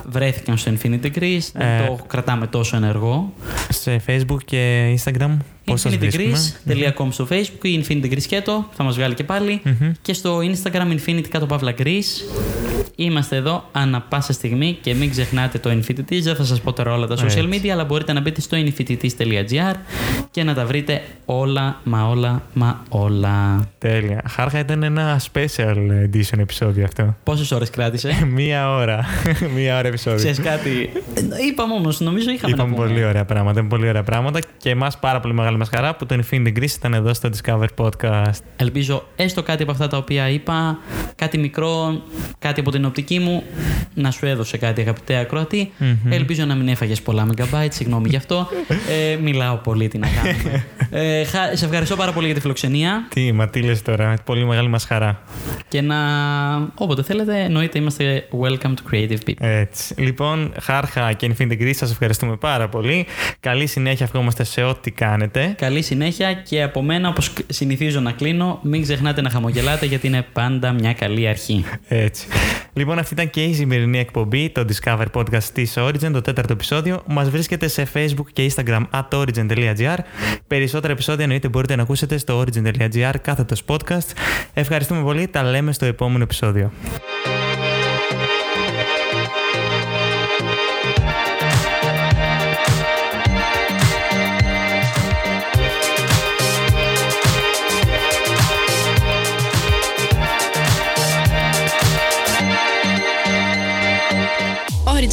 [0.08, 1.48] βρέθηκαν στο Infinity Greece.
[1.52, 3.32] Δεν Ε, το κρατάμε τόσο ενεργό.
[3.68, 5.61] Σε Facebook και Instagram πώς σας βρίσκουμε.
[5.64, 9.60] infinitygreece.com στο Facebook ή Infinity Greece και το, θα μας βγάλει και πάλι.
[9.64, 9.92] Μμμ.
[10.02, 12.40] Και στο Instagram Infinity κάτω παύλα Greece.
[12.96, 16.20] Είμαστε εδώ ανά πάσα στιγμή και μην ξεχνάτε το Infinities.
[16.22, 17.48] Δεν θα σας πω τώρα όλα τα social Έτσι.
[17.52, 19.74] media, αλλά μπορείτε να μπείτε στο infinities.gr
[20.30, 23.68] και να τα βρείτε όλα, μα όλα, μα όλα.
[23.78, 24.22] Τέλεια.
[24.30, 27.16] Χάρχα ήταν ένα special edition επεισόδιο αυτό.
[27.24, 29.04] Πόσες ώρες κράτησε; Μία ώρα.
[29.56, 30.18] Μία ώρα επεισόδιο.
[30.18, 32.88] Ξέρεις κάτι; Ε, Είπαμε όμως, νομίζω είχαμε Είπαμε να πούμε.
[32.88, 33.50] πολύ ωραία πράγματα.
[33.52, 36.70] Είπαμε πολύ ωραία πράγματα και εμάς πάρα πολύ μεγάλη μας χαρά που το Infinity Greece
[36.76, 38.38] ήταν εδώ στο Discover Podcast.
[38.56, 40.78] Ελπίζω έστω κάτι από αυτά τα οποία είπα,
[41.16, 42.02] κάτι μικρό,
[42.38, 43.42] κάτι από την οπτική μου,
[43.94, 45.72] να σου έδωσε κάτι αγαπητέ ακροατή.
[46.10, 48.48] Ελπίζω να μην έφαγες πολλά megabyte, συγγνώμη γι' αυτό.
[49.12, 50.64] Ε, μιλάω πολύ, τι να κάνουμε.
[50.90, 54.14] ε, χα- σε ευχαριστώ πάρα πολύ για τη φιλοξενία Τι, μα τι λες τώρα.
[54.24, 55.22] Πολύ μεγάλη μας χαρά.
[55.68, 55.96] και να.
[56.74, 59.34] Όποτε θέλετε, εννοείται είμαστε welcome to creative people.
[59.38, 59.94] Έτσι.
[60.00, 63.06] Λοιπόν, Χάρχα και Infinity Greece, σας ευχαριστούμε πάρα πολύ.
[63.40, 65.41] Καλή συνέχεια ευχόμαστε σε ό,τι κάνετε.
[65.48, 70.26] Καλή συνέχεια και από μένα, όπως συνηθίζω να κλείνω, μην ξεχνάτε να χαμογελάτε γιατί είναι
[70.32, 71.64] πάντα μια καλή αρχή.
[71.88, 72.26] Έτσι.
[72.72, 77.02] Λοιπόν, αυτή ήταν και η σημερινή εκπομπή, το Discover Podcast της Origin, το τέταρτο επεισόδιο.
[77.06, 79.98] Μας βρίσκεται σε Facebook και Instagram at origin.gr.
[80.46, 84.10] Περισσότερα επεισόδια εννοείται μπορείτε να ακούσετε στο origin.gr κάθετος podcast.
[84.54, 85.26] Ευχαριστούμε πολύ.
[85.28, 86.72] Τα λέμε στο επόμενο επεισόδιο.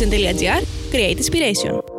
[0.02, 1.99] Origin.gr Create Inspiration